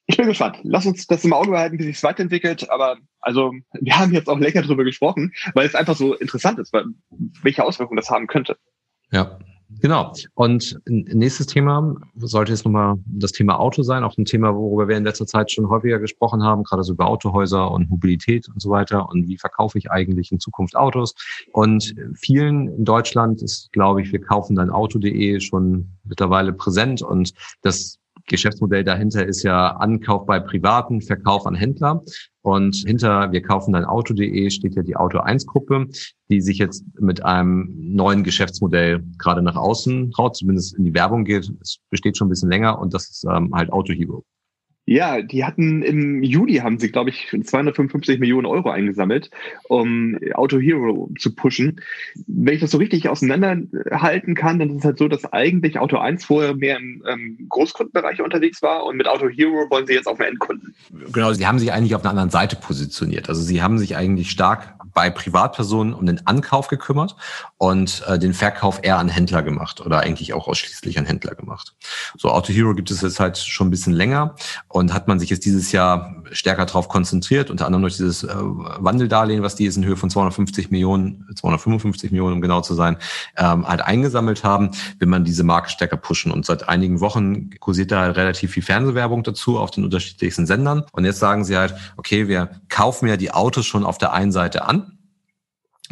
Ich 0.10 0.18
bin 0.18 0.26
gespannt. 0.26 0.58
Lass 0.64 0.88
uns 0.88 1.06
das 1.06 1.24
im 1.24 1.34
Auge 1.34 1.52
behalten, 1.52 1.78
wie 1.78 1.84
sich 1.84 1.98
es 1.98 2.04
weiterentwickelt. 2.04 2.68
Aber 2.72 2.98
also 3.20 3.54
wir 3.80 4.00
haben 4.00 4.12
jetzt 4.12 4.28
auch 4.28 4.40
länger 4.40 4.64
drüber 4.64 4.84
gesprochen, 4.84 5.32
weil 5.54 5.68
es 5.68 5.76
einfach 5.76 5.96
so 5.96 6.16
interessant 6.16 6.58
ist, 6.58 6.74
welche 7.44 7.64
Auswirkungen 7.64 7.98
das 7.98 8.10
haben 8.10 8.26
könnte. 8.26 8.58
Ja, 9.12 9.38
Genau. 9.82 10.14
Und 10.34 10.82
nächstes 10.88 11.46
Thema 11.46 11.96
sollte 12.16 12.52
jetzt 12.52 12.66
nochmal 12.66 12.96
das 13.06 13.34
Thema 13.34 13.60
Auto 13.60 13.84
sein, 13.84 14.04
auch 14.04 14.18
ein 14.18 14.26
Thema, 14.26 14.56
worüber 14.56 14.88
wir 14.88 14.98
in 14.98 15.04
letzter 15.04 15.28
Zeit 15.28 15.52
schon 15.52 15.70
häufiger 15.70 16.00
gesprochen 16.00 16.42
haben, 16.42 16.64
gerade 16.64 16.84
so 16.84 16.94
über 16.94 17.06
Autohäuser 17.06 17.70
und 17.70 17.88
Mobilität 17.88 18.50
und 18.50 18.60
so 18.60 18.72
weiter 18.72 19.08
und 19.10 19.28
wie 19.28 19.38
verkaufe 19.38 19.78
ich 19.78 19.92
eigentlich 19.92 20.32
in 20.32 20.40
Zukunft 20.40 20.76
Autos. 20.76 21.14
Und 21.52 21.94
vielen 22.16 22.68
in 22.70 22.84
Deutschland 22.84 23.44
ist, 23.44 23.72
glaube 23.72 24.02
ich, 24.02 24.12
wir 24.12 24.22
kaufen 24.22 24.56
dein 24.56 24.72
Auto.de 24.72 25.40
schon 25.40 25.92
mittlerweile 26.04 26.52
präsent 26.52 27.04
und 27.04 27.36
das 27.62 28.00
Geschäftsmodell 28.30 28.84
dahinter 28.84 29.26
ist 29.26 29.44
ja 29.44 29.72
Ankauf 29.72 30.26
bei 30.26 30.40
Privaten, 30.40 31.02
Verkauf 31.02 31.46
an 31.46 31.56
Händler. 31.56 32.04
Und 32.42 32.76
hinter 32.86 33.32
wir 33.32 33.42
kaufen 33.42 33.74
dein 33.74 33.86
Auto.de 33.86 34.50
steht 34.50 34.76
ja 34.76 34.84
die 34.84 34.96
Auto 34.96 35.20
1 35.20 35.46
Gruppe, 35.46 35.88
die 36.30 36.42
sich 36.42 36.58
jetzt 36.58 36.86
mit 37.00 37.24
einem 37.24 37.76
neuen 37.78 38.24
Geschäftsmodell 38.24 39.04
gerade 39.18 39.42
nach 39.42 39.56
außen 39.56 40.12
traut, 40.12 40.38
zumindest 40.38 40.78
in 40.78 40.86
die 40.86 40.94
Werbung 40.94 41.26
geht. 41.26 41.52
Es 41.62 41.80
besteht 41.90 42.18
schon 42.18 42.28
ein 42.28 42.30
bisschen 42.30 42.50
länger 42.50 42.80
und 42.80 42.94
das 42.94 43.10
ist 43.10 43.26
ähm, 43.26 43.54
halt 43.54 43.72
Auto 43.72 43.94
Hero. 43.94 44.24
Ja, 44.90 45.22
die 45.22 45.46
hatten 45.46 45.84
im 45.84 46.24
Juli 46.24 46.56
haben 46.56 46.80
sie, 46.80 46.92
glaube 46.92 47.12
ich, 47.12 47.28
255 47.30 48.20
Millionen 48.20 48.48
Euro 48.48 48.72
eingesammelt, 48.72 49.30
um 49.68 50.18
Auto 50.34 50.58
Hero 50.58 51.12
zu 51.20 51.36
pushen. 51.36 51.80
Wenn 52.26 52.56
ich 52.56 52.62
das 52.62 52.72
so 52.72 52.80
richtig 52.80 53.08
auseinanderhalten 53.08 54.34
kann, 54.34 54.58
dann 54.58 54.72
ist 54.72 54.78
es 54.78 54.86
halt 54.86 54.98
so, 54.98 55.08
dass 55.08 55.32
eigentlich 55.32 55.78
Auto 55.78 55.98
1 56.00 56.26
vorher 56.26 56.56
mehr 56.56 56.78
im 56.78 57.04
ähm, 57.08 57.38
Großkundenbereich 57.50 58.24
unterwegs 58.24 58.64
war 58.64 58.84
und 58.84 58.98
mit 58.98 59.08
Auto 59.08 59.30
Hero 59.30 59.70
wollen 59.70 59.86
sie 59.86 59.94
jetzt 59.94 60.08
auf 60.08 60.18
den 60.18 60.26
Endkunden. 60.26 60.74
Genau, 61.12 61.34
sie 61.34 61.46
haben 61.46 61.60
sich 61.60 61.72
eigentlich 61.72 61.94
auf 61.94 62.02
einer 62.02 62.10
anderen 62.10 62.32
Seite 62.32 62.56
positioniert. 62.56 63.30
Also 63.30 63.44
sie 63.44 63.62
haben 63.62 63.78
sich 63.78 63.96
eigentlich 63.96 64.32
stark 64.32 64.74
bei 64.94 65.12
Privatpersonen 65.12 65.94
um 65.94 66.08
den 66.08 66.26
Ankauf 66.26 66.68
gekümmert 66.68 67.16
und 67.58 68.04
äh, 68.08 68.18
den 68.18 68.34
Verkauf 68.34 68.80
eher 68.82 68.98
an 68.98 69.08
Händler 69.08 69.44
gemacht 69.44 69.82
oder 69.82 70.00
eigentlich 70.00 70.34
auch 70.34 70.48
ausschließlich 70.48 70.98
an 70.98 71.06
Händler 71.06 71.36
gemacht. 71.36 71.76
So 72.18 72.30
Auto 72.32 72.52
Hero 72.52 72.74
gibt 72.74 72.90
es 72.90 73.02
jetzt 73.02 73.20
halt 73.20 73.38
schon 73.38 73.68
ein 73.68 73.72
bisschen 73.72 73.94
länger 73.94 74.36
hat 74.88 75.08
man 75.08 75.20
sich 75.20 75.30
jetzt 75.30 75.46
dieses 75.46 75.72
Jahr 75.72 76.16
stärker 76.32 76.66
darauf 76.66 76.88
konzentriert, 76.88 77.50
unter 77.50 77.66
anderem 77.66 77.82
durch 77.82 77.98
dieses 77.98 78.24
äh, 78.24 78.34
Wandeldarlehen, 78.34 79.44
was 79.44 79.56
die 79.56 79.66
jetzt 79.66 79.78
in 79.78 79.86
Höhe 79.86 79.98
von 79.98 80.10
250 80.10 80.72
Millionen, 80.72 81.26
255 81.36 82.12
Millionen, 82.12 82.36
um 82.36 82.42
genau 82.42 82.62
zu 82.62 82.74
sein, 82.74 82.98
ähm, 83.38 83.68
halt 83.68 83.82
eingesammelt 83.82 84.44
haben, 84.44 84.72
will 85.00 85.08
man 85.08 85.24
diese 85.24 85.44
Marke 85.44 85.70
stärker 85.70 85.98
pushen. 85.98 86.32
Und 86.32 86.46
seit 86.46 86.70
einigen 86.70 87.00
Wochen 87.02 87.50
kursiert 87.60 87.92
da 87.92 88.12
relativ 88.12 88.52
viel 88.52 88.64
Fernsehwerbung 88.64 89.24
dazu 89.24 89.60
auf 89.60 89.72
den 89.72 89.84
unterschiedlichsten 89.84 90.46
Sendern. 90.46 90.86
Und 90.92 91.06
jetzt 91.06 91.20
sagen 91.20 91.44
sie 91.44 91.58
halt, 91.58 91.76
okay, 91.98 92.28
wir 92.28 92.50
kaufen 92.70 93.08
ja 93.08 93.18
die 93.18 93.32
Autos 93.32 93.66
schon 93.66 93.84
auf 93.84 93.98
der 93.98 94.14
einen 94.14 94.32
Seite 94.32 94.66
an, 94.66 95.00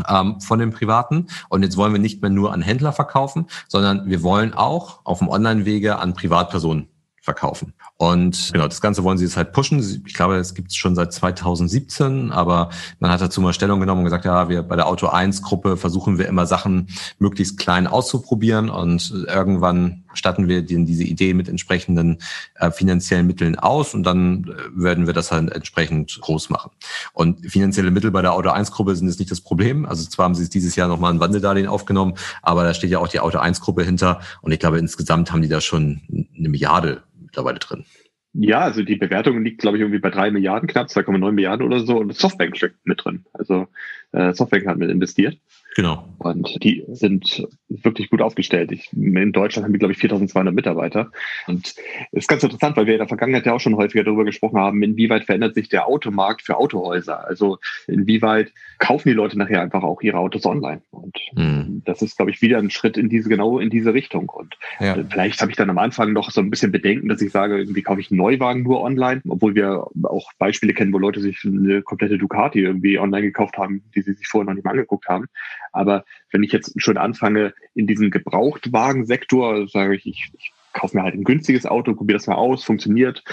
ähm, 0.08 0.40
von 0.42 0.60
den 0.60 0.72
Privaten. 0.72 1.28
Und 1.50 1.64
jetzt 1.64 1.78
wollen 1.78 1.94
wir 1.94 2.00
nicht 2.00 2.22
mehr 2.22 2.32
nur 2.32 2.54
an 2.54 2.62
Händler 2.62 2.94
verkaufen, 2.94 3.48
sondern 3.68 4.10
wir 4.10 4.24
wollen 4.24 4.54
auch 4.54 5.02
auf 5.04 5.20
dem 5.20 5.30
Online-Wege 5.30 5.98
an 5.98 6.14
Privatpersonen 6.14 6.88
verkaufen. 7.22 7.74
Und 7.98 8.52
genau, 8.54 8.68
das 8.68 8.80
Ganze 8.80 9.04
wollen 9.04 9.18
sie 9.18 9.26
jetzt 9.26 9.38
halt 9.38 9.54
pushen. 9.54 9.80
Ich 10.06 10.14
glaube, 10.14 10.36
es 10.36 10.54
gibt 10.54 10.70
es 10.70 10.76
schon 10.76 10.94
seit 10.94 11.12
2017, 11.14 12.32
aber 12.32 12.70
man 13.00 13.10
hat 13.10 13.22
dazu 13.22 13.42
mal 13.42 13.54
Stellung 13.54 13.80
genommen 13.80 14.02
und 14.02 14.06
gesagt, 14.06 14.26
ja, 14.26 14.50
wir 14.50 14.62
bei 14.62 14.76
der 14.76 14.86
Auto 14.86 15.08
1 15.08 15.42
Gruppe 15.42 15.78
versuchen 15.78 16.20
wir 16.20 16.28
immer 16.28 16.46
Sachen 16.46 16.90
möglichst 17.18 17.58
klein 17.58 17.88
auszuprobieren 17.88 18.70
und 18.70 19.26
irgendwann 19.28 20.04
statten 20.14 20.48
wir 20.48 20.62
diese 20.62 21.04
Idee 21.04 21.34
mit 21.34 21.50
entsprechenden 21.50 22.20
äh, 22.56 22.70
finanziellen 22.70 23.26
Mitteln 23.26 23.58
aus 23.58 23.96
und 23.96 24.04
dann 24.04 24.44
äh, 24.46 24.84
werden 24.84 25.08
wir 25.08 25.14
das 25.14 25.32
halt 25.32 25.52
entsprechend 25.52 26.20
groß 26.22 26.50
machen. 26.50 26.72
Und 27.14 27.50
finanzielle 27.50 27.90
Mittel 27.90 28.12
bei 28.12 28.22
der 28.22 28.34
Auto 28.34 28.50
1 28.50 28.72
Gruppe 28.72 28.96
sind 28.96 29.08
jetzt 29.08 29.20
nicht 29.20 29.32
das 29.32 29.42
Problem. 29.42 29.86
Also 29.88 30.08
zwar 30.08 30.26
haben 30.26 30.36
sie 30.36 30.48
dieses 30.50 30.76
Jahr 30.76 30.88
nochmal 30.88 31.14
ein 31.14 31.20
Wandeldarlehen 31.20 31.68
aufgenommen, 31.68 32.14
aber 32.44 32.64
da 32.64 32.76
steht 32.76 32.92
ja 32.92 33.00
auch 33.00 33.08
die 33.08 33.20
Auto 33.20 33.40
1 33.40 33.60
Gruppe 33.60 33.84
hinter 33.84 34.20
und 34.42 34.52
ich 34.52 34.60
glaube 34.60 34.78
insgesamt 34.78 35.32
haben 35.32 35.42
die 35.42 35.50
da 35.50 35.62
schon 35.62 36.02
eine 36.38 36.50
Milliarde 36.50 37.02
mittlerweile 37.38 37.60
drin. 37.60 37.86
Ja, 38.34 38.60
also 38.60 38.84
die 38.84 38.98
Bewertung 38.98 39.44
liegt, 39.44 39.62
glaube 39.62 39.78
ich, 39.78 39.82
irgendwie 39.82 40.00
bei 40.00 40.12
drei 40.12 40.30
Milliarden, 40.30 40.68
knapp 40.68 40.88
2,9 40.88 41.32
Milliarden 41.32 41.66
oder 41.66 41.80
so 41.80 41.98
und 41.98 42.16
Softbank 42.16 42.56
steckt 42.56 42.86
mit 42.86 43.04
drin. 43.04 43.26
Also 43.34 43.68
äh, 44.12 44.34
Softbank 44.34 44.68
hat 44.68 44.78
mit 44.78 44.92
investiert. 44.92 45.40
Genau. 45.76 46.08
Und 46.18 46.64
die 46.64 46.84
sind 46.88 47.48
wirklich 47.68 48.10
gut 48.10 48.22
aufgestellt. 48.22 48.72
Ich, 48.72 48.92
in 48.94 49.32
Deutschland 49.32 49.66
haben 49.66 49.74
wir, 49.74 49.80
glaube 49.80 49.94
ich, 49.94 50.00
4200 50.00 50.54
Mitarbeiter. 50.54 51.12
Und 51.48 51.68
es 51.68 52.24
ist 52.24 52.28
ganz 52.28 52.44
interessant, 52.44 52.78
weil 52.78 52.86
wir 52.86 52.94
in 52.94 53.00
der 53.00 53.08
Vergangenheit 53.08 53.46
ja 53.46 53.54
auch 53.54 53.60
schon 53.60 53.76
häufiger 53.76 54.04
darüber 54.04 54.26
gesprochen 54.26 54.60
haben, 54.60 54.82
inwieweit 54.82 55.26
verändert 55.26 55.56
sich 55.56 55.70
der 55.70 55.88
Automarkt 55.88 56.42
für 56.42 56.58
Autohäuser? 56.58 57.28
Also 57.28 57.60
inwieweit 57.88 58.52
kaufen 58.80 59.10
die 59.10 59.14
Leute 59.14 59.38
nachher 59.38 59.62
einfach 59.62 59.84
auch 59.84 60.02
ihre 60.02 60.18
Autos 60.18 60.46
online? 60.46 60.82
Und 60.92 61.18
mhm. 61.34 61.82
das 61.86 62.02
ist, 62.02 62.18
glaube 62.18 62.32
ich, 62.32 62.42
wieder 62.42 62.58
ein 62.58 62.70
Schritt 62.70 62.98
in 62.98 63.10
diese, 63.10 63.30
genau 63.30 63.60
in 63.60 63.70
diese 63.70 63.94
Richtung. 63.94 64.30
Und 64.30 64.58
ja. 64.80 64.96
vielleicht 65.10 65.42
habe 65.42 65.52
ich 65.52 65.58
dann 65.58 65.70
am 65.70 65.78
Anfang 65.78 66.14
noch 66.14 66.32
so 66.32 66.42
ein 66.42 66.50
bisschen 66.50 66.72
Bedenken, 66.72 67.10
dass 67.10 67.22
ich 67.22 67.32
sage, 67.32 67.58
irgendwie 67.58 67.82
kaufe 67.82 68.02
ich 68.02 68.12
einen 68.12 68.20
Neuwagen 68.20 68.64
nur 68.64 68.82
online, 68.82 69.22
obwohl 69.28 69.56
wir 69.56 69.86
auch 70.04 70.32
Beispiele 70.38 70.74
kennen, 70.74 70.94
wo 70.94 70.98
Leute 70.98 71.20
sich 71.20 71.44
eine 71.46 71.82
komplette 71.82 72.18
Ducati 72.18 72.60
irgendwie 72.60 73.00
online 73.00 73.24
gekauft 73.24 73.58
haben, 73.58 73.84
die 73.96 74.02
sie 74.02 74.14
sich 74.14 74.28
vorher 74.28 74.46
noch 74.46 74.54
nicht 74.54 74.66
mal 74.66 74.72
angeguckt 74.72 75.08
haben. 75.08 75.26
Aber 75.72 76.06
wenn 76.32 76.44
ich 76.44 76.52
jetzt 76.52 76.74
schon 76.82 76.98
anfange, 76.98 77.54
in 77.74 77.88
diesem 77.88 78.12
Gebrauchtwagensektor, 78.12 79.68
sage 79.68 79.96
ich, 79.96 80.06
ich, 80.06 80.30
ich 80.38 80.52
kaufe 80.74 80.96
mir 80.96 81.04
halt 81.04 81.16
ein 81.16 81.24
günstiges 81.24 81.66
Auto, 81.66 81.94
probiere 81.94 82.18
das 82.18 82.28
mal 82.28 82.36
aus, 82.36 82.64
funktioniert, 82.64 83.24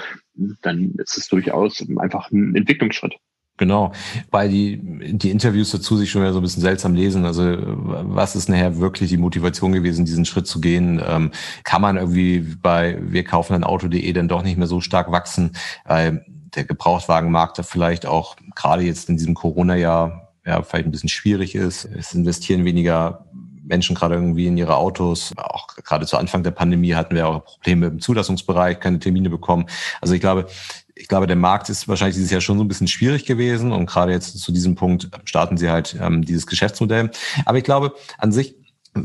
dann 0.63 0.95
ist 0.99 1.19
es 1.19 1.29
durchaus 1.29 1.85
einfach 1.99 2.31
ein 2.31 2.57
Entwicklungsschritt. 2.57 3.17
Genau, 3.57 3.93
weil 4.33 4.49
die, 4.49 4.81
die 5.17 5.31
Interviews 5.31 5.71
dazu 5.71 5.97
sich 5.97 6.11
schon 6.11 6.23
wieder 6.23 6.33
so 6.33 6.41
ein 6.41 6.43
bisschen 6.43 6.63
seltsam 6.63 6.95
lesen. 6.95 7.25
Also 7.25 7.57
was 7.57 8.35
ist 8.35 8.49
nachher 8.49 8.79
wirklich 8.79 9.11
die 9.11 9.17
Motivation 9.17 9.73
gewesen, 9.73 10.05
diesen 10.05 10.25
Schritt 10.25 10.49
zu 10.49 10.61
gehen? 10.61 11.01
Ähm, 11.07 11.31
kann 11.63 11.81
man 11.81 11.97
irgendwie 11.97 12.41
bei 12.41 12.99
wir 13.01 13.23
kaufen 13.23 13.55
ein 13.55 13.63
Auto.de 13.63 14.13
dann 14.13 14.27
doch 14.27 14.43
nicht 14.43 14.59
mehr 14.59 14.67
so 14.67 14.81
stark 14.81 15.13
wachsen? 15.13 15.53
Weil 15.85 16.25
der 16.27 16.65
Gebrauchtwagenmarkt 16.65 17.57
da 17.59 17.63
vielleicht 17.63 18.07
auch 18.07 18.37
gerade 18.57 18.83
jetzt 18.83 19.09
in 19.09 19.17
diesem 19.17 19.35
Corona-Jahr 19.35 20.33
ja, 20.45 20.63
vielleicht 20.63 20.87
ein 20.87 20.91
bisschen 20.91 21.09
schwierig 21.09 21.55
ist. 21.55 21.85
Es 21.85 22.13
investieren 22.13 22.65
weniger 22.65 23.25
Menschen 23.63 23.95
gerade 23.95 24.15
irgendwie 24.17 24.47
in 24.47 24.59
ihre 24.59 24.77
Autos. 24.77 25.33
Auch 25.37 25.69
gerade 25.69 26.07
zu 26.07 26.17
Anfang 26.17 26.43
der 26.43 26.51
Pandemie 26.51 26.95
hatten 26.95 27.15
wir 27.15 27.29
auch 27.29 27.45
Probleme 27.45 27.87
im 27.87 28.01
Zulassungsbereich, 28.01 28.81
keine 28.81 28.99
Termine 28.99 29.31
bekommen. 29.31 29.67
Also 30.01 30.15
ich 30.15 30.21
glaube, 30.21 30.47
ich 30.95 31.09
glaube, 31.09 31.27
der 31.27 31.37
Markt 31.37 31.69
ist 31.69 31.89
wahrscheinlich 31.89 32.17
dieses 32.17 32.31
Jahr 32.31 32.41
schon 32.41 32.59
so 32.59 32.65
ein 32.65 32.69
bisschen 32.69 32.87
schwierig 32.87 33.25
gewesen 33.27 33.73
und 33.73 33.87
gerade 33.87 34.13
jetzt 34.13 34.39
zu 34.39 34.53
diesem 34.53 34.75
Punkt 34.75 35.11
starten 35.25 35.57
sie 35.57 35.71
halt 35.71 35.97
ähm, 36.01 36.25
dieses 36.25 36.47
Geschäftsmodell. 36.47 37.11
Aber 37.45 37.59
ich 37.59 37.65
glaube, 37.65 37.95
an 38.19 38.33
sich, 38.33 38.55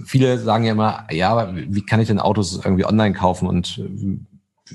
viele 0.06 0.38
sagen 0.40 0.66
ja 0.66 0.74
immer, 0.74 1.08
ja, 1.12 1.52
wie 1.56 1.86
kann 1.86 2.00
ich 2.00 2.08
denn 2.08 2.20
Autos 2.20 2.62
irgendwie 2.64 2.86
online 2.86 3.14
kaufen 3.14 3.48
und 3.48 3.82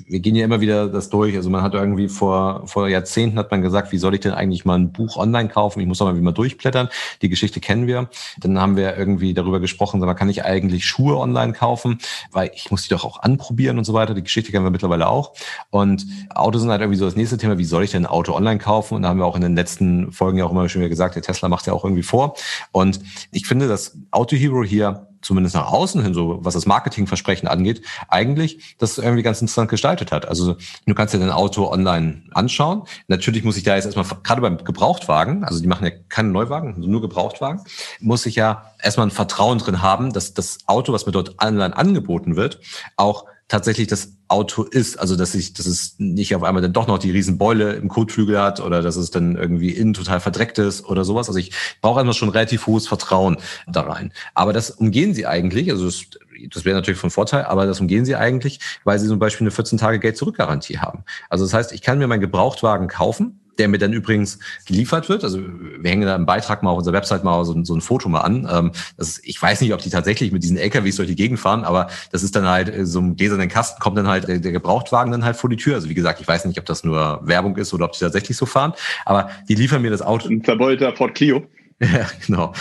wir 0.07 0.19
gehen 0.19 0.35
ja 0.35 0.45
immer 0.45 0.61
wieder 0.61 0.87
das 0.87 1.09
durch. 1.09 1.35
Also 1.35 1.49
man 1.49 1.61
hat 1.61 1.73
irgendwie 1.73 2.07
vor, 2.07 2.67
vor 2.67 2.87
Jahrzehnten 2.87 3.37
hat 3.37 3.51
man 3.51 3.61
gesagt, 3.61 3.91
wie 3.91 3.97
soll 3.97 4.13
ich 4.13 4.21
denn 4.21 4.33
eigentlich 4.33 4.65
mal 4.65 4.77
ein 4.77 4.91
Buch 4.91 5.17
online 5.17 5.49
kaufen? 5.49 5.79
Ich 5.79 5.87
muss 5.87 6.01
aber 6.01 6.13
mal 6.13 6.31
durchblättern. 6.31 6.89
Die 7.21 7.29
Geschichte 7.29 7.59
kennen 7.59 7.87
wir. 7.87 8.09
Dann 8.37 8.59
haben 8.59 8.75
wir 8.75 8.97
irgendwie 8.97 9.33
darüber 9.33 9.59
gesprochen, 9.59 9.99
man 9.99 10.15
kann 10.15 10.29
ich 10.29 10.43
eigentlich 10.43 10.85
Schuhe 10.85 11.17
online 11.17 11.53
kaufen, 11.53 11.99
weil 12.31 12.51
ich 12.53 12.71
muss 12.71 12.83
die 12.83 12.89
doch 12.89 13.05
auch 13.05 13.21
anprobieren 13.21 13.77
und 13.77 13.83
so 13.83 13.93
weiter. 13.93 14.13
Die 14.13 14.23
Geschichte 14.23 14.51
kennen 14.51 14.65
wir 14.65 14.71
mittlerweile 14.71 15.07
auch. 15.07 15.33
Und 15.69 16.05
Autos 16.33 16.61
sind 16.61 16.71
halt 16.71 16.81
irgendwie 16.81 16.99
so 16.99 17.05
das 17.05 17.15
nächste 17.15 17.37
Thema. 17.37 17.57
Wie 17.57 17.65
soll 17.65 17.83
ich 17.83 17.91
denn 17.91 18.03
ein 18.03 18.11
Auto 18.11 18.33
online 18.33 18.59
kaufen? 18.59 18.95
Und 18.95 19.03
da 19.03 19.09
haben 19.09 19.19
wir 19.19 19.25
auch 19.25 19.35
in 19.35 19.41
den 19.41 19.55
letzten 19.55 20.11
Folgen 20.11 20.37
ja 20.37 20.45
auch 20.45 20.51
immer 20.51 20.67
schon 20.69 20.81
wieder 20.81 20.89
gesagt, 20.89 21.15
der 21.15 21.23
Tesla 21.23 21.49
macht 21.49 21.67
ja 21.67 21.73
auch 21.73 21.83
irgendwie 21.83 22.03
vor. 22.03 22.35
Und 22.71 22.99
ich 23.31 23.47
finde, 23.47 23.67
dass 23.67 23.97
Auto 24.11 24.35
Hero 24.35 24.63
hier 24.63 25.07
zumindest 25.25 25.55
nach 25.55 25.71
außen 25.71 26.03
hin, 26.03 26.13
so 26.13 26.37
was 26.41 26.53
das 26.53 26.65
Marketingversprechen 26.67 27.47
angeht, 27.47 27.81
eigentlich 28.07 28.75
das 28.77 28.97
irgendwie 28.97 29.23
ganz 29.23 29.41
interessant 29.41 29.69
gestaltet 29.69 30.11
hat. 30.11 30.27
Also 30.27 30.55
du 30.85 30.93
kannst 30.93 31.13
dir 31.13 31.19
dein 31.19 31.31
Auto 31.31 31.67
online 31.67 32.21
anschauen. 32.31 32.83
Natürlich 33.07 33.43
muss 33.43 33.57
ich 33.57 33.63
da 33.63 33.75
jetzt 33.75 33.85
erstmal, 33.85 34.05
gerade 34.23 34.41
beim 34.41 34.63
Gebrauchtwagen, 34.63 35.43
also 35.43 35.59
die 35.61 35.67
machen 35.67 35.85
ja 35.85 35.91
keine 36.09 36.29
Neuwagen, 36.29 36.79
nur 36.79 37.01
Gebrauchtwagen, 37.01 37.61
muss 37.99 38.25
ich 38.25 38.35
ja 38.35 38.71
erstmal 38.81 39.07
ein 39.07 39.11
Vertrauen 39.11 39.57
drin 39.57 39.81
haben, 39.81 40.13
dass 40.13 40.33
das 40.33 40.59
Auto, 40.67 40.93
was 40.93 41.07
mir 41.07 41.11
dort 41.11 41.41
online 41.41 41.75
angeboten 41.75 42.35
wird, 42.35 42.59
auch 42.95 43.25
tatsächlich 43.47 43.87
das 43.87 44.13
Auto 44.27 44.63
ist. 44.63 44.97
Also 44.97 45.15
dass 45.15 45.35
ich, 45.35 45.53
dass 45.53 45.65
es 45.65 45.95
nicht 45.97 46.35
auf 46.35 46.43
einmal 46.43 46.61
dann 46.61 46.73
doch 46.73 46.87
noch 46.87 46.97
die 46.97 47.11
Riesenbeule 47.11 47.73
im 47.73 47.89
Kotflügel 47.89 48.39
hat 48.39 48.59
oder 48.59 48.81
dass 48.81 48.95
es 48.95 49.11
dann 49.11 49.35
irgendwie 49.35 49.69
innen 49.69 49.93
total 49.93 50.19
verdreckt 50.19 50.57
ist 50.57 50.85
oder 50.85 51.03
sowas. 51.05 51.27
Also 51.27 51.39
ich 51.39 51.51
brauche 51.81 51.99
einfach 51.99 52.13
schon 52.13 52.29
relativ 52.29 52.65
hohes 52.67 52.87
Vertrauen 52.87 53.37
da 53.67 53.81
rein. 53.81 54.11
Aber 54.33 54.53
das 54.53 54.71
umgehen 54.71 55.13
sie 55.13 55.27
eigentlich, 55.27 55.71
also 55.71 55.85
das, 55.85 56.05
das 56.49 56.65
wäre 56.65 56.75
natürlich 56.75 56.99
von 56.99 57.11
Vorteil, 57.11 57.45
aber 57.45 57.65
das 57.67 57.79
umgehen 57.79 58.05
sie 58.05 58.15
eigentlich, 58.15 58.59
weil 58.83 58.97
sie 58.99 59.07
zum 59.07 59.19
Beispiel 59.19 59.45
eine 59.45 59.51
14 59.51 59.77
Tage 59.77 59.99
Geld 59.99 60.17
zurück 60.17 60.37
Garantie 60.37 60.79
haben. 60.79 61.03
Also 61.29 61.45
das 61.45 61.53
heißt, 61.53 61.71
ich 61.71 61.81
kann 61.81 61.99
mir 61.99 62.07
meinen 62.07 62.21
Gebrauchtwagen 62.21 62.87
kaufen 62.87 63.39
der 63.57 63.67
mir 63.67 63.77
dann 63.77 63.93
übrigens 63.93 64.39
geliefert 64.65 65.09
wird. 65.09 65.23
Also 65.23 65.39
wir 65.39 65.89
hängen 65.89 66.05
da 66.05 66.15
im 66.15 66.25
Beitrag 66.25 66.63
mal 66.63 66.71
auf 66.71 66.77
unserer 66.79 66.93
Website 66.93 67.23
mal 67.23 67.43
so, 67.45 67.63
so 67.63 67.75
ein 67.75 67.81
Foto 67.81 68.09
mal 68.09 68.21
an. 68.21 68.47
Ähm, 68.51 68.71
ist, 68.97 69.21
ich 69.23 69.41
weiß 69.41 69.61
nicht, 69.61 69.73
ob 69.73 69.81
die 69.81 69.89
tatsächlich 69.89 70.31
mit 70.31 70.43
diesen 70.43 70.57
LKWs 70.57 70.97
durch 70.97 71.07
die 71.07 71.15
Gegend 71.15 71.39
fahren, 71.39 71.63
aber 71.63 71.87
das 72.11 72.23
ist 72.23 72.35
dann 72.35 72.47
halt 72.47 72.69
äh, 72.69 72.85
so 72.85 72.99
ein 72.99 73.15
gläsernen 73.15 73.49
Kasten, 73.49 73.79
kommt 73.79 73.97
dann 73.97 74.07
halt 74.07 74.27
der, 74.27 74.39
der 74.39 74.51
Gebrauchtwagen 74.51 75.11
dann 75.11 75.23
halt 75.23 75.35
vor 75.35 75.49
die 75.49 75.57
Tür. 75.57 75.75
Also 75.75 75.89
wie 75.89 75.93
gesagt, 75.93 76.19
ich 76.21 76.27
weiß 76.27 76.45
nicht, 76.45 76.59
ob 76.59 76.65
das 76.65 76.83
nur 76.83 77.21
Werbung 77.23 77.57
ist 77.57 77.73
oder 77.73 77.85
ob 77.85 77.93
die 77.93 77.99
tatsächlich 77.99 78.37
so 78.37 78.45
fahren, 78.45 78.73
aber 79.05 79.29
die 79.47 79.55
liefern 79.55 79.81
mir 79.81 79.91
das 79.91 80.01
Auto. 80.01 80.29
Ein 80.29 80.43
verbeulter 80.43 80.93
Ford 80.95 81.15
Clio. 81.15 81.43
Ja, 81.79 82.07
genau. 82.25 82.53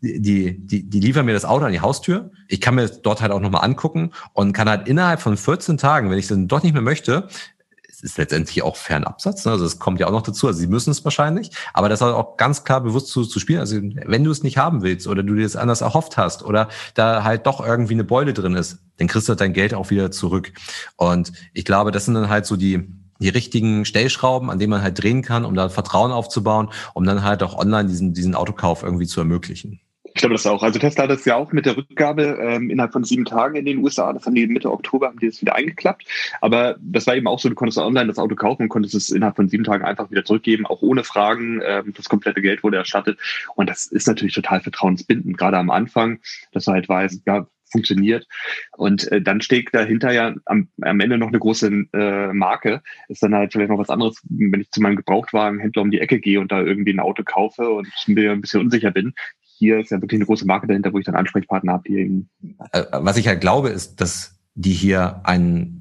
Die, 0.00 0.56
die, 0.58 0.88
die 0.88 1.00
liefern 1.00 1.26
mir 1.26 1.32
das 1.32 1.44
Auto 1.44 1.64
an 1.64 1.72
die 1.72 1.80
Haustür. 1.80 2.30
Ich 2.46 2.60
kann 2.60 2.76
mir 2.76 2.88
dort 2.88 3.20
halt 3.20 3.32
auch 3.32 3.40
nochmal 3.40 3.64
angucken 3.64 4.12
und 4.32 4.52
kann 4.52 4.68
halt 4.68 4.86
innerhalb 4.86 5.20
von 5.20 5.36
14 5.36 5.76
Tagen, 5.76 6.10
wenn 6.10 6.18
ich 6.18 6.26
es 6.26 6.28
dann 6.28 6.46
doch 6.46 6.62
nicht 6.62 6.72
mehr 6.72 6.82
möchte, 6.82 7.28
es 7.98 8.12
ist 8.12 8.18
letztendlich 8.18 8.62
auch 8.62 8.76
Fernabsatz, 8.76 9.44
ne? 9.44 9.50
also 9.50 9.64
es 9.64 9.80
kommt 9.80 9.98
ja 9.98 10.06
auch 10.06 10.12
noch 10.12 10.22
dazu, 10.22 10.46
also 10.46 10.58
sie 10.60 10.68
müssen 10.68 10.90
es 10.90 11.04
wahrscheinlich, 11.04 11.50
aber 11.74 11.88
das 11.88 12.00
halt 12.00 12.14
auch 12.14 12.36
ganz 12.36 12.62
klar 12.62 12.80
bewusst 12.80 13.08
zu, 13.08 13.24
zu 13.24 13.40
spielen. 13.40 13.58
Also 13.58 13.76
wenn 13.82 14.22
du 14.22 14.30
es 14.30 14.44
nicht 14.44 14.56
haben 14.56 14.82
willst 14.82 15.08
oder 15.08 15.24
du 15.24 15.34
dir 15.34 15.44
es 15.44 15.56
anders 15.56 15.80
erhofft 15.80 16.16
hast 16.16 16.44
oder 16.44 16.68
da 16.94 17.24
halt 17.24 17.46
doch 17.46 17.64
irgendwie 17.64 17.94
eine 17.94 18.04
Beule 18.04 18.34
drin 18.34 18.54
ist, 18.54 18.78
dann 18.98 19.08
kriegst 19.08 19.28
du 19.28 19.34
dein 19.34 19.52
Geld 19.52 19.74
auch 19.74 19.90
wieder 19.90 20.12
zurück. 20.12 20.52
Und 20.96 21.32
ich 21.52 21.64
glaube, 21.64 21.90
das 21.90 22.04
sind 22.04 22.14
dann 22.14 22.28
halt 22.28 22.46
so 22.46 22.54
die, 22.54 22.88
die 23.18 23.30
richtigen 23.30 23.84
Stellschrauben, 23.84 24.48
an 24.48 24.60
denen 24.60 24.70
man 24.70 24.82
halt 24.82 25.02
drehen 25.02 25.22
kann, 25.22 25.44
um 25.44 25.54
da 25.54 25.68
Vertrauen 25.68 26.12
aufzubauen, 26.12 26.68
um 26.94 27.04
dann 27.04 27.24
halt 27.24 27.42
auch 27.42 27.58
online 27.58 27.88
diesen, 27.88 28.14
diesen 28.14 28.36
Autokauf 28.36 28.84
irgendwie 28.84 29.08
zu 29.08 29.20
ermöglichen. 29.20 29.80
Ich 30.14 30.20
glaube 30.20 30.34
das 30.34 30.46
auch. 30.46 30.62
Also 30.62 30.78
Tesla 30.78 31.04
hat 31.04 31.10
das 31.10 31.24
ja 31.24 31.36
auch 31.36 31.52
mit 31.52 31.66
der 31.66 31.76
Rückgabe 31.76 32.38
ähm, 32.40 32.70
innerhalb 32.70 32.92
von 32.92 33.04
sieben 33.04 33.24
Tagen 33.24 33.56
in 33.56 33.64
den 33.64 33.78
USA. 33.78 34.12
Das 34.12 34.26
haben 34.26 34.34
die 34.34 34.46
Mitte 34.46 34.70
Oktober, 34.70 35.08
haben 35.08 35.18
die 35.18 35.28
das 35.28 35.40
wieder 35.40 35.54
eingeklappt. 35.54 36.04
Aber 36.40 36.76
das 36.80 37.06
war 37.06 37.16
eben 37.16 37.26
auch 37.26 37.38
so, 37.38 37.48
du 37.48 37.54
konntest 37.54 37.78
online 37.78 38.06
das 38.06 38.18
Auto 38.18 38.34
kaufen 38.34 38.62
und 38.62 38.68
konntest 38.68 38.94
es 38.94 39.10
innerhalb 39.10 39.36
von 39.36 39.48
sieben 39.48 39.64
Tagen 39.64 39.84
einfach 39.84 40.10
wieder 40.10 40.24
zurückgeben, 40.24 40.66
auch 40.66 40.82
ohne 40.82 41.04
Fragen. 41.04 41.60
Ähm, 41.64 41.94
das 41.96 42.08
komplette 42.08 42.42
Geld 42.42 42.62
wurde 42.62 42.76
erstattet. 42.76 43.18
Und 43.54 43.68
das 43.70 43.86
ist 43.86 44.08
natürlich 44.08 44.34
total 44.34 44.60
vertrauensbindend, 44.60 45.38
gerade 45.38 45.58
am 45.58 45.70
Anfang, 45.70 46.20
dass 46.52 46.64
du 46.64 46.72
halt 46.72 46.88
weißt, 46.88 47.22
ja, 47.26 47.46
funktioniert. 47.70 48.26
Und 48.76 49.10
äh, 49.12 49.20
dann 49.20 49.40
steht 49.40 49.68
dahinter 49.72 50.12
ja 50.12 50.34
am, 50.46 50.68
am 50.80 51.00
Ende 51.00 51.18
noch 51.18 51.28
eine 51.28 51.38
große 51.38 51.86
äh, 51.92 52.32
Marke. 52.32 52.82
Ist 53.08 53.22
dann 53.22 53.34
halt 53.34 53.52
vielleicht 53.52 53.70
noch 53.70 53.78
was 53.78 53.90
anderes, 53.90 54.20
wenn 54.28 54.60
ich 54.60 54.70
zu 54.70 54.80
meinem 54.80 54.96
Gebrauchtwagenhändler 54.96 55.82
um 55.82 55.90
die 55.90 56.00
Ecke 56.00 56.18
gehe 56.20 56.40
und 56.40 56.50
da 56.52 56.60
irgendwie 56.60 56.92
ein 56.92 57.00
Auto 57.00 57.22
kaufe 57.24 57.68
und 57.68 57.88
mir 58.06 58.32
ein 58.32 58.40
bisschen 58.40 58.60
unsicher 58.60 58.90
bin 58.90 59.14
hier 59.58 59.80
ist 59.80 59.90
ja 59.90 60.00
wirklich 60.00 60.18
eine 60.18 60.26
große 60.26 60.46
Marke 60.46 60.66
dahinter, 60.66 60.92
wo 60.92 60.98
ich 60.98 61.04
dann 61.04 61.14
Ansprechpartner 61.14 61.72
habe, 61.72 61.82
die 61.88 61.96
eben. 61.96 62.30
Äh, 62.72 62.84
was 62.92 63.16
ich 63.16 63.26
halt 63.26 63.40
glaube, 63.40 63.70
ist, 63.70 64.00
dass 64.00 64.38
die 64.54 64.72
hier 64.72 65.20
ein 65.24 65.78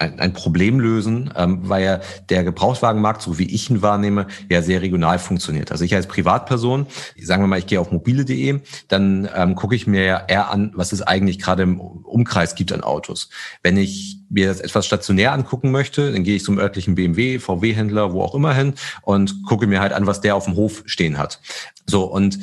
ein, 0.00 0.20
ein 0.20 0.32
Problem 0.32 0.80
lösen, 0.80 1.32
ähm, 1.36 1.60
weil 1.62 1.84
ja 1.84 2.00
der 2.28 2.44
Gebrauchtwagenmarkt, 2.44 3.22
so 3.22 3.38
wie 3.38 3.52
ich 3.52 3.70
ihn 3.70 3.82
wahrnehme, 3.82 4.26
ja 4.48 4.62
sehr 4.62 4.82
regional 4.82 5.18
funktioniert. 5.18 5.72
Also 5.72 5.84
ich 5.84 5.94
als 5.94 6.06
Privatperson, 6.06 6.86
sagen 7.20 7.42
wir 7.42 7.46
mal, 7.48 7.58
ich 7.58 7.66
gehe 7.66 7.80
auf 7.80 7.90
mobile.de, 7.90 8.60
dann 8.88 9.28
ähm, 9.34 9.54
gucke 9.54 9.74
ich 9.74 9.86
mir 9.86 10.04
ja 10.04 10.24
eher 10.28 10.50
an, 10.50 10.72
was 10.74 10.92
es 10.92 11.02
eigentlich 11.02 11.38
gerade 11.38 11.62
im 11.62 11.80
Umkreis 11.80 12.54
gibt 12.54 12.72
an 12.72 12.82
Autos. 12.82 13.28
Wenn 13.62 13.76
ich 13.76 14.18
mir 14.30 14.48
das 14.48 14.60
etwas 14.60 14.86
stationär 14.86 15.32
angucken 15.32 15.70
möchte, 15.70 16.12
dann 16.12 16.22
gehe 16.22 16.36
ich 16.36 16.44
zum 16.44 16.58
örtlichen 16.58 16.94
BMW, 16.94 17.38
VW-Händler, 17.38 18.12
wo 18.12 18.22
auch 18.22 18.34
immer 18.34 18.54
hin 18.54 18.74
und 19.02 19.42
gucke 19.44 19.66
mir 19.66 19.80
halt 19.80 19.92
an, 19.92 20.06
was 20.06 20.20
der 20.20 20.36
auf 20.36 20.44
dem 20.44 20.54
Hof 20.54 20.82
stehen 20.86 21.18
hat. 21.18 21.40
So, 21.86 22.04
und 22.04 22.38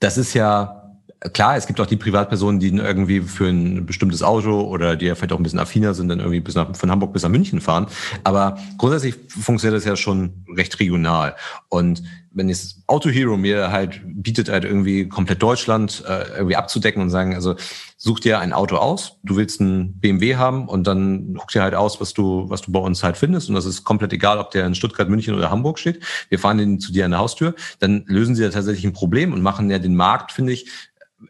das 0.00 0.18
ist 0.18 0.34
ja 0.34 0.84
klar, 1.32 1.56
es 1.56 1.66
gibt 1.66 1.80
auch 1.80 1.86
die 1.86 1.96
Privatpersonen, 1.96 2.60
die 2.60 2.68
irgendwie 2.68 3.20
für 3.20 3.46
ein 3.46 3.86
bestimmtes 3.86 4.22
Auto 4.22 4.60
oder 4.60 4.96
die 4.96 5.06
ja 5.06 5.14
vielleicht 5.14 5.32
auch 5.32 5.38
ein 5.38 5.42
bisschen 5.42 5.58
affiner 5.58 5.94
sind, 5.94 6.08
dann 6.08 6.18
irgendwie 6.18 6.40
bis 6.40 6.54
nach, 6.54 6.76
von 6.76 6.90
Hamburg 6.90 7.12
bis 7.12 7.22
nach 7.22 7.30
München 7.30 7.60
fahren. 7.60 7.86
Aber 8.24 8.58
grundsätzlich 8.76 9.14
funktioniert 9.28 9.78
das 9.78 9.86
ja 9.86 9.96
schon 9.96 10.44
recht 10.54 10.78
regional. 10.80 11.34
Und 11.68 12.02
wenn 12.32 12.48
jetzt 12.48 12.82
Auto 12.86 13.08
Hero 13.08 13.36
mir 13.36 13.70
halt 13.70 14.00
bietet, 14.04 14.48
halt 14.48 14.64
irgendwie 14.64 15.08
komplett 15.08 15.42
Deutschland 15.42 16.02
äh, 16.06 16.36
irgendwie 16.36 16.56
abzudecken 16.56 17.00
und 17.00 17.10
sagen, 17.10 17.34
also 17.34 17.54
such 18.04 18.20
dir 18.20 18.38
ein 18.38 18.52
Auto 18.52 18.76
aus, 18.76 19.16
du 19.22 19.36
willst 19.36 19.62
ein 19.62 19.98
BMW 19.98 20.36
haben 20.36 20.68
und 20.68 20.86
dann 20.86 21.34
guck 21.38 21.48
dir 21.48 21.62
halt 21.62 21.74
aus, 21.74 22.02
was 22.02 22.12
du, 22.12 22.50
was 22.50 22.60
du 22.60 22.70
bei 22.70 22.78
uns 22.78 23.02
halt 23.02 23.16
findest. 23.16 23.48
Und 23.48 23.54
das 23.54 23.64
ist 23.64 23.82
komplett 23.82 24.12
egal, 24.12 24.38
ob 24.38 24.50
der 24.50 24.66
in 24.66 24.74
Stuttgart, 24.74 25.08
München 25.08 25.34
oder 25.34 25.50
Hamburg 25.50 25.78
steht. 25.78 26.04
Wir 26.28 26.38
fahren 26.38 26.58
den 26.58 26.80
zu 26.80 26.92
dir 26.92 27.06
an 27.06 27.12
der 27.12 27.20
Haustür, 27.20 27.54
dann 27.78 28.04
lösen 28.06 28.34
sie 28.34 28.42
ja 28.42 28.50
tatsächlich 28.50 28.84
ein 28.84 28.92
Problem 28.92 29.32
und 29.32 29.40
machen 29.40 29.70
ja 29.70 29.78
den 29.78 29.96
Markt, 29.96 30.32
finde 30.32 30.52
ich, 30.52 30.70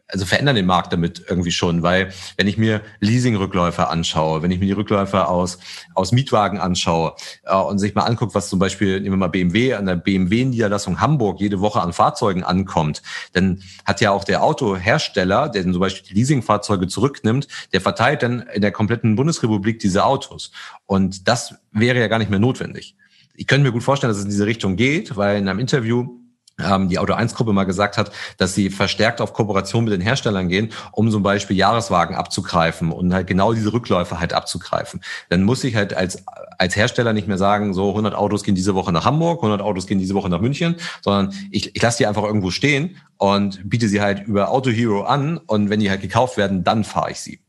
also 0.07 0.25
verändern 0.25 0.55
den 0.55 0.65
Markt 0.65 0.93
damit 0.93 1.23
irgendwie 1.27 1.51
schon, 1.51 1.83
weil 1.83 2.11
wenn 2.37 2.47
ich 2.47 2.57
mir 2.57 2.81
Leasing-Rückläufer 2.99 3.89
anschaue, 3.89 4.41
wenn 4.41 4.51
ich 4.51 4.59
mir 4.59 4.65
die 4.65 4.71
Rückläufer 4.71 5.29
aus, 5.29 5.59
aus 5.93 6.11
Mietwagen 6.11 6.59
anschaue 6.59 7.15
äh, 7.43 7.55
und 7.55 7.79
sich 7.79 7.95
mal 7.95 8.03
anguckt, 8.03 8.35
was 8.35 8.49
zum 8.49 8.59
Beispiel, 8.59 8.99
nehmen 8.99 9.13
wir 9.13 9.17
mal 9.17 9.27
BMW, 9.27 9.73
an 9.73 9.85
der 9.85 9.95
BMW-Niederlassung 9.95 10.99
Hamburg 10.99 11.39
jede 11.39 11.61
Woche 11.61 11.81
an 11.81 11.93
Fahrzeugen 11.93 12.43
ankommt, 12.43 13.01
dann 13.33 13.61
hat 13.85 14.01
ja 14.01 14.11
auch 14.11 14.23
der 14.23 14.43
Autohersteller, 14.43 15.49
der 15.49 15.63
dann 15.63 15.73
zum 15.73 15.79
Beispiel 15.79 16.07
die 16.07 16.13
Leasingfahrzeuge 16.13 16.87
zurücknimmt, 16.87 17.47
der 17.73 17.81
verteilt 17.81 18.23
dann 18.23 18.41
in 18.53 18.61
der 18.61 18.71
kompletten 18.71 19.15
Bundesrepublik 19.15 19.79
diese 19.79 20.05
Autos. 20.05 20.51
Und 20.85 21.27
das 21.27 21.55
wäre 21.71 21.99
ja 21.99 22.07
gar 22.07 22.19
nicht 22.19 22.29
mehr 22.29 22.39
notwendig. 22.39 22.95
Ich 23.33 23.47
könnte 23.47 23.65
mir 23.65 23.73
gut 23.73 23.83
vorstellen, 23.83 24.09
dass 24.09 24.19
es 24.19 24.23
in 24.23 24.29
diese 24.29 24.45
Richtung 24.45 24.75
geht, 24.75 25.17
weil 25.17 25.37
in 25.37 25.47
einem 25.47 25.59
Interview 25.59 26.24
die 26.57 26.99
Auto 26.99 27.13
1 27.13 27.35
Gruppe 27.35 27.51
mal 27.51 27.65
gesagt 27.65 27.97
hat, 27.97 28.11
dass 28.37 28.55
sie 28.55 28.69
verstärkt 28.69 29.19
auf 29.19 29.33
Kooperation 29.33 29.83
mit 29.83 29.93
den 29.93 30.01
Herstellern 30.01 30.47
gehen, 30.47 30.71
um 30.93 31.11
zum 31.11 31.21
Beispiel 31.21 31.57
Jahreswagen 31.57 32.15
abzugreifen 32.15 32.91
und 32.91 33.13
halt 33.13 33.27
genau 33.27 33.53
diese 33.53 33.73
Rückläufe 33.73 34.19
halt 34.19 34.33
abzugreifen. 34.33 35.01
Dann 35.29 35.43
muss 35.43 35.63
ich 35.65 35.75
halt 35.75 35.93
als, 35.93 36.23
als 36.57 36.75
Hersteller 36.75 37.11
nicht 37.11 37.27
mehr 37.27 37.37
sagen, 37.37 37.73
so 37.73 37.89
100 37.89 38.15
Autos 38.15 38.43
gehen 38.43 38.55
diese 38.55 38.73
Woche 38.73 38.93
nach 38.93 39.03
Hamburg, 39.03 39.39
100 39.39 39.61
Autos 39.61 39.85
gehen 39.85 39.99
diese 39.99 40.15
Woche 40.15 40.29
nach 40.29 40.39
München, 40.39 40.77
sondern 41.01 41.33
ich, 41.51 41.75
ich 41.75 41.81
lasse 41.81 41.97
die 41.97 42.07
einfach 42.07 42.23
irgendwo 42.23 42.51
stehen 42.51 42.97
und 43.17 43.69
biete 43.69 43.89
sie 43.89 43.99
halt 43.99 44.25
über 44.25 44.49
Auto 44.49 44.69
Hero 44.69 45.03
an 45.03 45.37
und 45.37 45.69
wenn 45.69 45.81
die 45.81 45.89
halt 45.89 46.01
gekauft 46.01 46.37
werden, 46.37 46.63
dann 46.63 46.85
fahre 46.85 47.11
ich 47.11 47.19
sie. 47.19 47.39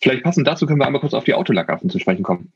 Vielleicht 0.00 0.22
passend 0.22 0.46
dazu 0.46 0.66
können 0.66 0.78
wir 0.78 0.86
einmal 0.86 1.00
kurz 1.00 1.14
auf 1.14 1.24
die 1.24 1.34
Autolackaffen 1.34 1.88
zu 1.88 1.98
sprechen 1.98 2.22
kommen. 2.22 2.52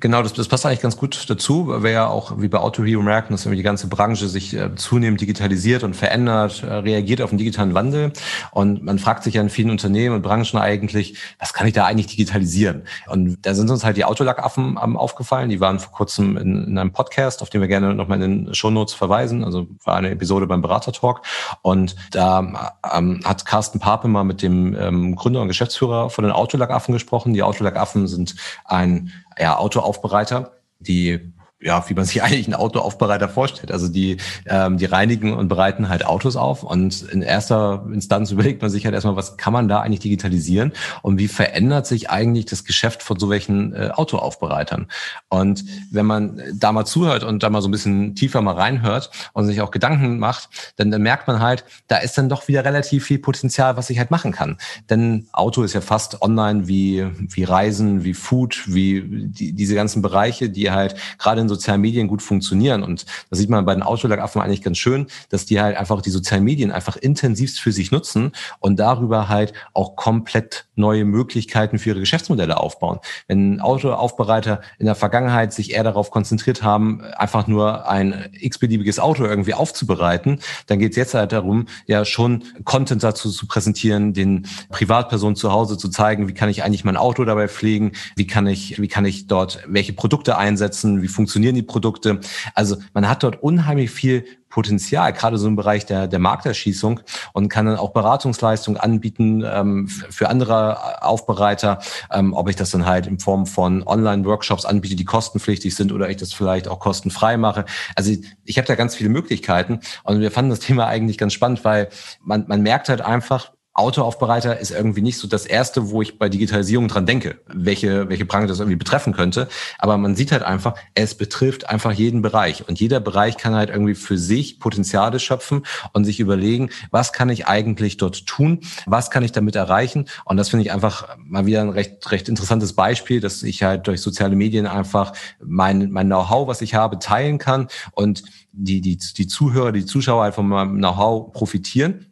Genau, 0.00 0.22
das, 0.22 0.32
das 0.32 0.48
passt 0.48 0.64
eigentlich 0.64 0.80
ganz 0.80 0.96
gut 0.96 1.28
dazu, 1.28 1.66
weil 1.68 1.92
ja 1.92 2.06
auch 2.06 2.40
wie 2.40 2.48
bei 2.48 2.56
Auto 2.56 2.82
Hero 2.82 3.02
merken, 3.02 3.34
dass 3.34 3.42
die 3.42 3.62
ganze 3.62 3.88
Branche 3.88 4.26
sich 4.26 4.54
äh, 4.54 4.74
zunehmend 4.74 5.20
digitalisiert 5.20 5.82
und 5.82 5.94
verändert, 5.94 6.62
äh, 6.62 6.72
reagiert 6.72 7.20
auf 7.20 7.28
den 7.28 7.36
digitalen 7.36 7.74
Wandel. 7.74 8.10
Und 8.52 8.82
man 8.82 8.98
fragt 8.98 9.22
sich 9.22 9.34
ja 9.34 9.42
in 9.42 9.50
vielen 9.50 9.68
Unternehmen 9.68 10.14
und 10.14 10.22
Branchen 10.22 10.58
eigentlich, 10.58 11.18
was 11.38 11.52
kann 11.52 11.66
ich 11.66 11.74
da 11.74 11.84
eigentlich 11.84 12.06
digitalisieren? 12.06 12.84
Und 13.06 13.44
da 13.44 13.52
sind 13.52 13.68
uns 13.68 13.84
halt 13.84 13.98
die 13.98 14.06
Autolackaffen 14.06 14.78
aufgefallen. 14.78 15.50
Die 15.50 15.60
waren 15.60 15.78
vor 15.78 15.92
kurzem 15.92 16.38
in, 16.38 16.68
in 16.68 16.78
einem 16.78 16.92
Podcast, 16.92 17.42
auf 17.42 17.50
den 17.50 17.60
wir 17.60 17.68
gerne 17.68 17.94
nochmal 17.94 18.22
in 18.22 18.46
den 18.46 18.54
Shownotes 18.54 18.94
verweisen. 18.94 19.44
Also 19.44 19.66
war 19.84 19.96
eine 19.96 20.08
Episode 20.10 20.46
beim 20.46 20.62
Berater-Talk. 20.62 21.20
Und 21.60 21.96
da 22.12 22.78
ähm, 22.94 23.20
hat 23.24 23.44
Carsten 23.44 23.78
Pape 23.78 24.08
mal 24.08 24.24
mit 24.24 24.40
dem 24.40 24.74
ähm, 24.74 25.16
Gründer 25.16 25.42
und 25.42 25.48
Geschäftsführer 25.48 26.08
von 26.08 26.24
den 26.24 26.32
Autolackaffen 26.32 26.94
gesprochen. 26.94 27.34
Die 27.34 27.42
Autolackaffen 27.42 28.06
sind 28.06 28.36
ein 28.64 29.12
ja, 29.38 29.56
Autoaufbereiter, 29.56 30.52
die 30.78 31.32
ja, 31.62 31.88
wie 31.88 31.94
man 31.94 32.04
sich 32.04 32.22
eigentlich 32.22 32.46
einen 32.46 32.54
Autoaufbereiter 32.54 33.28
vorstellt. 33.28 33.72
Also 33.72 33.88
die, 33.88 34.18
ähm, 34.46 34.78
die 34.78 34.84
reinigen 34.84 35.32
und 35.32 35.48
bereiten 35.48 35.88
halt 35.88 36.04
Autos 36.04 36.36
auf 36.36 36.62
und 36.62 37.02
in 37.02 37.22
erster 37.22 37.84
Instanz 37.92 38.30
überlegt 38.30 38.62
man 38.62 38.70
sich 38.70 38.84
halt 38.84 38.94
erstmal, 38.94 39.16
was 39.16 39.36
kann 39.36 39.52
man 39.52 39.68
da 39.68 39.80
eigentlich 39.80 40.00
digitalisieren 40.00 40.72
und 41.02 41.18
wie 41.18 41.28
verändert 41.28 41.86
sich 41.86 42.10
eigentlich 42.10 42.46
das 42.46 42.64
Geschäft 42.64 43.02
von 43.02 43.18
so 43.18 43.30
welchen 43.30 43.74
äh, 43.74 43.90
Autoaufbereitern. 43.92 44.88
Und 45.28 45.64
wenn 45.90 46.06
man 46.06 46.42
da 46.54 46.72
mal 46.72 46.84
zuhört 46.84 47.24
und 47.24 47.42
da 47.42 47.50
mal 47.50 47.62
so 47.62 47.68
ein 47.68 47.72
bisschen 47.72 48.14
tiefer 48.14 48.42
mal 48.42 48.54
reinhört 48.54 49.10
und 49.32 49.46
sich 49.46 49.60
auch 49.60 49.70
Gedanken 49.70 50.18
macht, 50.18 50.48
dann, 50.76 50.90
dann 50.90 51.02
merkt 51.02 51.28
man 51.28 51.40
halt, 51.40 51.64
da 51.88 51.98
ist 51.98 52.18
dann 52.18 52.28
doch 52.28 52.48
wieder 52.48 52.64
relativ 52.64 53.04
viel 53.04 53.18
Potenzial, 53.18 53.76
was 53.76 53.90
ich 53.90 53.98
halt 53.98 54.10
machen 54.10 54.32
kann. 54.32 54.58
Denn 54.90 55.28
Auto 55.32 55.62
ist 55.62 55.74
ja 55.74 55.80
fast 55.80 56.22
online 56.22 56.66
wie, 56.66 57.06
wie 57.18 57.44
Reisen, 57.44 58.04
wie 58.04 58.14
Food, 58.14 58.62
wie 58.66 59.02
die, 59.26 59.52
diese 59.52 59.74
ganzen 59.74 60.02
Bereiche, 60.02 60.50
die 60.50 60.70
halt 60.70 60.96
gerade 61.18 61.40
in 61.40 61.48
sozialen 61.54 61.80
Medien 61.80 62.08
gut 62.08 62.22
funktionieren. 62.22 62.82
Und 62.82 63.06
das 63.30 63.38
sieht 63.38 63.50
man 63.50 63.64
bei 63.64 63.74
den 63.74 63.82
Autolackaffen 63.82 64.40
eigentlich 64.40 64.62
ganz 64.62 64.78
schön, 64.78 65.06
dass 65.30 65.46
die 65.46 65.60
halt 65.60 65.76
einfach 65.76 66.00
die 66.02 66.10
sozialen 66.10 66.44
Medien 66.44 66.70
einfach 66.70 66.96
intensivst 66.96 67.60
für 67.60 67.72
sich 67.72 67.90
nutzen 67.90 68.32
und 68.60 68.78
darüber 68.78 69.28
halt 69.28 69.52
auch 69.74 69.96
komplett 69.96 70.66
neue 70.74 71.04
Möglichkeiten 71.04 71.78
für 71.78 71.90
ihre 71.90 72.00
Geschäftsmodelle 72.00 72.58
aufbauen. 72.58 72.98
Wenn 73.28 73.60
Autoaufbereiter 73.60 74.60
in 74.78 74.86
der 74.86 74.94
Vergangenheit 74.94 75.52
sich 75.52 75.74
eher 75.74 75.84
darauf 75.84 76.10
konzentriert 76.10 76.62
haben, 76.62 77.02
einfach 77.16 77.46
nur 77.46 77.88
ein 77.88 78.28
x-beliebiges 78.32 78.98
Auto 78.98 79.24
irgendwie 79.24 79.54
aufzubereiten, 79.54 80.40
dann 80.66 80.78
geht 80.78 80.92
es 80.92 80.96
jetzt 80.96 81.14
halt 81.14 81.32
darum, 81.32 81.66
ja 81.86 82.04
schon 82.04 82.44
Content 82.64 83.02
dazu 83.02 83.30
zu 83.30 83.46
präsentieren, 83.46 84.14
den 84.14 84.46
Privatpersonen 84.70 85.36
zu 85.36 85.52
Hause 85.52 85.76
zu 85.76 85.88
zeigen, 85.88 86.28
wie 86.28 86.34
kann 86.34 86.48
ich 86.48 86.64
eigentlich 86.64 86.84
mein 86.84 86.96
Auto 86.96 87.24
dabei 87.24 87.48
pflegen, 87.48 87.92
wie 88.16 88.26
kann 88.26 88.46
ich, 88.46 88.80
wie 88.80 88.88
kann 88.88 89.04
ich 89.04 89.26
dort 89.26 89.62
welche 89.66 89.92
Produkte 89.92 90.36
einsetzen, 90.38 91.02
wie 91.02 91.08
funktioniert 91.08 91.41
funktionieren 91.42 91.54
die 91.54 91.62
Produkte. 91.62 92.20
Also 92.54 92.76
man 92.94 93.08
hat 93.08 93.22
dort 93.22 93.42
unheimlich 93.42 93.90
viel 93.90 94.24
Potenzial, 94.48 95.12
gerade 95.14 95.38
so 95.38 95.48
im 95.48 95.56
Bereich 95.56 95.86
der, 95.86 96.06
der 96.06 96.18
Markterschließung 96.18 97.00
und 97.32 97.48
kann 97.48 97.66
dann 97.66 97.76
auch 97.76 97.92
Beratungsleistungen 97.92 98.78
anbieten 98.78 99.42
ähm, 99.46 99.88
für 99.88 100.28
andere 100.28 101.02
Aufbereiter, 101.02 101.78
ähm, 102.10 102.34
ob 102.34 102.50
ich 102.50 102.56
das 102.56 102.70
dann 102.70 102.84
halt 102.84 103.06
in 103.06 103.18
Form 103.18 103.46
von 103.46 103.82
Online-Workshops 103.82 104.66
anbiete, 104.66 104.94
die 104.94 105.06
kostenpflichtig 105.06 105.74
sind 105.74 105.90
oder 105.90 106.10
ich 106.10 106.18
das 106.18 106.34
vielleicht 106.34 106.68
auch 106.68 106.80
kostenfrei 106.80 107.38
mache. 107.38 107.64
Also 107.96 108.12
ich, 108.12 108.26
ich 108.44 108.58
habe 108.58 108.68
da 108.68 108.74
ganz 108.74 108.94
viele 108.94 109.08
Möglichkeiten 109.08 109.80
und 110.04 110.20
wir 110.20 110.30
fanden 110.30 110.50
das 110.50 110.60
Thema 110.60 110.86
eigentlich 110.86 111.16
ganz 111.16 111.32
spannend, 111.32 111.64
weil 111.64 111.88
man, 112.20 112.44
man 112.46 112.60
merkt 112.60 112.90
halt 112.90 113.00
einfach, 113.00 113.52
Autoaufbereiter 113.74 114.58
ist 114.58 114.70
irgendwie 114.70 115.00
nicht 115.00 115.16
so 115.16 115.26
das 115.26 115.46
erste, 115.46 115.90
wo 115.90 116.02
ich 116.02 116.18
bei 116.18 116.28
Digitalisierung 116.28 116.88
dran 116.88 117.06
denke, 117.06 117.40
welche, 117.46 118.08
welche 118.10 118.26
Branche 118.26 118.46
das 118.46 118.58
irgendwie 118.58 118.76
betreffen 118.76 119.14
könnte. 119.14 119.48
Aber 119.78 119.96
man 119.96 120.14
sieht 120.14 120.30
halt 120.30 120.42
einfach, 120.42 120.74
es 120.94 121.14
betrifft 121.14 121.70
einfach 121.70 121.92
jeden 121.92 122.20
Bereich. 122.20 122.68
Und 122.68 122.80
jeder 122.80 123.00
Bereich 123.00 123.38
kann 123.38 123.54
halt 123.54 123.70
irgendwie 123.70 123.94
für 123.94 124.18
sich 124.18 124.60
Potenziale 124.60 125.18
schöpfen 125.18 125.64
und 125.94 126.04
sich 126.04 126.20
überlegen, 126.20 126.68
was 126.90 127.14
kann 127.14 127.30
ich 127.30 127.46
eigentlich 127.46 127.96
dort 127.96 128.26
tun? 128.26 128.60
Was 128.84 129.10
kann 129.10 129.22
ich 129.22 129.32
damit 129.32 129.56
erreichen? 129.56 130.06
Und 130.26 130.36
das 130.36 130.50
finde 130.50 130.66
ich 130.66 130.72
einfach 130.72 131.16
mal 131.18 131.46
wieder 131.46 131.62
ein 131.62 131.70
recht, 131.70 132.10
recht 132.10 132.28
interessantes 132.28 132.74
Beispiel, 132.74 133.20
dass 133.20 133.42
ich 133.42 133.62
halt 133.62 133.86
durch 133.86 134.02
soziale 134.02 134.36
Medien 134.36 134.66
einfach 134.66 135.14
mein, 135.42 135.90
mein 135.90 136.08
Know-how, 136.08 136.46
was 136.46 136.60
ich 136.60 136.74
habe, 136.74 136.98
teilen 136.98 137.38
kann 137.38 137.68
und 137.92 138.22
die, 138.52 138.82
die, 138.82 138.98
die 138.98 139.26
Zuhörer, 139.26 139.72
die 139.72 139.86
Zuschauer 139.86 140.24
halt 140.24 140.34
von 140.34 140.46
meinem 140.46 140.76
Know-how 140.76 141.32
profitieren 141.32 142.11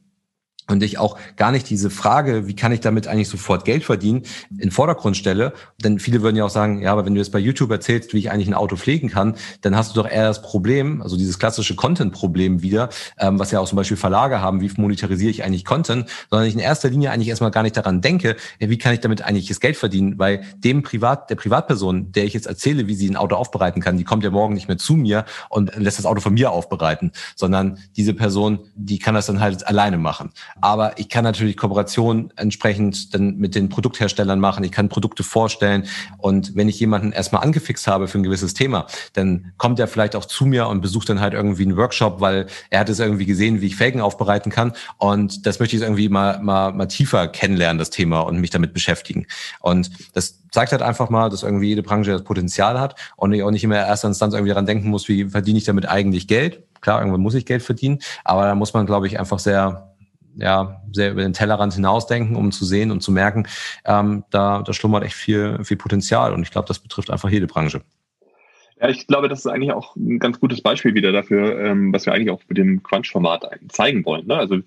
und 0.70 0.82
ich 0.82 0.98
auch 0.98 1.18
gar 1.36 1.52
nicht 1.52 1.68
diese 1.68 1.90
Frage, 1.90 2.46
wie 2.46 2.54
kann 2.54 2.72
ich 2.72 2.80
damit 2.80 3.06
eigentlich 3.06 3.28
sofort 3.28 3.64
Geld 3.64 3.84
verdienen, 3.84 4.22
in 4.58 4.70
Vordergrund 4.70 5.16
stelle. 5.16 5.52
Denn 5.82 5.98
viele 5.98 6.22
würden 6.22 6.36
ja 6.36 6.44
auch 6.44 6.50
sagen, 6.50 6.80
ja, 6.80 6.92
aber 6.92 7.04
wenn 7.04 7.14
du 7.14 7.20
jetzt 7.20 7.32
bei 7.32 7.38
YouTube 7.38 7.70
erzählst, 7.70 8.12
wie 8.14 8.18
ich 8.18 8.30
eigentlich 8.30 8.48
ein 8.48 8.54
Auto 8.54 8.76
pflegen 8.76 9.08
kann, 9.08 9.34
dann 9.60 9.76
hast 9.76 9.94
du 9.94 10.02
doch 10.02 10.08
eher 10.08 10.28
das 10.28 10.42
Problem, 10.42 11.02
also 11.02 11.16
dieses 11.16 11.38
klassische 11.38 11.74
Content-Problem 11.74 12.62
wieder, 12.62 12.88
ähm, 13.18 13.38
was 13.38 13.50
ja 13.50 13.60
auch 13.60 13.68
zum 13.68 13.76
Beispiel 13.76 13.96
Verlage 13.96 14.40
haben, 14.40 14.60
wie 14.60 14.70
monetarisiere 14.76 15.30
ich 15.30 15.44
eigentlich 15.44 15.64
Content, 15.64 16.08
sondern 16.30 16.48
ich 16.48 16.54
in 16.54 16.60
erster 16.60 16.88
Linie 16.88 17.10
eigentlich 17.10 17.28
erstmal 17.28 17.50
gar 17.50 17.62
nicht 17.62 17.76
daran 17.76 18.00
denke, 18.00 18.36
wie 18.58 18.78
kann 18.78 18.94
ich 18.94 19.00
damit 19.00 19.22
eigentlich 19.22 19.48
das 19.48 19.60
Geld 19.60 19.76
verdienen, 19.76 20.18
weil 20.18 20.42
dem 20.56 20.82
Privat, 20.82 21.30
der 21.30 21.36
Privatperson, 21.36 22.12
der 22.12 22.24
ich 22.24 22.34
jetzt 22.34 22.46
erzähle, 22.46 22.86
wie 22.86 22.94
sie 22.94 23.08
ein 23.08 23.16
Auto 23.16 23.36
aufbereiten 23.36 23.82
kann, 23.82 23.96
die 23.96 24.04
kommt 24.04 24.24
ja 24.24 24.30
morgen 24.30 24.54
nicht 24.54 24.68
mehr 24.68 24.78
zu 24.78 24.94
mir 24.94 25.24
und 25.48 25.74
lässt 25.76 25.98
das 25.98 26.06
Auto 26.06 26.20
von 26.20 26.34
mir 26.34 26.50
aufbereiten, 26.50 27.12
sondern 27.36 27.78
diese 27.96 28.14
Person, 28.14 28.60
die 28.74 28.98
kann 28.98 29.14
das 29.14 29.26
dann 29.26 29.40
halt 29.40 29.66
alleine 29.66 29.98
machen. 29.98 30.30
Aber 30.60 30.98
ich 30.98 31.08
kann 31.08 31.24
natürlich 31.24 31.56
Kooperationen 31.56 32.32
entsprechend 32.36 33.14
dann 33.14 33.36
mit 33.36 33.54
den 33.54 33.68
Produktherstellern 33.68 34.40
machen. 34.40 34.64
Ich 34.64 34.72
kann 34.72 34.88
Produkte 34.88 35.22
vorstellen. 35.22 35.86
Und 36.18 36.56
wenn 36.56 36.68
ich 36.68 36.80
jemanden 36.80 37.12
erstmal 37.12 37.42
angefixt 37.42 37.86
habe 37.86 38.08
für 38.08 38.18
ein 38.18 38.22
gewisses 38.22 38.54
Thema, 38.54 38.86
dann 39.14 39.52
kommt 39.58 39.78
er 39.78 39.88
vielleicht 39.88 40.16
auch 40.16 40.24
zu 40.24 40.46
mir 40.46 40.68
und 40.68 40.80
besucht 40.80 41.08
dann 41.08 41.20
halt 41.20 41.34
irgendwie 41.34 41.62
einen 41.62 41.76
Workshop, 41.76 42.20
weil 42.20 42.46
er 42.70 42.80
hat 42.80 42.88
es 42.88 42.98
irgendwie 42.98 43.26
gesehen, 43.26 43.60
wie 43.60 43.66
ich 43.66 43.76
Felgen 43.76 44.00
aufbereiten 44.00 44.50
kann. 44.50 44.72
Und 44.98 45.46
das 45.46 45.60
möchte 45.60 45.76
ich 45.76 45.82
irgendwie 45.82 46.08
mal, 46.08 46.40
mal, 46.40 46.72
mal 46.72 46.86
tiefer 46.86 47.28
kennenlernen, 47.28 47.78
das 47.78 47.90
Thema, 47.90 48.20
und 48.20 48.40
mich 48.40 48.50
damit 48.50 48.72
beschäftigen. 48.72 49.26
Und 49.60 49.90
das 50.14 50.40
zeigt 50.50 50.72
halt 50.72 50.82
einfach 50.82 51.10
mal, 51.10 51.28
dass 51.28 51.42
irgendwie 51.42 51.68
jede 51.68 51.82
Branche 51.82 52.10
das 52.10 52.24
Potenzial 52.24 52.80
hat 52.80 52.94
und 53.16 53.32
ich 53.32 53.42
auch 53.42 53.50
nicht 53.50 53.64
immer 53.64 53.76
erster 53.76 54.08
Instanz 54.08 54.34
irgendwie 54.34 54.50
daran 54.50 54.66
denken 54.66 54.88
muss, 54.88 55.08
wie 55.08 55.26
verdiene 55.26 55.58
ich 55.58 55.64
damit 55.64 55.88
eigentlich 55.88 56.28
Geld. 56.28 56.62
Klar, 56.80 57.00
irgendwann 57.00 57.20
muss 57.20 57.34
ich 57.34 57.46
Geld 57.46 57.62
verdienen, 57.62 57.98
aber 58.24 58.44
da 58.44 58.54
muss 58.54 58.72
man, 58.72 58.86
glaube 58.86 59.06
ich, 59.06 59.18
einfach 59.18 59.38
sehr 59.38 59.89
ja, 60.36 60.82
sehr 60.92 61.12
über 61.12 61.22
den 61.22 61.32
Tellerrand 61.32 61.74
hinausdenken, 61.74 62.36
um 62.36 62.52
zu 62.52 62.64
sehen 62.64 62.90
und 62.90 63.02
zu 63.02 63.12
merken, 63.12 63.46
ähm, 63.84 64.24
da, 64.30 64.62
da 64.62 64.72
schlummert 64.72 65.04
echt 65.04 65.14
viel, 65.14 65.64
viel 65.64 65.76
Potenzial. 65.76 66.32
Und 66.32 66.42
ich 66.42 66.50
glaube, 66.50 66.68
das 66.68 66.78
betrifft 66.78 67.10
einfach 67.10 67.30
jede 67.30 67.46
Branche. 67.46 67.82
Ja, 68.80 68.88
ich 68.88 69.06
glaube, 69.06 69.28
das 69.28 69.40
ist 69.40 69.46
eigentlich 69.46 69.72
auch 69.72 69.94
ein 69.94 70.18
ganz 70.18 70.40
gutes 70.40 70.62
Beispiel 70.62 70.94
wieder 70.94 71.12
dafür, 71.12 71.60
ähm, 71.60 71.92
was 71.92 72.06
wir 72.06 72.14
eigentlich 72.14 72.30
auch 72.30 72.40
mit 72.48 72.56
dem 72.56 72.82
Crunch-Format 72.82 73.46
zeigen 73.68 74.06
wollen. 74.06 74.26
Ne? 74.26 74.36
Also 74.36 74.60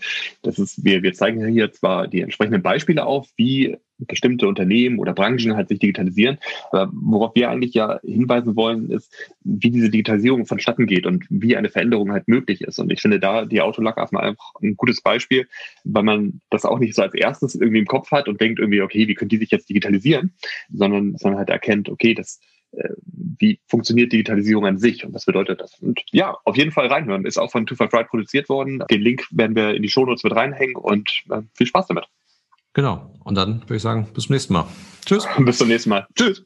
das 0.43 0.59
ist, 0.59 0.85
wir, 0.85 1.01
wir 1.01 1.13
zeigen 1.13 1.45
hier 1.47 1.71
zwar 1.71 2.07
die 2.07 2.21
entsprechenden 2.21 2.61
Beispiele 2.61 3.05
auf, 3.07 3.27
wie 3.37 3.75
bestimmte 3.97 4.47
Unternehmen 4.47 4.99
oder 4.99 5.13
Branchen 5.13 5.55
halt 5.55 5.69
sich 5.69 5.79
digitalisieren. 5.79 6.37
Aber 6.71 6.91
worauf 6.93 7.33
wir 7.35 7.49
eigentlich 7.49 7.73
ja 7.73 7.99
hinweisen 8.03 8.55
wollen, 8.55 8.91
ist, 8.91 9.11
wie 9.43 9.71
diese 9.71 9.89
Digitalisierung 9.89 10.45
vonstatten 10.45 10.85
geht 10.85 11.07
und 11.07 11.25
wie 11.29 11.55
eine 11.55 11.69
Veränderung 11.69 12.11
halt 12.11 12.27
möglich 12.27 12.61
ist. 12.61 12.77
Und 12.77 12.91
ich 12.91 13.01
finde 13.01 13.19
da 13.19 13.45
die 13.45 13.61
Autolackaffen 13.61 14.17
einfach 14.17 14.53
ein 14.61 14.77
gutes 14.77 15.01
Beispiel, 15.01 15.47
weil 15.85 16.03
man 16.03 16.41
das 16.51 16.65
auch 16.65 16.77
nicht 16.77 16.93
so 16.93 17.01
als 17.01 17.15
erstes 17.15 17.55
irgendwie 17.55 17.79
im 17.79 17.87
Kopf 17.87 18.11
hat 18.11 18.27
und 18.27 18.39
denkt 18.39 18.59
irgendwie, 18.59 18.81
okay, 18.81 19.07
wie 19.07 19.15
können 19.15 19.29
die 19.29 19.37
sich 19.37 19.49
jetzt 19.49 19.69
digitalisieren, 19.69 20.33
sondern, 20.71 21.17
sondern 21.17 21.39
halt 21.39 21.49
erkennt, 21.49 21.89
okay, 21.89 22.13
das 22.13 22.39
wie 23.39 23.59
funktioniert 23.67 24.11
Digitalisierung 24.11 24.65
an 24.65 24.77
sich 24.77 25.05
und 25.05 25.13
was 25.13 25.25
bedeutet 25.25 25.61
das? 25.61 25.79
Und 25.79 26.01
ja, 26.11 26.37
auf 26.45 26.57
jeden 26.57 26.71
Fall 26.71 26.87
reinhören. 26.87 27.25
Ist 27.25 27.37
auch 27.37 27.51
von 27.51 27.65
Two 27.65 27.75
Five 27.75 27.93
Ride 27.93 28.05
produziert 28.05 28.49
worden. 28.49 28.83
Den 28.89 29.01
Link 29.01 29.25
werden 29.31 29.55
wir 29.55 29.73
in 29.75 29.81
die 29.81 29.89
Shownotes 29.89 30.23
mit 30.23 30.35
reinhängen 30.35 30.75
und 30.75 31.09
äh, 31.29 31.41
viel 31.53 31.67
Spaß 31.67 31.87
damit. 31.87 32.05
Genau. 32.73 33.11
Und 33.23 33.35
dann 33.35 33.61
würde 33.61 33.75
ich 33.75 33.81
sagen, 33.81 34.07
bis 34.13 34.25
zum 34.25 34.33
nächsten 34.33 34.53
Mal. 34.53 34.67
Tschüss. 35.05 35.27
Bis 35.37 35.57
zum 35.57 35.67
nächsten 35.67 35.89
Mal. 35.89 36.07
Tschüss. 36.15 36.45